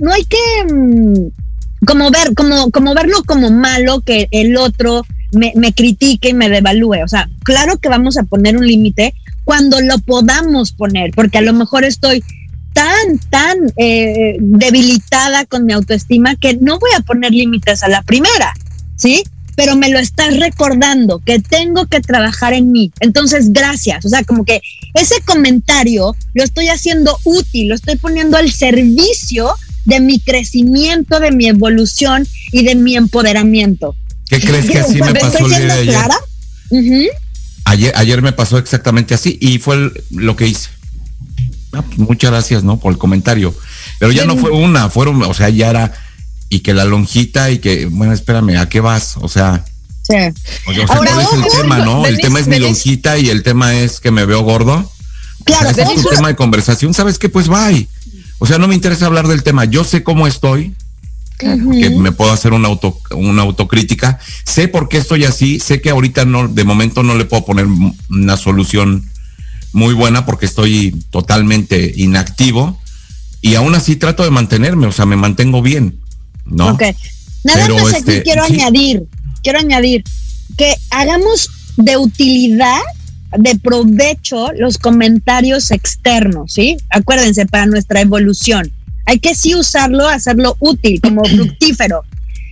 no, 0.00 0.12
hay 0.12 0.24
que 0.24 0.72
mm, 0.72 1.86
como 1.86 2.10
ver, 2.10 2.34
como, 2.34 2.70
como 2.70 2.94
verlo 2.94 3.22
como 3.24 3.50
malo 3.50 4.00
que 4.00 4.28
el 4.30 4.56
otro 4.56 5.04
me, 5.32 5.52
me 5.56 5.72
critique 5.72 6.30
y 6.30 6.34
me 6.34 6.48
devalúe. 6.48 7.02
O 7.04 7.08
sea, 7.08 7.28
claro 7.42 7.78
que 7.78 7.88
vamos 7.88 8.16
a 8.16 8.24
poner 8.24 8.56
un 8.56 8.66
límite 8.66 9.14
cuando 9.44 9.80
lo 9.80 9.98
podamos 9.98 10.72
poner, 10.72 11.10
porque 11.12 11.38
a 11.38 11.42
lo 11.42 11.52
mejor 11.52 11.84
estoy 11.84 12.22
tan, 12.74 13.18
tan 13.30 13.72
eh, 13.76 14.36
debilitada 14.40 15.46
con 15.46 15.64
mi 15.64 15.72
autoestima 15.72 16.36
que 16.36 16.58
no 16.60 16.78
voy 16.78 16.90
a 16.96 17.00
poner 17.00 17.32
límites 17.32 17.82
a 17.82 17.88
la 17.88 18.02
primera, 18.02 18.52
¿sí? 18.96 19.22
Pero 19.56 19.76
me 19.76 19.88
lo 19.88 19.98
estás 19.98 20.36
recordando 20.38 21.20
que 21.20 21.38
tengo 21.38 21.86
que 21.86 22.00
trabajar 22.00 22.52
en 22.52 22.72
mí. 22.72 22.90
Entonces, 23.00 23.52
gracias. 23.52 24.04
O 24.04 24.08
sea, 24.08 24.24
como 24.24 24.44
que 24.44 24.60
ese 24.94 25.20
comentario 25.24 26.14
lo 26.34 26.42
estoy 26.44 26.68
haciendo 26.68 27.16
útil, 27.24 27.68
lo 27.68 27.74
estoy 27.74 27.96
poniendo 27.96 28.36
al 28.36 28.50
servicio 28.50 29.50
de 29.84 30.00
mi 30.00 30.18
crecimiento, 30.18 31.20
de 31.20 31.30
mi 31.30 31.46
evolución 31.46 32.26
y 32.52 32.64
de 32.64 32.74
mi 32.74 32.96
empoderamiento. 32.96 33.94
¿Qué 34.28 34.40
crees 34.40 34.66
que 34.70 34.78
así 34.78 34.94
me 35.00 35.06
¿Estoy 35.08 35.20
pasó 35.20 35.38
el 35.44 35.50
día 35.50 35.58
de 35.60 35.72
ayer? 35.72 35.84
clara? 35.94 36.16
Ayer, 37.66 37.92
ayer 37.96 38.22
me 38.22 38.32
pasó 38.32 38.58
exactamente 38.58 39.14
así 39.14 39.38
y 39.40 39.58
fue 39.58 39.76
el- 39.76 39.92
lo 40.10 40.36
que 40.36 40.46
hice. 40.46 40.68
Ah, 41.72 41.82
pues, 41.82 41.98
muchas 41.98 42.30
gracias, 42.30 42.62
¿no? 42.62 42.78
Por 42.78 42.92
el 42.92 42.98
comentario. 42.98 43.54
Pero 43.98 44.12
ya 44.12 44.24
no 44.24 44.36
fue 44.36 44.50
una, 44.50 44.90
fueron, 44.90 45.22
o 45.22 45.34
sea, 45.34 45.48
ya 45.48 45.70
era, 45.70 45.92
y 46.54 46.60
que 46.60 46.72
la 46.72 46.84
lonjita 46.84 47.50
y 47.50 47.58
que, 47.58 47.86
bueno, 47.86 48.12
espérame, 48.12 48.58
¿a 48.58 48.68
qué 48.68 48.80
vas? 48.80 49.16
O 49.20 49.28
sea, 49.28 49.64
Sí. 50.02 50.14
o 50.66 50.74
sea, 50.74 50.86
¿cuál 50.86 51.08
es 51.08 51.32
el 51.32 51.60
tema, 51.62 51.78
no? 51.78 52.04
el 52.06 52.18
tema 52.18 52.38
es 52.38 52.46
mi 52.46 52.52
Denise. 52.58 52.68
lonjita 52.70 53.18
y 53.18 53.30
el 53.30 53.42
tema 53.42 53.74
es 53.74 54.00
que 54.00 54.10
me 54.10 54.24
veo 54.26 54.42
gordo. 54.42 54.90
Claro, 55.44 55.70
o 55.70 55.74
sea, 55.74 55.84
ese 55.84 55.94
es 55.94 56.04
un 56.04 56.10
tema 56.14 56.28
de 56.28 56.36
conversación, 56.36 56.92
¿sabes 56.94 57.18
qué? 57.18 57.28
Pues 57.28 57.48
bye. 57.48 57.88
O 58.38 58.46
sea, 58.46 58.58
no 58.58 58.68
me 58.68 58.74
interesa 58.74 59.06
hablar 59.06 59.26
del 59.26 59.42
tema. 59.42 59.64
Yo 59.64 59.82
sé 59.82 60.02
cómo 60.02 60.26
estoy, 60.26 60.74
que 61.38 61.90
me 61.90 62.12
puedo 62.12 62.32
hacer 62.32 62.52
una 62.52 62.68
auto, 62.68 62.98
una 63.12 63.42
autocrítica. 63.42 64.18
Sé 64.44 64.68
por 64.68 64.88
qué 64.88 64.98
estoy 64.98 65.24
así, 65.24 65.58
sé 65.58 65.80
que 65.80 65.90
ahorita 65.90 66.24
no, 66.24 66.48
de 66.48 66.64
momento 66.64 67.02
no 67.02 67.16
le 67.16 67.24
puedo 67.24 67.44
poner 67.44 67.66
una 68.10 68.36
solución 68.36 69.10
muy 69.72 69.94
buena 69.94 70.24
porque 70.26 70.46
estoy 70.46 70.94
totalmente 71.10 71.92
inactivo 71.96 72.78
y 73.40 73.56
aún 73.56 73.74
así 73.74 73.96
trato 73.96 74.22
de 74.22 74.30
mantenerme, 74.30 74.86
o 74.86 74.92
sea, 74.92 75.04
me 75.06 75.16
mantengo 75.16 75.60
bien, 75.60 75.98
¿no? 76.46 76.72
Ok. 76.72 76.82
Nada 77.44 77.66
Pero, 77.66 77.74
más 77.76 77.94
aquí 77.94 78.10
este, 78.10 78.22
quiero 78.22 78.46
sí. 78.46 78.54
añadir, 78.54 79.04
quiero 79.42 79.58
añadir 79.58 80.04
que 80.56 80.74
hagamos 80.90 81.50
de 81.76 81.96
utilidad, 81.96 82.80
de 83.38 83.56
provecho 83.56 84.52
los 84.52 84.78
comentarios 84.78 85.70
externos, 85.70 86.52
¿sí? 86.52 86.76
Acuérdense, 86.90 87.46
para 87.46 87.66
nuestra 87.66 88.00
evolución. 88.00 88.70
Hay 89.06 89.18
que 89.18 89.34
sí 89.34 89.54
usarlo, 89.54 90.08
hacerlo 90.08 90.56
útil, 90.60 91.00
como 91.00 91.24
fructífero. 91.28 92.02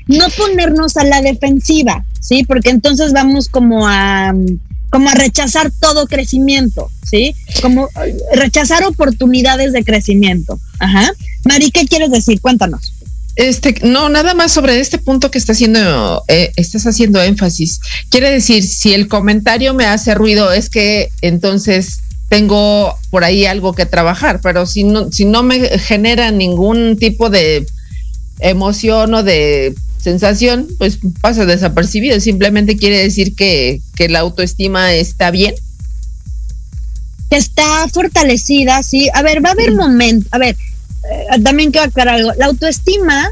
No 0.08 0.28
ponernos 0.30 0.96
a 0.96 1.04
la 1.04 1.22
defensiva, 1.22 2.04
¿sí? 2.20 2.44
Porque 2.44 2.70
entonces 2.70 3.12
vamos 3.12 3.48
como 3.48 3.86
a 3.86 4.34
como 4.90 5.08
a 5.08 5.14
rechazar 5.14 5.72
todo 5.80 6.06
crecimiento, 6.06 6.90
¿sí? 7.08 7.34
Como 7.62 7.88
rechazar 8.34 8.84
oportunidades 8.84 9.72
de 9.72 9.84
crecimiento. 9.84 10.60
Ajá. 10.80 11.10
Mari, 11.46 11.70
¿qué 11.70 11.86
quieres 11.86 12.10
decir? 12.10 12.42
Cuéntanos. 12.42 12.92
Este, 13.34 13.74
no, 13.82 14.10
nada 14.10 14.34
más 14.34 14.52
sobre 14.52 14.78
este 14.78 14.98
punto 14.98 15.30
que 15.30 15.38
está 15.38 15.52
haciendo, 15.52 16.22
eh, 16.28 16.52
estás 16.56 16.86
haciendo 16.86 17.22
énfasis. 17.22 17.80
Quiere 18.10 18.30
decir, 18.30 18.62
si 18.62 18.92
el 18.92 19.08
comentario 19.08 19.72
me 19.72 19.86
hace 19.86 20.14
ruido, 20.14 20.52
es 20.52 20.68
que 20.68 21.08
entonces 21.22 22.00
tengo 22.28 22.94
por 23.10 23.24
ahí 23.24 23.46
algo 23.46 23.72
que 23.74 23.86
trabajar, 23.86 24.40
pero 24.42 24.66
si 24.66 24.84
no, 24.84 25.10
si 25.10 25.24
no 25.24 25.42
me 25.42 25.78
genera 25.78 26.30
ningún 26.30 26.96
tipo 26.98 27.30
de 27.30 27.66
emoción 28.40 29.14
o 29.14 29.22
de 29.22 29.74
sensación, 29.98 30.66
pues 30.78 30.98
pasa 31.20 31.46
desapercibido. 31.46 32.20
Simplemente 32.20 32.76
quiere 32.76 32.98
decir 32.98 33.34
que, 33.34 33.80
que 33.96 34.08
la 34.08 34.20
autoestima 34.20 34.92
está 34.92 35.30
bien. 35.30 35.54
que 37.30 37.36
está 37.36 37.88
fortalecida, 37.88 38.82
sí. 38.82 39.08
A 39.14 39.22
ver, 39.22 39.44
va 39.44 39.50
a 39.50 39.52
haber 39.52 39.72
momentos, 39.74 40.28
a 40.32 40.38
ver, 40.38 40.56
eh, 41.10 41.40
también 41.42 41.70
quiero 41.70 41.88
aclarar 41.88 42.16
algo. 42.16 42.32
La 42.36 42.46
autoestima, 42.46 43.30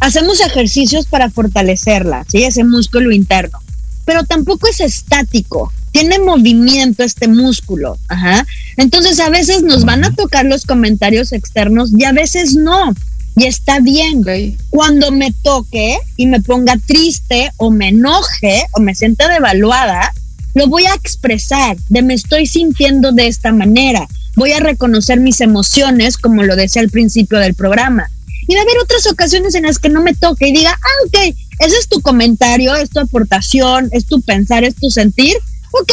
hacemos 0.00 0.40
ejercicios 0.40 1.06
para 1.06 1.30
fortalecerla, 1.30 2.24
sí, 2.28 2.44
ese 2.44 2.64
músculo 2.64 3.12
interno, 3.12 3.58
pero 4.04 4.24
tampoco 4.24 4.68
es 4.68 4.80
estático. 4.80 5.72
Tiene 5.92 6.18
movimiento 6.18 7.04
este 7.04 7.28
músculo, 7.28 7.96
ajá. 8.08 8.44
Entonces 8.76 9.20
a 9.20 9.28
veces 9.28 9.62
nos 9.62 9.84
van 9.84 10.04
a 10.04 10.12
tocar 10.12 10.44
los 10.44 10.64
comentarios 10.64 11.32
externos 11.32 11.92
y 11.96 12.04
a 12.04 12.12
veces 12.12 12.54
no. 12.54 12.92
Y 13.36 13.46
está 13.46 13.80
bien. 13.80 14.22
Cuando 14.70 15.10
me 15.10 15.32
toque 15.42 15.98
y 16.16 16.26
me 16.26 16.40
ponga 16.40 16.76
triste 16.86 17.50
o 17.56 17.70
me 17.70 17.88
enoje 17.88 18.64
o 18.72 18.80
me 18.80 18.94
sienta 18.94 19.28
devaluada, 19.28 20.12
lo 20.54 20.68
voy 20.68 20.86
a 20.86 20.94
expresar 20.94 21.76
de 21.88 22.02
me 22.02 22.14
estoy 22.14 22.46
sintiendo 22.46 23.12
de 23.12 23.26
esta 23.26 23.52
manera. 23.52 24.08
Voy 24.36 24.52
a 24.52 24.60
reconocer 24.60 25.20
mis 25.20 25.40
emociones, 25.40 26.16
como 26.18 26.42
lo 26.42 26.56
decía 26.56 26.82
al 26.82 26.90
principio 26.90 27.38
del 27.38 27.54
programa. 27.54 28.08
Y 28.46 28.54
va 28.54 28.60
a 28.60 28.64
haber 28.64 28.78
otras 28.82 29.06
ocasiones 29.06 29.54
en 29.54 29.62
las 29.62 29.78
que 29.78 29.88
no 29.88 30.02
me 30.02 30.14
toque 30.14 30.48
y 30.48 30.52
diga, 30.52 30.72
ah, 30.72 31.06
ok, 31.06 31.34
ese 31.60 31.76
es 31.78 31.88
tu 31.88 32.00
comentario, 32.00 32.74
es 32.74 32.90
tu 32.90 33.00
aportación, 33.00 33.88
es 33.92 34.06
tu 34.06 34.20
pensar, 34.20 34.64
es 34.64 34.74
tu 34.74 34.90
sentir. 34.90 35.34
Ok, 35.70 35.92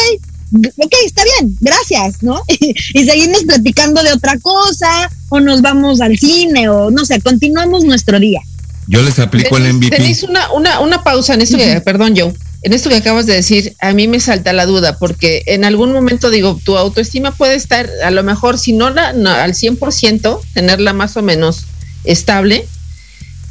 ok, 0.54 0.94
está 1.06 1.24
bien, 1.24 1.56
gracias, 1.60 2.24
¿no? 2.24 2.44
y 2.48 3.06
seguimos 3.06 3.44
platicando 3.44 4.04
de 4.04 4.12
otra 4.12 4.38
cosa, 4.40 5.10
o 5.30 5.40
nos 5.40 5.62
vamos 5.62 6.02
al 6.02 6.18
cine, 6.18 6.68
o 6.70 6.92
no 6.92 7.06
sé, 7.06 7.22
continuamos 7.22 7.86
nuestro 7.86 8.20
día. 8.20 8.42
Yo 8.88 9.02
les 9.02 9.20
aplico 9.20 9.58
el 9.58 9.74
MVP. 9.74 9.96
Tenéis 9.96 10.24
una, 10.24 10.52
una, 10.52 10.80
una 10.82 11.04
pausa 11.04 11.36
en 11.36 11.42
esto 11.42 11.58
que, 11.58 11.80
perdón, 11.82 12.14
Joe, 12.18 12.34
en 12.64 12.74
esto 12.74 12.90
que 12.90 12.96
acabas 12.96 13.26
de 13.26 13.34
decir, 13.34 13.76
a 13.80 13.92
mí 13.94 14.08
me 14.08 14.20
salta 14.20 14.54
la 14.54 14.68
duda, 14.68 14.98
porque 15.00 15.42
en 15.48 15.66
algún 15.66 15.92
momento 15.92 16.30
digo, 16.30 16.60
tu 16.64 16.78
autoestima 16.78 17.32
puede 17.32 17.56
estar, 17.56 17.90
a 18.04 18.12
lo 18.12 18.24
mejor, 18.24 18.60
si 18.60 18.74
no, 18.74 18.92
la, 18.92 19.14
no 19.14 19.32
al 19.32 19.54
100%, 19.54 20.40
tenerla 20.54 20.94
más 20.94 21.18
o 21.18 21.24
menos 21.24 21.66
estable, 22.04 22.68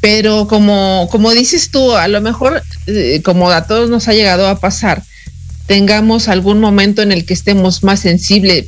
pero 0.00 0.46
como, 0.46 1.08
como 1.10 1.32
dices 1.32 1.70
tú, 1.70 1.96
a 1.96 2.06
lo 2.06 2.20
mejor, 2.20 2.62
eh, 2.86 3.20
como 3.24 3.50
a 3.50 3.66
todos 3.66 3.90
nos 3.90 4.06
ha 4.06 4.12
llegado 4.12 4.46
a 4.46 4.60
pasar, 4.60 5.02
tengamos 5.66 6.28
algún 6.28 6.60
momento 6.60 7.02
en 7.02 7.10
el 7.10 7.24
que 7.26 7.34
estemos 7.34 7.82
más 7.82 8.00
sensibles 8.00 8.66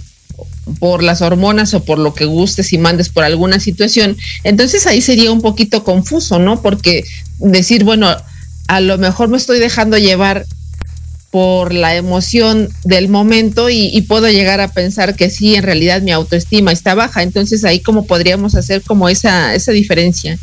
por 0.81 1.05
las 1.05 1.23
hormonas 1.23 1.73
o 1.75 1.85
por 1.85 1.99
lo 1.99 2.15
que 2.15 2.25
gustes 2.25 2.73
y 2.73 2.79
mandes 2.79 3.09
por 3.09 3.23
alguna 3.23 3.61
situación, 3.61 4.17
entonces 4.43 4.89
ahí 4.89 5.03
sería 5.03 5.31
un 5.31 5.41
poquito 5.41 5.85
confuso, 5.85 6.41
¿no? 6.41 6.63
Porque 6.63 7.05
decir, 7.39 7.85
bueno, 7.85 8.17
a 8.69 8.81
lo 8.81 8.99
mejor 8.99 9.29
me 9.29 9.37
estoy 9.37 9.59
dejando 9.59 9.99
llevar 9.99 10.47
por 11.31 11.73
la 11.73 11.97
emoción 11.97 12.69
del 12.85 13.09
momento 13.09 13.71
y, 13.71 13.87
y 13.87 14.03
puedo 14.03 14.29
llegar 14.29 14.61
a 14.61 14.69
pensar 14.69 15.17
que 15.17 15.31
sí, 15.31 15.55
en 15.55 15.63
realidad 15.63 16.03
mi 16.03 16.11
autoestima 16.11 16.73
está 16.73 16.95
baja. 16.95 17.23
Entonces 17.23 17.65
ahí 17.65 17.81
como 17.81 18.05
podríamos 18.05 18.55
hacer 18.55 18.83
como 18.83 19.09
esa, 19.09 19.55
esa 19.55 19.73
diferencia. 19.73 20.39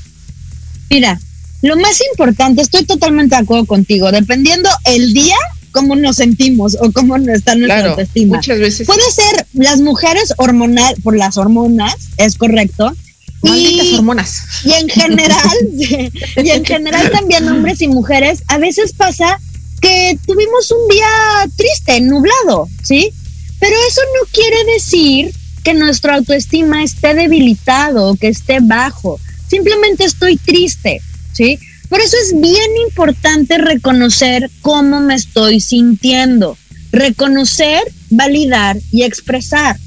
Mira, 0.89 1.19
lo 1.61 1.75
más 1.77 2.01
importante, 2.11 2.61
estoy 2.63 2.85
totalmente 2.85 3.35
de 3.35 3.41
acuerdo 3.43 3.65
contigo, 3.65 4.11
dependiendo 4.11 4.69
el 4.85 5.13
día, 5.13 5.35
cómo 5.71 5.95
nos 5.95 6.15
sentimos 6.15 6.75
o 6.81 6.91
cómo 6.91 7.17
está 7.17 7.53
nuestra 7.53 7.75
Claro, 7.75 7.89
autoestima. 7.91 8.37
muchas 8.37 8.57
veces 8.59 8.87
Puede 8.87 9.11
ser 9.11 9.45
las 9.53 9.81
mujeres 9.81 10.33
hormonal, 10.37 10.95
por 11.03 11.15
las 11.15 11.37
hormonas, 11.37 11.93
es 12.17 12.35
correcto. 12.35 12.95
Malditas 13.41 13.93
hormonas. 13.93 14.41
Y 14.65 14.73
en 14.73 14.89
general, 14.89 15.57
y 15.73 16.49
en 16.49 16.65
general 16.65 17.11
también 17.11 17.47
hombres 17.47 17.81
y 17.81 17.87
mujeres, 17.87 18.43
a 18.47 18.57
veces 18.57 18.93
pasa 18.93 19.39
que 19.81 20.17
tuvimos 20.25 20.71
un 20.71 20.87
día 20.89 21.07
triste, 21.55 22.01
nublado, 22.01 22.67
¿sí? 22.83 23.11
Pero 23.59 23.75
eso 23.87 24.01
no 24.19 24.27
quiere 24.31 24.73
decir 24.73 25.33
que 25.63 25.73
nuestra 25.73 26.15
autoestima 26.15 26.83
esté 26.83 27.13
debilitado 27.13 28.09
o 28.09 28.15
que 28.15 28.27
esté 28.29 28.59
bajo. 28.61 29.19
Simplemente 29.47 30.05
estoy 30.05 30.37
triste, 30.37 31.01
¿sí? 31.33 31.59
Por 31.89 31.99
eso 32.01 32.15
es 32.23 32.39
bien 32.39 32.77
importante 32.87 33.57
reconocer 33.57 34.49
cómo 34.61 34.99
me 34.99 35.15
estoy 35.15 35.59
sintiendo. 35.59 36.57
Reconocer, 36.91 37.81
validar 38.09 38.77
y 38.91 39.03
expresar. 39.03 39.77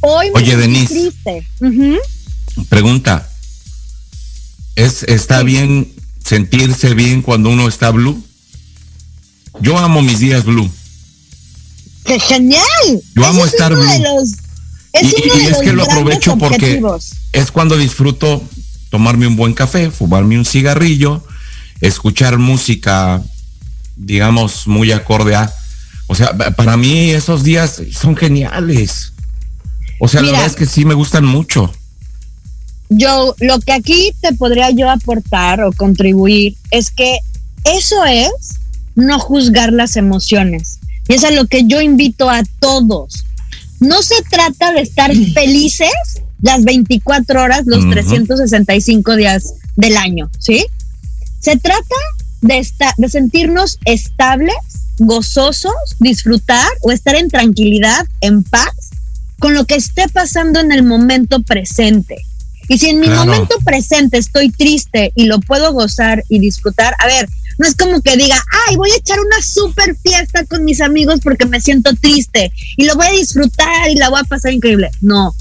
Hoy 0.00 0.30
me 0.30 0.40
Oye, 0.40 0.56
Denise. 0.56 0.94
triste. 0.94 1.46
Ujú. 1.60 1.98
Pregunta. 2.68 3.28
¿Es, 4.76 5.02
¿Está 5.04 5.42
bien 5.42 5.92
sentirse 6.24 6.94
bien 6.94 7.22
cuando 7.22 7.50
uno 7.50 7.68
está 7.68 7.90
blue? 7.90 8.22
Yo 9.60 9.78
amo 9.78 10.02
mis 10.02 10.18
días 10.18 10.44
blue. 10.44 10.70
¡Qué 12.04 12.18
genial! 12.18 12.62
Yo 13.14 13.24
amo 13.26 13.44
es 13.46 13.52
estar 13.52 13.72
uno 13.72 13.82
blue. 13.82 13.92
de 13.92 13.98
los, 14.00 14.28
es 14.92 15.02
y, 15.02 15.22
uno 15.24 15.34
y 15.34 15.38
de 15.38 15.44
es 15.44 15.50
los 15.52 15.60
que 15.62 15.72
lo 15.72 15.84
aprovecho 15.84 16.36
porque 16.36 16.82
es 17.32 17.50
cuando 17.50 17.76
disfruto 17.76 18.42
tomarme 18.90 19.26
un 19.26 19.36
buen 19.36 19.54
café, 19.54 19.90
fumarme 19.90 20.36
un 20.38 20.44
cigarrillo, 20.44 21.24
escuchar 21.80 22.38
música, 22.38 23.22
digamos, 23.96 24.66
muy 24.66 24.92
acorde 24.92 25.34
a. 25.36 25.52
O 26.06 26.14
sea, 26.14 26.36
pa- 26.36 26.50
para 26.50 26.76
mí 26.76 27.10
esos 27.10 27.42
días 27.44 27.80
son 27.92 28.16
geniales. 28.16 29.12
O 30.00 30.08
sea, 30.08 30.20
Mira. 30.20 30.32
la 30.32 30.38
verdad 30.40 30.52
es 30.54 30.58
que 30.58 30.66
sí 30.72 30.84
me 30.84 30.94
gustan 30.94 31.24
mucho. 31.24 31.72
Yo, 32.96 33.34
lo 33.40 33.58
que 33.60 33.72
aquí 33.72 34.12
te 34.20 34.32
podría 34.34 34.70
yo 34.70 34.90
aportar 34.90 35.62
o 35.62 35.72
contribuir 35.72 36.56
es 36.70 36.90
que 36.90 37.18
eso 37.64 38.04
es 38.04 38.30
no 38.94 39.18
juzgar 39.18 39.72
las 39.72 39.96
emociones. 39.96 40.78
Y 41.08 41.14
es 41.14 41.24
a 41.24 41.30
lo 41.30 41.46
que 41.46 41.64
yo 41.66 41.80
invito 41.80 42.30
a 42.30 42.42
todos. 42.60 43.24
No 43.80 44.02
se 44.02 44.14
trata 44.30 44.72
de 44.72 44.80
estar 44.82 45.12
felices 45.34 45.90
las 46.40 46.62
24 46.64 47.42
horas, 47.42 47.62
los 47.66 47.80
Ujú. 47.84 47.90
365 47.90 49.16
días 49.16 49.54
del 49.76 49.96
año, 49.96 50.30
¿sí? 50.38 50.64
Se 51.40 51.56
trata 51.56 51.96
de, 52.42 52.58
esta- 52.58 52.94
de 52.96 53.08
sentirnos 53.08 53.78
estables, 53.84 54.54
gozosos, 54.98 55.74
disfrutar 55.98 56.68
o 56.82 56.92
estar 56.92 57.14
en 57.16 57.28
tranquilidad, 57.28 58.06
en 58.20 58.42
paz, 58.44 58.72
con 59.40 59.52
lo 59.54 59.64
que 59.66 59.74
esté 59.74 60.08
pasando 60.08 60.60
en 60.60 60.70
el 60.72 60.82
momento 60.84 61.42
presente. 61.42 62.16
Y 62.68 62.78
si 62.78 62.88
en 62.90 63.00
mi 63.00 63.06
Claro. 63.06 63.26
momento 63.26 63.56
presente 63.64 64.18
estoy 64.18 64.50
triste 64.50 65.12
y 65.14 65.24
lo 65.26 65.40
puedo 65.40 65.72
gozar 65.72 66.22
y 66.28 66.38
disfrutar, 66.38 66.94
a 66.98 67.06
ver, 67.06 67.28
no 67.58 67.66
es 67.68 67.74
como 67.76 68.00
que 68.00 68.16
diga, 68.16 68.42
ay, 68.68 68.76
voy 68.76 68.90
a 68.90 68.96
echar 68.96 69.18
una 69.20 69.40
super 69.42 69.96
fiesta 69.96 70.44
con 70.46 70.64
mis 70.64 70.80
amigos 70.80 71.20
porque 71.22 71.46
me 71.46 71.60
siento 71.60 71.92
triste 71.94 72.52
y 72.76 72.84
lo 72.84 72.94
voy 72.96 73.06
a 73.06 73.10
disfrutar 73.10 73.90
y 73.90 73.96
la 73.96 74.08
voy 74.10 74.20
a 74.20 74.24
pasar 74.24 74.52
increíble. 74.52 74.90
No, 75.00 75.34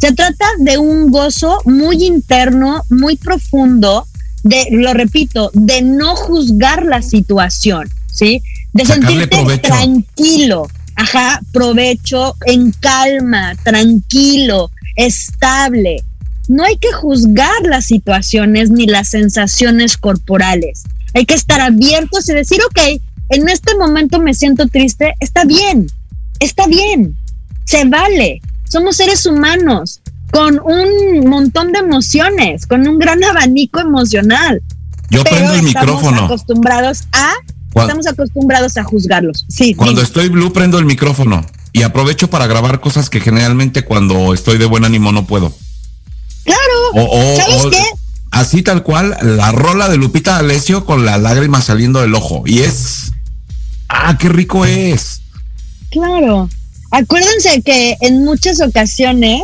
Se 0.00 0.12
trata 0.12 0.46
de 0.58 0.78
un 0.78 1.10
gozo 1.10 1.60
muy 1.64 2.04
interno, 2.04 2.82
muy 2.90 3.16
profundo, 3.16 4.06
de, 4.42 4.66
lo 4.72 4.92
repito, 4.94 5.50
de 5.54 5.82
no 5.82 6.16
juzgar 6.16 6.84
la 6.84 7.02
situación, 7.02 7.88
¿sí? 8.12 8.42
De 8.72 8.84
Sacarle 8.84 9.08
sentirte 9.20 9.36
provecho. 9.36 9.68
tranquilo, 9.68 10.68
ajá, 10.96 11.40
provecho, 11.52 12.34
en 12.46 12.72
calma, 12.80 13.54
tranquilo, 13.62 14.70
estable. 14.96 16.02
No 16.48 16.64
hay 16.64 16.76
que 16.76 16.92
juzgar 16.92 17.62
las 17.64 17.86
situaciones 17.86 18.70
ni 18.70 18.86
las 18.86 19.08
sensaciones 19.08 19.96
corporales. 19.96 20.84
Hay 21.14 21.24
que 21.24 21.34
estar 21.34 21.60
abiertos 21.60 22.28
y 22.28 22.32
decir, 22.32 22.60
ok, 22.64 23.00
en 23.30 23.48
este 23.48 23.76
momento 23.76 24.18
me 24.18 24.34
siento 24.34 24.66
triste, 24.68 25.14
está 25.20 25.44
bien, 25.44 25.90
está 26.40 26.66
bien, 26.66 27.16
se 27.64 27.84
vale. 27.84 28.40
Somos 28.68 28.96
seres 28.96 29.24
humanos 29.26 30.00
con 30.30 30.60
un 30.64 31.28
montón 31.28 31.72
de 31.72 31.78
emociones, 31.80 32.66
con 32.66 32.86
un 32.88 32.98
gran 32.98 33.22
abanico 33.24 33.80
emocional. 33.80 34.62
Yo 35.10 35.22
Pero 35.24 35.36
prendo 35.36 35.54
el 35.54 35.66
estamos 35.66 35.94
micrófono. 35.94 36.24
acostumbrados 36.24 37.04
a, 37.12 37.34
estamos 37.74 38.06
acostumbrados 38.06 38.76
a 38.78 38.84
juzgarlos. 38.84 39.44
Sí, 39.48 39.74
Cuando 39.74 40.00
estoy 40.00 40.28
blue 40.28 40.52
prendo 40.52 40.78
el 40.78 40.86
micrófono 40.86 41.46
y 41.72 41.82
aprovecho 41.82 42.28
para 42.30 42.46
grabar 42.46 42.80
cosas 42.80 43.10
que 43.10 43.20
generalmente 43.20 43.84
cuando 43.84 44.32
estoy 44.32 44.58
de 44.58 44.66
buen 44.66 44.84
ánimo 44.84 45.12
no 45.12 45.26
puedo. 45.26 45.54
Claro. 46.44 46.60
O, 46.94 47.02
o- 47.02 47.36
¿Sabes 47.36 47.64
o- 47.64 47.70
qué? 47.70 47.82
así 48.30 48.62
tal 48.62 48.82
cual, 48.82 49.16
la 49.22 49.52
rola 49.52 49.88
de 49.88 49.96
Lupita 49.96 50.32
D'Alessio 50.34 50.84
con 50.84 51.04
las 51.04 51.20
lágrimas 51.20 51.64
saliendo 51.64 52.00
del 52.00 52.14
ojo. 52.14 52.42
Y 52.46 52.60
es. 52.60 53.12
¡Ah, 53.88 54.16
qué 54.18 54.28
rico 54.28 54.64
es! 54.64 55.20
Claro. 55.90 56.48
Acuérdense 56.90 57.60
que 57.62 57.96
en 58.00 58.24
muchas 58.24 58.60
ocasiones, 58.60 59.42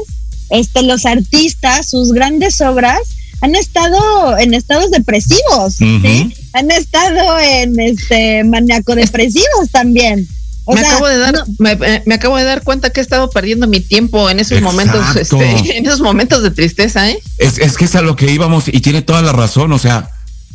este, 0.50 0.82
los 0.82 1.04
artistas, 1.06 1.90
sus 1.90 2.12
grandes 2.12 2.60
obras, 2.62 3.00
han 3.40 3.54
estado 3.54 4.36
en 4.38 4.54
estados 4.54 4.90
depresivos, 4.90 5.74
¿sí? 5.76 6.34
Han 6.54 6.70
estado 6.70 7.38
en 7.38 7.78
este 7.78 8.42
maníaco 8.44 8.94
depresivos 8.94 9.70
también. 9.70 10.26
O 10.70 10.74
me 10.74 10.80
sea, 10.82 10.90
acabo 10.90 11.08
de 11.08 11.16
dar, 11.18 11.32
no- 11.34 11.44
me, 11.58 12.14
acabo 12.14 12.36
de 12.36 12.44
dar 12.44 12.62
cuenta 12.62 12.90
que 12.90 13.00
he 13.00 13.02
estado 13.02 13.30
perdiendo 13.30 13.66
mi 13.66 13.80
tiempo 13.80 14.28
en 14.28 14.38
esos 14.38 14.58
Exacto. 14.58 14.70
momentos, 14.76 15.16
este, 15.16 15.76
en 15.78 15.86
esos 15.86 16.00
momentos 16.00 16.42
de 16.42 16.50
tristeza, 16.50 17.08
¿eh? 17.10 17.18
Es, 17.38 17.56
es 17.58 17.78
que 17.78 17.86
es 17.86 17.94
a 17.94 18.02
lo 18.02 18.16
que 18.16 18.30
íbamos 18.30 18.68
y 18.68 18.80
tiene 18.82 19.00
toda 19.00 19.22
la 19.22 19.32
razón. 19.32 19.72
O 19.72 19.78
sea, 19.78 20.10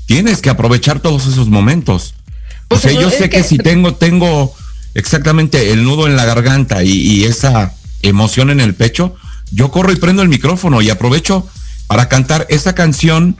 tienes 0.05 0.39
que 0.41 0.51
aprovechar 0.51 0.99
todos 0.99 1.25
esos 1.25 1.49
momentos. 1.49 2.13
O 2.65 2.67
Pues, 2.69 2.81
sea, 2.81 2.91
yo 2.91 3.09
sé 3.09 3.29
que, 3.29 3.37
que- 3.37 3.43
si 3.43 3.57
tengo, 3.57 3.95
tengo 3.95 4.53
exactamente 4.93 5.71
el 5.71 5.83
nudo 5.83 6.05
en 6.05 6.15
la 6.15 6.25
garganta 6.25 6.83
y, 6.83 6.91
y 6.91 7.23
esa 7.23 7.73
emoción 8.03 8.51
en 8.51 8.59
el 8.59 8.75
pecho, 8.75 9.15
yo 9.51 9.71
corro 9.71 9.91
y 9.91 9.95
prendo 9.95 10.21
el 10.21 10.29
micrófono 10.29 10.81
y 10.83 10.91
aprovecho 10.91 11.47
para 11.87 12.07
cantar 12.07 12.45
esa 12.49 12.75
canción 12.75 13.35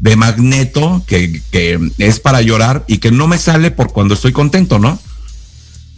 de 0.00 0.16
Magneto 0.16 1.02
que, 1.06 1.40
que 1.50 1.78
es 1.98 2.20
para 2.20 2.42
llorar 2.42 2.84
y 2.88 2.98
que 2.98 3.10
no 3.10 3.26
me 3.26 3.38
sale 3.38 3.70
por 3.70 3.92
cuando 3.92 4.14
estoy 4.14 4.32
contento, 4.32 4.78
¿no? 4.78 4.98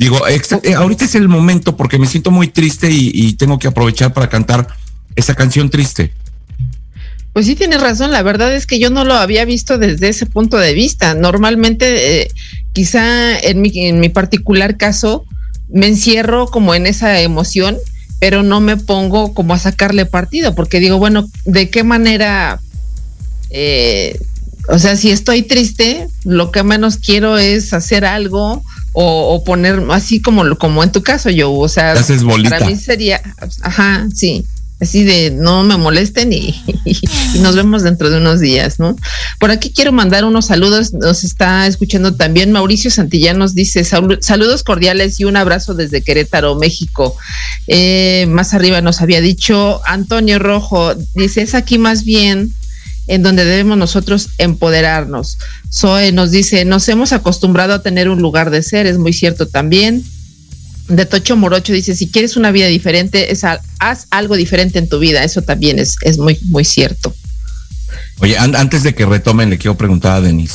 Digo, 0.03 0.27
eh, 0.27 0.75
ahorita 0.75 1.05
es 1.05 1.15
el 1.15 1.29
momento 1.29 1.77
porque 1.77 1.97
me 1.97 2.09
siento 2.09 2.33
muy 2.33 2.49
triste 2.49 2.91
y, 2.91 3.13
y 3.15 3.35
tengo 3.35 3.61
que 3.61 3.69
aprovechar 3.69 4.13
para 4.13 4.29
cantar 4.29 4.67
esa 5.15 5.37
canción 5.37 5.71
triste. 5.71 6.13
Pues 7.33 7.47
sí 7.47 7.55
tienes 7.55 7.81
razón, 7.81 8.11
la 8.11 8.25
verdad 8.25 8.53
es 8.53 8.67
que 8.67 8.81
yo 8.81 8.91
no 8.91 9.05
lo 9.05 9.15
había 9.15 9.45
visto 9.45 9.79
desde 9.79 10.09
ese 10.09 10.27
punto 10.27 10.57
de 10.57 10.75
vista. 10.75 11.15
Normalmente, 11.15 12.23
eh, 12.23 12.29
quizá 12.73 13.39
en 13.39 13.63
mi, 13.63 13.71
en 13.75 14.01
mi 14.01 14.09
particular 14.09 14.77
caso, 14.77 15.25
me 15.69 15.87
encierro 15.87 16.49
como 16.49 16.75
en 16.75 16.89
esa 16.89 17.21
emoción, 17.21 17.79
pero 18.19 18.43
no 18.43 18.61
me 18.61 18.77
pongo 18.77 19.35
como 19.35 19.55
a 19.55 19.59
sacarle 19.61 20.05
partido, 20.05 20.57
porque 20.57 20.81
digo, 20.81 20.99
bueno, 20.99 21.29
¿de 21.45 21.71
qué 21.71 21.85
manera? 21.85 22.61
eh, 23.51 24.19
o 24.69 24.81
sea, 24.81 24.97
si 24.97 25.13
estoy 25.13 25.43
triste, 25.43 26.09
lo 26.25 26.51
que 26.51 26.65
menos 26.65 26.97
quiero 26.97 27.39
es 27.39 27.73
hacer 27.73 28.05
algo 28.05 28.65
o, 28.93 29.35
o 29.35 29.45
poner 29.45 29.83
así 29.91 30.21
como, 30.21 30.57
como 30.57 30.83
en 30.83 30.93
tu 30.93 31.03
caso, 31.03 31.31
yo, 31.31 31.53
o 31.53 31.69
sea, 31.69 31.95
Te 31.95 32.01
haces 32.01 32.23
bolita. 32.25 32.51
para 32.51 32.67
mí 32.71 32.77
sería, 32.77 33.21
ajá, 33.63 34.07
sí, 34.15 34.45
así 34.81 35.05
de 35.05 35.31
no 35.31 35.63
me 35.63 35.77
molesten 35.77 36.33
y, 36.33 36.55
y 36.85 37.39
nos 37.39 37.55
vemos 37.55 37.85
dentro 37.85 38.11
de 38.11 38.17
unos 38.19 38.41
días, 38.41 38.81
¿no? 38.81 38.97
Por 39.39 39.51
aquí 39.53 39.71
quiero 39.73 39.93
mandar 39.93 40.25
unos 40.25 40.47
saludos, 40.47 40.93
nos 40.93 41.23
está 41.25 41.67
escuchando 41.69 42.15
también 42.17 42.51
Mauricio 42.51 42.91
Santillanos, 42.91 43.55
dice 43.55 43.83
"Salu- 43.85 44.19
saludos 44.21 44.65
cordiales 44.65 45.21
y 45.21 45.25
un 45.25 45.37
abrazo 45.37 45.75
desde 45.75 46.03
Querétaro, 46.03 46.57
México. 46.57 47.17
Eh, 47.69 48.27
más 48.29 48.55
arriba 48.55 48.81
nos 48.81 49.01
había 49.01 49.21
dicho 49.21 49.81
Antonio 49.87 50.39
Rojo, 50.41 50.95
dice, 51.15 51.43
es 51.43 51.55
aquí 51.55 51.79
más 51.79 52.03
bien 52.05 52.53
en 53.09 53.23
donde 53.23 53.45
debemos 53.45 53.77
nosotros 53.79 54.29
empoderarnos. 54.39 55.39
Zoe 55.73 56.13
nos 56.13 56.31
dice, 56.31 56.65
nos 56.65 56.89
hemos 56.89 57.13
acostumbrado 57.13 57.75
a 57.75 57.83
tener 57.83 58.09
un 58.09 58.21
lugar 58.23 58.51
de 58.51 58.63
ser, 58.63 58.87
es 58.87 58.99
muy 58.99 59.13
cierto 59.13 59.47
también. 59.49 60.05
De 60.89 61.07
Tocho 61.07 61.37
Morocho 61.37 61.73
dice, 61.73 61.95
si 61.97 62.09
quieres 62.09 62.37
una 62.37 62.51
vida 62.51 62.67
diferente, 62.67 63.33
es 63.33 63.43
haz 63.45 64.07
algo 64.11 64.37
diferente 64.37 64.79
en 64.79 64.89
tu 64.89 64.99
vida, 64.99 65.25
eso 65.25 65.43
también 65.43 65.79
es, 65.79 65.97
es 66.03 66.19
muy, 66.19 66.39
muy 66.45 66.65
cierto. 66.65 67.15
Oye, 68.19 68.37
an- 68.39 68.57
antes 68.57 68.83
de 68.83 68.95
que 68.95 69.07
retomen, 69.07 69.51
le 69.51 69.59
quiero 69.59 69.77
preguntar 69.77 70.17
a 70.17 70.21
Denis. 70.21 70.53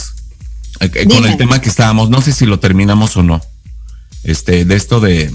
eh, 0.80 0.92
eh, 0.94 1.06
con 1.08 1.26
el 1.26 1.38
tema 1.38 1.60
que 1.60 1.70
estábamos, 1.70 2.10
no 2.10 2.22
sé 2.22 2.32
si 2.34 2.46
lo 2.46 2.60
terminamos 2.60 3.18
o 3.18 3.24
no. 3.24 3.42
Este, 4.24 4.64
de 4.66 4.76
esto 4.76 5.00
de, 5.00 5.32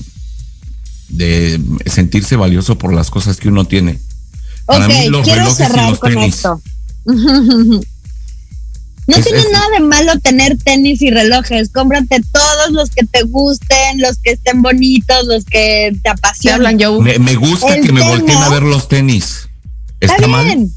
de 1.09 1.61
sentirse 1.87 2.37
valioso 2.37 2.79
por 2.79 2.93
las 2.95 3.11
cosas 3.11 3.39
que 3.39 3.49
uno 3.49 3.65
tiene. 3.65 3.99
Para 4.67 4.87
ok, 4.87 4.93
mí 4.93 5.09
los 5.09 5.23
quiero 5.25 5.41
relojes 5.41 5.61
y 5.67 5.71
cerrar 5.71 5.91
los 5.91 5.99
con 5.99 6.13
tenis. 6.13 6.35
esto. 6.37 6.63
No 9.07 9.17
Es- 9.17 9.25
tiene 9.25 9.41
es- 9.41 9.51
nada 9.51 9.67
de 9.73 9.81
malo 9.81 10.19
tener 10.21 10.57
tenis 10.59 11.03
y 11.03 11.11
relojes. 11.11 11.71
Cómprate 11.71 12.21
todos 12.33 12.71
los 12.71 12.91
que 12.91 13.05
te 13.05 13.23
gusten, 13.23 14.01
los 14.01 14.19
que 14.19 14.33
estén 14.33 14.63
bonitos, 14.63 15.27
los 15.27 15.45
que 15.45 15.93
te 16.03 16.09
apasionen. 16.09 16.79
Me, 17.03 17.19
me 17.19 17.35
gusta 17.35 17.75
El 17.75 17.85
que 17.85 17.93
me 17.93 18.03
volteen 18.03 18.39
a 18.39 18.49
ver 18.49 18.63
los 18.63 18.89
tenis. 18.89 19.49
Está, 20.01 20.17
¿Está, 20.17 20.29
mal? 20.29 20.45
bien. 20.45 20.73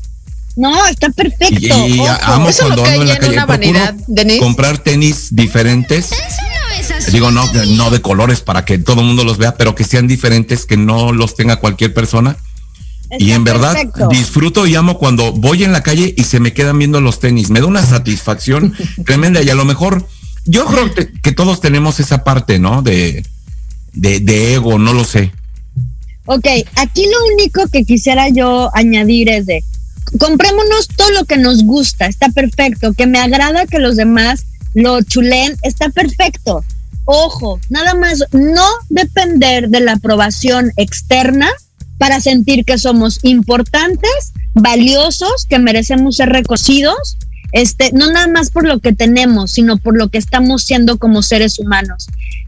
No, 0.55 0.87
está 0.87 1.09
perfecto. 1.09 1.55
Y, 1.87 1.99
amo 2.21 2.49
cuando 2.57 2.85
ando 2.85 3.01
en 3.01 3.07
la 3.07 3.17
calle. 3.17 3.41
Procuro 3.45 4.39
comprar 4.39 4.77
tenis 4.79 5.27
diferentes. 5.31 6.09
Digo, 7.11 7.29
no, 7.31 7.45
no 7.53 7.89
de 7.89 8.01
colores 8.01 8.41
para 8.41 8.65
que 8.65 8.77
todo 8.77 9.01
el 9.01 9.07
mundo 9.07 9.23
los 9.23 9.37
vea, 9.37 9.55
pero 9.55 9.75
que 9.75 9.83
sean 9.83 10.07
diferentes, 10.07 10.65
que 10.65 10.77
no 10.77 11.11
los 11.11 11.35
tenga 11.35 11.57
cualquier 11.57 11.93
persona. 11.93 12.37
Y 13.17 13.31
en 13.31 13.43
verdad 13.43 13.73
perfecto. 13.73 14.07
disfruto 14.09 14.67
y 14.67 14.75
amo 14.75 14.97
cuando 14.97 15.31
voy 15.31 15.63
en 15.63 15.71
la 15.71 15.83
calle 15.83 16.13
y 16.17 16.23
se 16.23 16.39
me 16.39 16.53
quedan 16.53 16.79
viendo 16.79 17.01
los 17.01 17.19
tenis. 17.19 17.49
Me 17.49 17.59
da 17.59 17.65
una 17.65 17.85
satisfacción 17.85 18.73
tremenda 19.05 19.41
y 19.41 19.49
a 19.49 19.55
lo 19.55 19.65
mejor 19.65 20.07
yo 20.45 20.65
creo 20.65 20.93
que, 20.93 21.11
que 21.11 21.31
todos 21.31 21.61
tenemos 21.61 21.99
esa 21.99 22.23
parte, 22.23 22.59
¿no? 22.59 22.81
De, 22.81 23.25
de, 23.93 24.19
de 24.19 24.55
ego, 24.55 24.77
no 24.77 24.93
lo 24.93 25.03
sé. 25.03 25.31
Ok, 26.25 26.47
aquí 26.75 27.05
lo 27.05 27.33
único 27.33 27.67
que 27.67 27.83
quisiera 27.83 28.29
yo 28.29 28.69
añadir 28.75 29.29
es 29.29 29.45
de 29.45 29.63
comprémonos 30.19 30.87
todo 30.95 31.11
lo 31.11 31.25
que 31.25 31.37
nos 31.37 31.63
gusta, 31.63 32.07
está 32.07 32.29
perfecto, 32.29 32.93
que 32.93 33.05
me 33.05 33.19
agrada 33.19 33.65
que 33.65 33.79
los 33.79 33.95
demás 33.95 34.45
lo 34.73 35.01
chulen, 35.01 35.55
está 35.61 35.89
perfecto. 35.89 36.63
Ojo, 37.05 37.59
nada 37.69 37.93
más 37.93 38.23
no 38.31 38.65
depender 38.89 39.69
de 39.69 39.79
la 39.79 39.93
aprobación 39.93 40.71
externa 40.75 41.49
para 41.97 42.19
sentir 42.19 42.65
que 42.65 42.77
somos 42.77 43.19
importantes, 43.23 44.33
valiosos, 44.53 45.45
que 45.47 45.59
merecemos 45.59 46.17
ser 46.17 46.29
reconocidos, 46.29 47.17
este, 47.51 47.91
no 47.93 48.11
nada 48.11 48.27
más 48.27 48.49
por 48.49 48.65
lo 48.67 48.79
que 48.79 48.91
tenemos, 48.91 49.51
sino 49.51 49.77
por 49.77 49.97
lo 49.97 50.09
que 50.09 50.17
estamos 50.17 50.63
siendo 50.63 50.97
como 50.97 51.21
seres 51.21 51.57
humanos. 51.59 52.07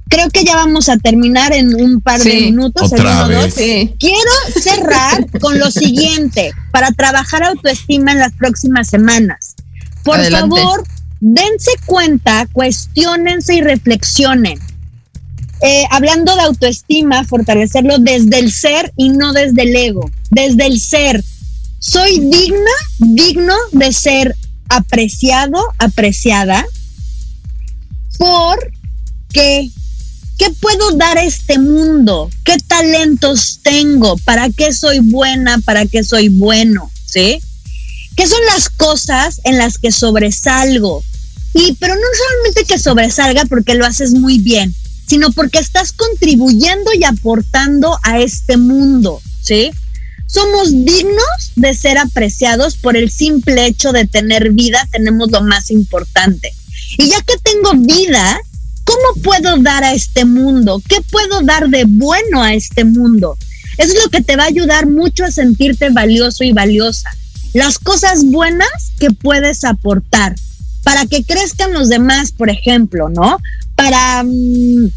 Creo 0.09 0.29
que 0.29 0.43
ya 0.43 0.55
vamos 0.55 0.89
a 0.89 0.97
terminar 0.97 1.53
en 1.53 1.75
un 1.75 2.01
par 2.01 2.21
de 2.21 2.31
Sí. 2.31 2.37
minutos. 2.45 2.91
Otra 2.91 3.27
dos. 3.27 3.53
Sí. 3.53 3.93
Quiero 3.99 4.31
cerrar 4.61 5.25
con 5.41 5.59
lo 5.59 5.71
siguiente, 5.71 6.51
para 6.71 6.91
trabajar 6.91 7.43
autoestima 7.43 8.11
en 8.11 8.19
las 8.19 8.33
próximas 8.33 8.87
semanas. 8.89 9.55
Por 10.03 10.17
Adelante. 10.17 10.55
favor, 10.61 10.83
dense 11.19 11.71
cuenta, 11.85 12.47
cuestionense 12.51 13.55
y 13.55 13.61
reflexionen. 13.61 14.59
Eh, 15.61 15.85
hablando 15.89 16.35
de 16.35 16.41
autoestima, 16.41 17.23
fortalecerlo 17.23 17.97
desde 17.97 18.39
el 18.39 18.51
ser 18.51 18.93
y 18.95 19.09
no 19.09 19.33
desde 19.33 19.63
el 19.63 19.75
ego, 19.75 20.09
desde 20.29 20.67
el 20.67 20.79
ser. 20.79 21.23
Soy 21.79 22.19
digna, 22.19 22.71
digno 22.99 23.55
de 23.71 23.91
ser 23.91 24.35
apreciado, 24.69 25.59
apreciada, 25.79 26.65
porque 28.17 29.69
¿qué 30.37 30.49
puedo 30.59 30.91
dar 30.91 31.17
a 31.17 31.23
este 31.23 31.57
mundo? 31.57 32.29
¿Qué 32.43 32.57
talentos 32.67 33.59
tengo? 33.63 34.17
¿Para 34.17 34.49
qué 34.49 34.73
soy 34.73 34.99
buena? 34.99 35.59
¿Para 35.59 35.85
qué 35.85 36.03
soy 36.03 36.29
bueno? 36.29 36.91
¿Sí? 37.05 37.39
¿Qué 38.15 38.27
son 38.27 38.39
las 38.53 38.69
cosas 38.69 39.41
en 39.43 39.57
las 39.57 39.77
que 39.77 39.91
sobresalgo? 39.91 41.03
Y 41.53 41.73
pero 41.79 41.95
no 41.95 42.01
solamente 42.01 42.65
que 42.65 42.79
sobresalga 42.79 43.45
porque 43.45 43.75
lo 43.75 43.85
haces 43.85 44.13
muy 44.13 44.39
bien, 44.39 44.75
sino 45.07 45.31
porque 45.31 45.59
estás 45.59 45.93
contribuyendo 45.93 46.91
y 46.93 47.03
aportando 47.03 47.97
a 48.03 48.19
este 48.19 48.57
mundo, 48.57 49.21
¿sí? 49.41 49.71
somos 50.27 50.71
dignos 50.71 51.51
de 51.55 51.73
ser 51.73 51.97
apreciados 51.97 52.75
por 52.75 52.95
el 52.95 53.09
simple 53.09 53.65
hecho 53.65 53.93
de 53.93 54.05
tener 54.05 54.51
vida, 54.51 54.87
tenemos 54.91 55.31
lo 55.31 55.41
más 55.41 55.71
importante. 55.71 56.53
Y 56.97 57.07
ya 57.07 57.21
que 57.21 57.37
tengo 57.41 57.71
vida, 57.75 58.39
¿cómo 58.83 59.23
puedo 59.23 59.57
dar 59.57 59.83
a 59.83 59.93
este 59.93 60.25
mundo? 60.25 60.81
¿Qué 60.87 61.01
puedo 61.09 61.41
dar 61.41 61.69
de 61.69 61.85
bueno 61.85 62.43
a 62.43 62.53
este 62.53 62.83
mundo? 62.83 63.37
Es 63.77 63.93
lo 63.93 64.09
que 64.09 64.21
te 64.21 64.35
va 64.35 64.43
a 64.43 64.47
ayudar 64.47 64.87
mucho 64.87 65.23
a 65.23 65.31
sentirte 65.31 65.89
valioso 65.89 66.43
y 66.43 66.51
valiosa. 66.51 67.09
Las 67.53 67.79
cosas 67.79 68.25
buenas 68.25 68.91
que 68.99 69.11
puedes 69.11 69.63
aportar 69.63 70.35
para 70.83 71.05
que 71.05 71.23
crezcan 71.23 71.73
los 71.73 71.89
demás, 71.89 72.31
por 72.31 72.49
ejemplo, 72.49 73.09
¿no? 73.09 73.37
Para 73.77 74.23
mm, 74.23 74.89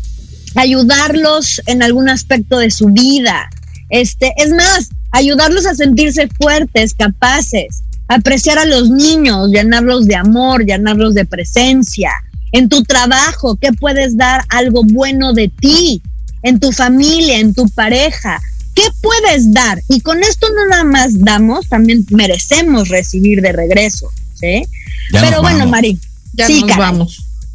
ayudarlos 0.56 1.62
en 1.66 1.82
algún 1.82 2.08
aspecto 2.08 2.58
de 2.58 2.72
su 2.72 2.88
vida. 2.88 3.48
Este, 3.88 4.32
es 4.36 4.50
más, 4.50 4.90
ayudarlos 5.12 5.66
a 5.66 5.74
sentirse 5.74 6.28
fuertes, 6.40 6.94
capaces, 6.94 7.82
apreciar 8.08 8.58
a 8.58 8.64
los 8.64 8.90
niños, 8.90 9.50
llenarlos 9.50 10.06
de 10.06 10.16
amor, 10.16 10.64
llenarlos 10.64 11.14
de 11.14 11.24
presencia. 11.24 12.10
En 12.52 12.68
tu 12.68 12.82
trabajo, 12.82 13.56
¿qué 13.60 13.72
puedes 13.72 14.16
dar 14.16 14.44
algo 14.48 14.82
bueno 14.84 15.32
de 15.32 15.48
ti? 15.48 16.02
En 16.42 16.58
tu 16.58 16.72
familia, 16.72 17.38
en 17.38 17.54
tu 17.54 17.68
pareja. 17.68 18.40
¿Qué 18.74 18.82
puedes 19.00 19.52
dar? 19.52 19.80
Y 19.88 20.00
con 20.00 20.22
esto 20.22 20.48
no 20.54 20.66
nada 20.66 20.84
más 20.84 21.18
damos, 21.18 21.68
también 21.68 22.06
merecemos 22.10 22.88
recibir 22.88 23.42
de 23.42 23.52
regreso. 23.52 24.10
¿sí? 24.34 24.64
Ya 25.12 25.20
Pero 25.20 25.42
bueno, 25.42 25.58
vamos. 25.58 25.70
Mari. 25.70 25.98
Ya 26.32 26.46
sí, 26.46 26.60
nos 26.60 26.70
caray. 26.70 27.06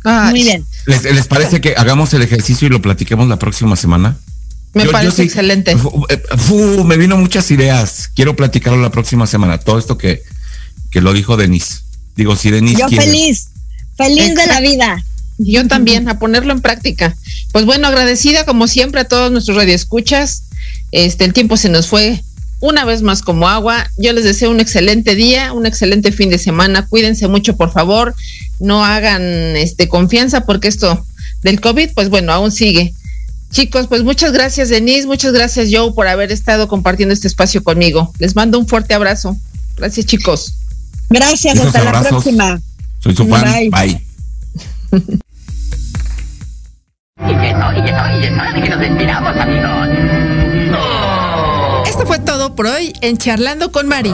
Muy 0.05 0.43
bien. 0.43 0.65
¿Les, 0.85 1.03
les 1.03 1.27
parece 1.27 1.59
que 1.61 1.75
hagamos 1.75 2.13
el 2.13 2.21
ejercicio 2.21 2.67
y 2.67 2.69
lo 2.71 2.81
platiquemos 2.81 3.27
la 3.27 3.37
próxima 3.39 3.75
semana? 3.75 4.17
Me 4.73 4.81
Yo- 4.83 4.85
yo 4.87 4.91
parece 4.91 5.15
sí- 5.17 5.21
excelente. 5.23 5.75
Fu- 5.77 6.05
eh, 6.09 6.21
fu, 6.37 6.83
me 6.83 6.97
vino 6.97 7.17
muchas 7.17 7.49
ideas. 7.51 8.09
Quiero 8.13 8.35
platicarlo 8.35 8.81
la 8.81 8.91
próxima 8.91 9.25
semana. 9.25 9.57
Todo 9.57 9.79
esto 9.79 9.97
que, 9.97 10.21
que 10.91 11.01
lo 11.01 11.13
dijo 11.13 11.37
Denise. 11.37 11.79
Digo, 12.15 12.35
si 12.35 12.51
Denise 12.51 12.79
Yo 12.81 12.87
quiere. 12.87 13.05
feliz, 13.05 13.47
feliz 13.97 14.35
de 14.35 14.45
la 14.47 14.59
vida. 14.61 15.03
Yo 15.37 15.67
también, 15.67 16.07
a 16.07 16.17
ponerlo 16.19 16.53
en 16.53 16.61
práctica. 16.61 17.13
Pues 17.51 17.65
bueno, 17.65 17.87
agradecida 17.87 18.45
como 18.45 18.67
siempre 18.67 19.01
a 19.01 19.05
todos 19.05 19.31
nuestros 19.31 19.57
radioescuchas. 19.57 20.43
Este, 20.91 21.25
el 21.25 21.33
tiempo 21.33 21.57
se 21.57 21.67
nos 21.69 21.87
fue 21.87 22.21
una 22.61 22.85
vez 22.85 23.01
más 23.01 23.21
como 23.21 23.47
agua. 23.49 23.89
Yo 23.97 24.13
les 24.13 24.23
deseo 24.23 24.49
un 24.49 24.59
excelente 24.61 25.13
día, 25.15 25.51
un 25.53 25.65
excelente 25.65 26.11
fin 26.13 26.29
de 26.29 26.37
semana. 26.37 26.85
Cuídense 26.87 27.27
mucho, 27.27 27.57
por 27.57 27.71
favor. 27.73 28.15
No 28.59 28.85
hagan 28.85 29.21
este 29.55 29.87
confianza 29.87 30.45
porque 30.45 30.67
esto 30.67 31.05
del 31.43 31.61
COVID, 31.61 31.91
pues 31.93 32.09
bueno, 32.09 32.33
aún 32.33 32.51
sigue. 32.51 32.93
Chicos, 33.51 33.87
pues 33.87 34.03
muchas 34.03 34.33
gracias 34.33 34.69
Denise, 34.69 35.07
muchas 35.07 35.31
gracias 35.31 35.69
Joe 35.71 35.93
por 35.93 36.07
haber 36.07 36.31
estado 36.31 36.67
compartiendo 36.67 37.13
este 37.13 37.27
espacio 37.27 37.63
conmigo. 37.63 38.11
Les 38.19 38.35
mando 38.35 38.59
un 38.59 38.67
fuerte 38.67 38.93
abrazo. 38.93 39.37
Gracias 39.77 40.05
chicos. 40.05 40.53
Gracias, 41.09 41.55
Esos 41.55 41.67
hasta 41.67 41.83
la 41.83 42.01
próxima. 42.01 42.59
Soy 42.99 43.15
su 43.15 43.27
fan. 43.27 43.69
Bye. 43.69 43.69
Bye. 43.69 44.01
Esto 51.87 52.05
fue 52.05 52.19
todo 52.19 52.55
por 52.55 52.67
hoy 52.67 52.93
en 53.01 53.17
Charlando 53.17 53.71
con 53.71 53.87
Mari. 53.87 54.13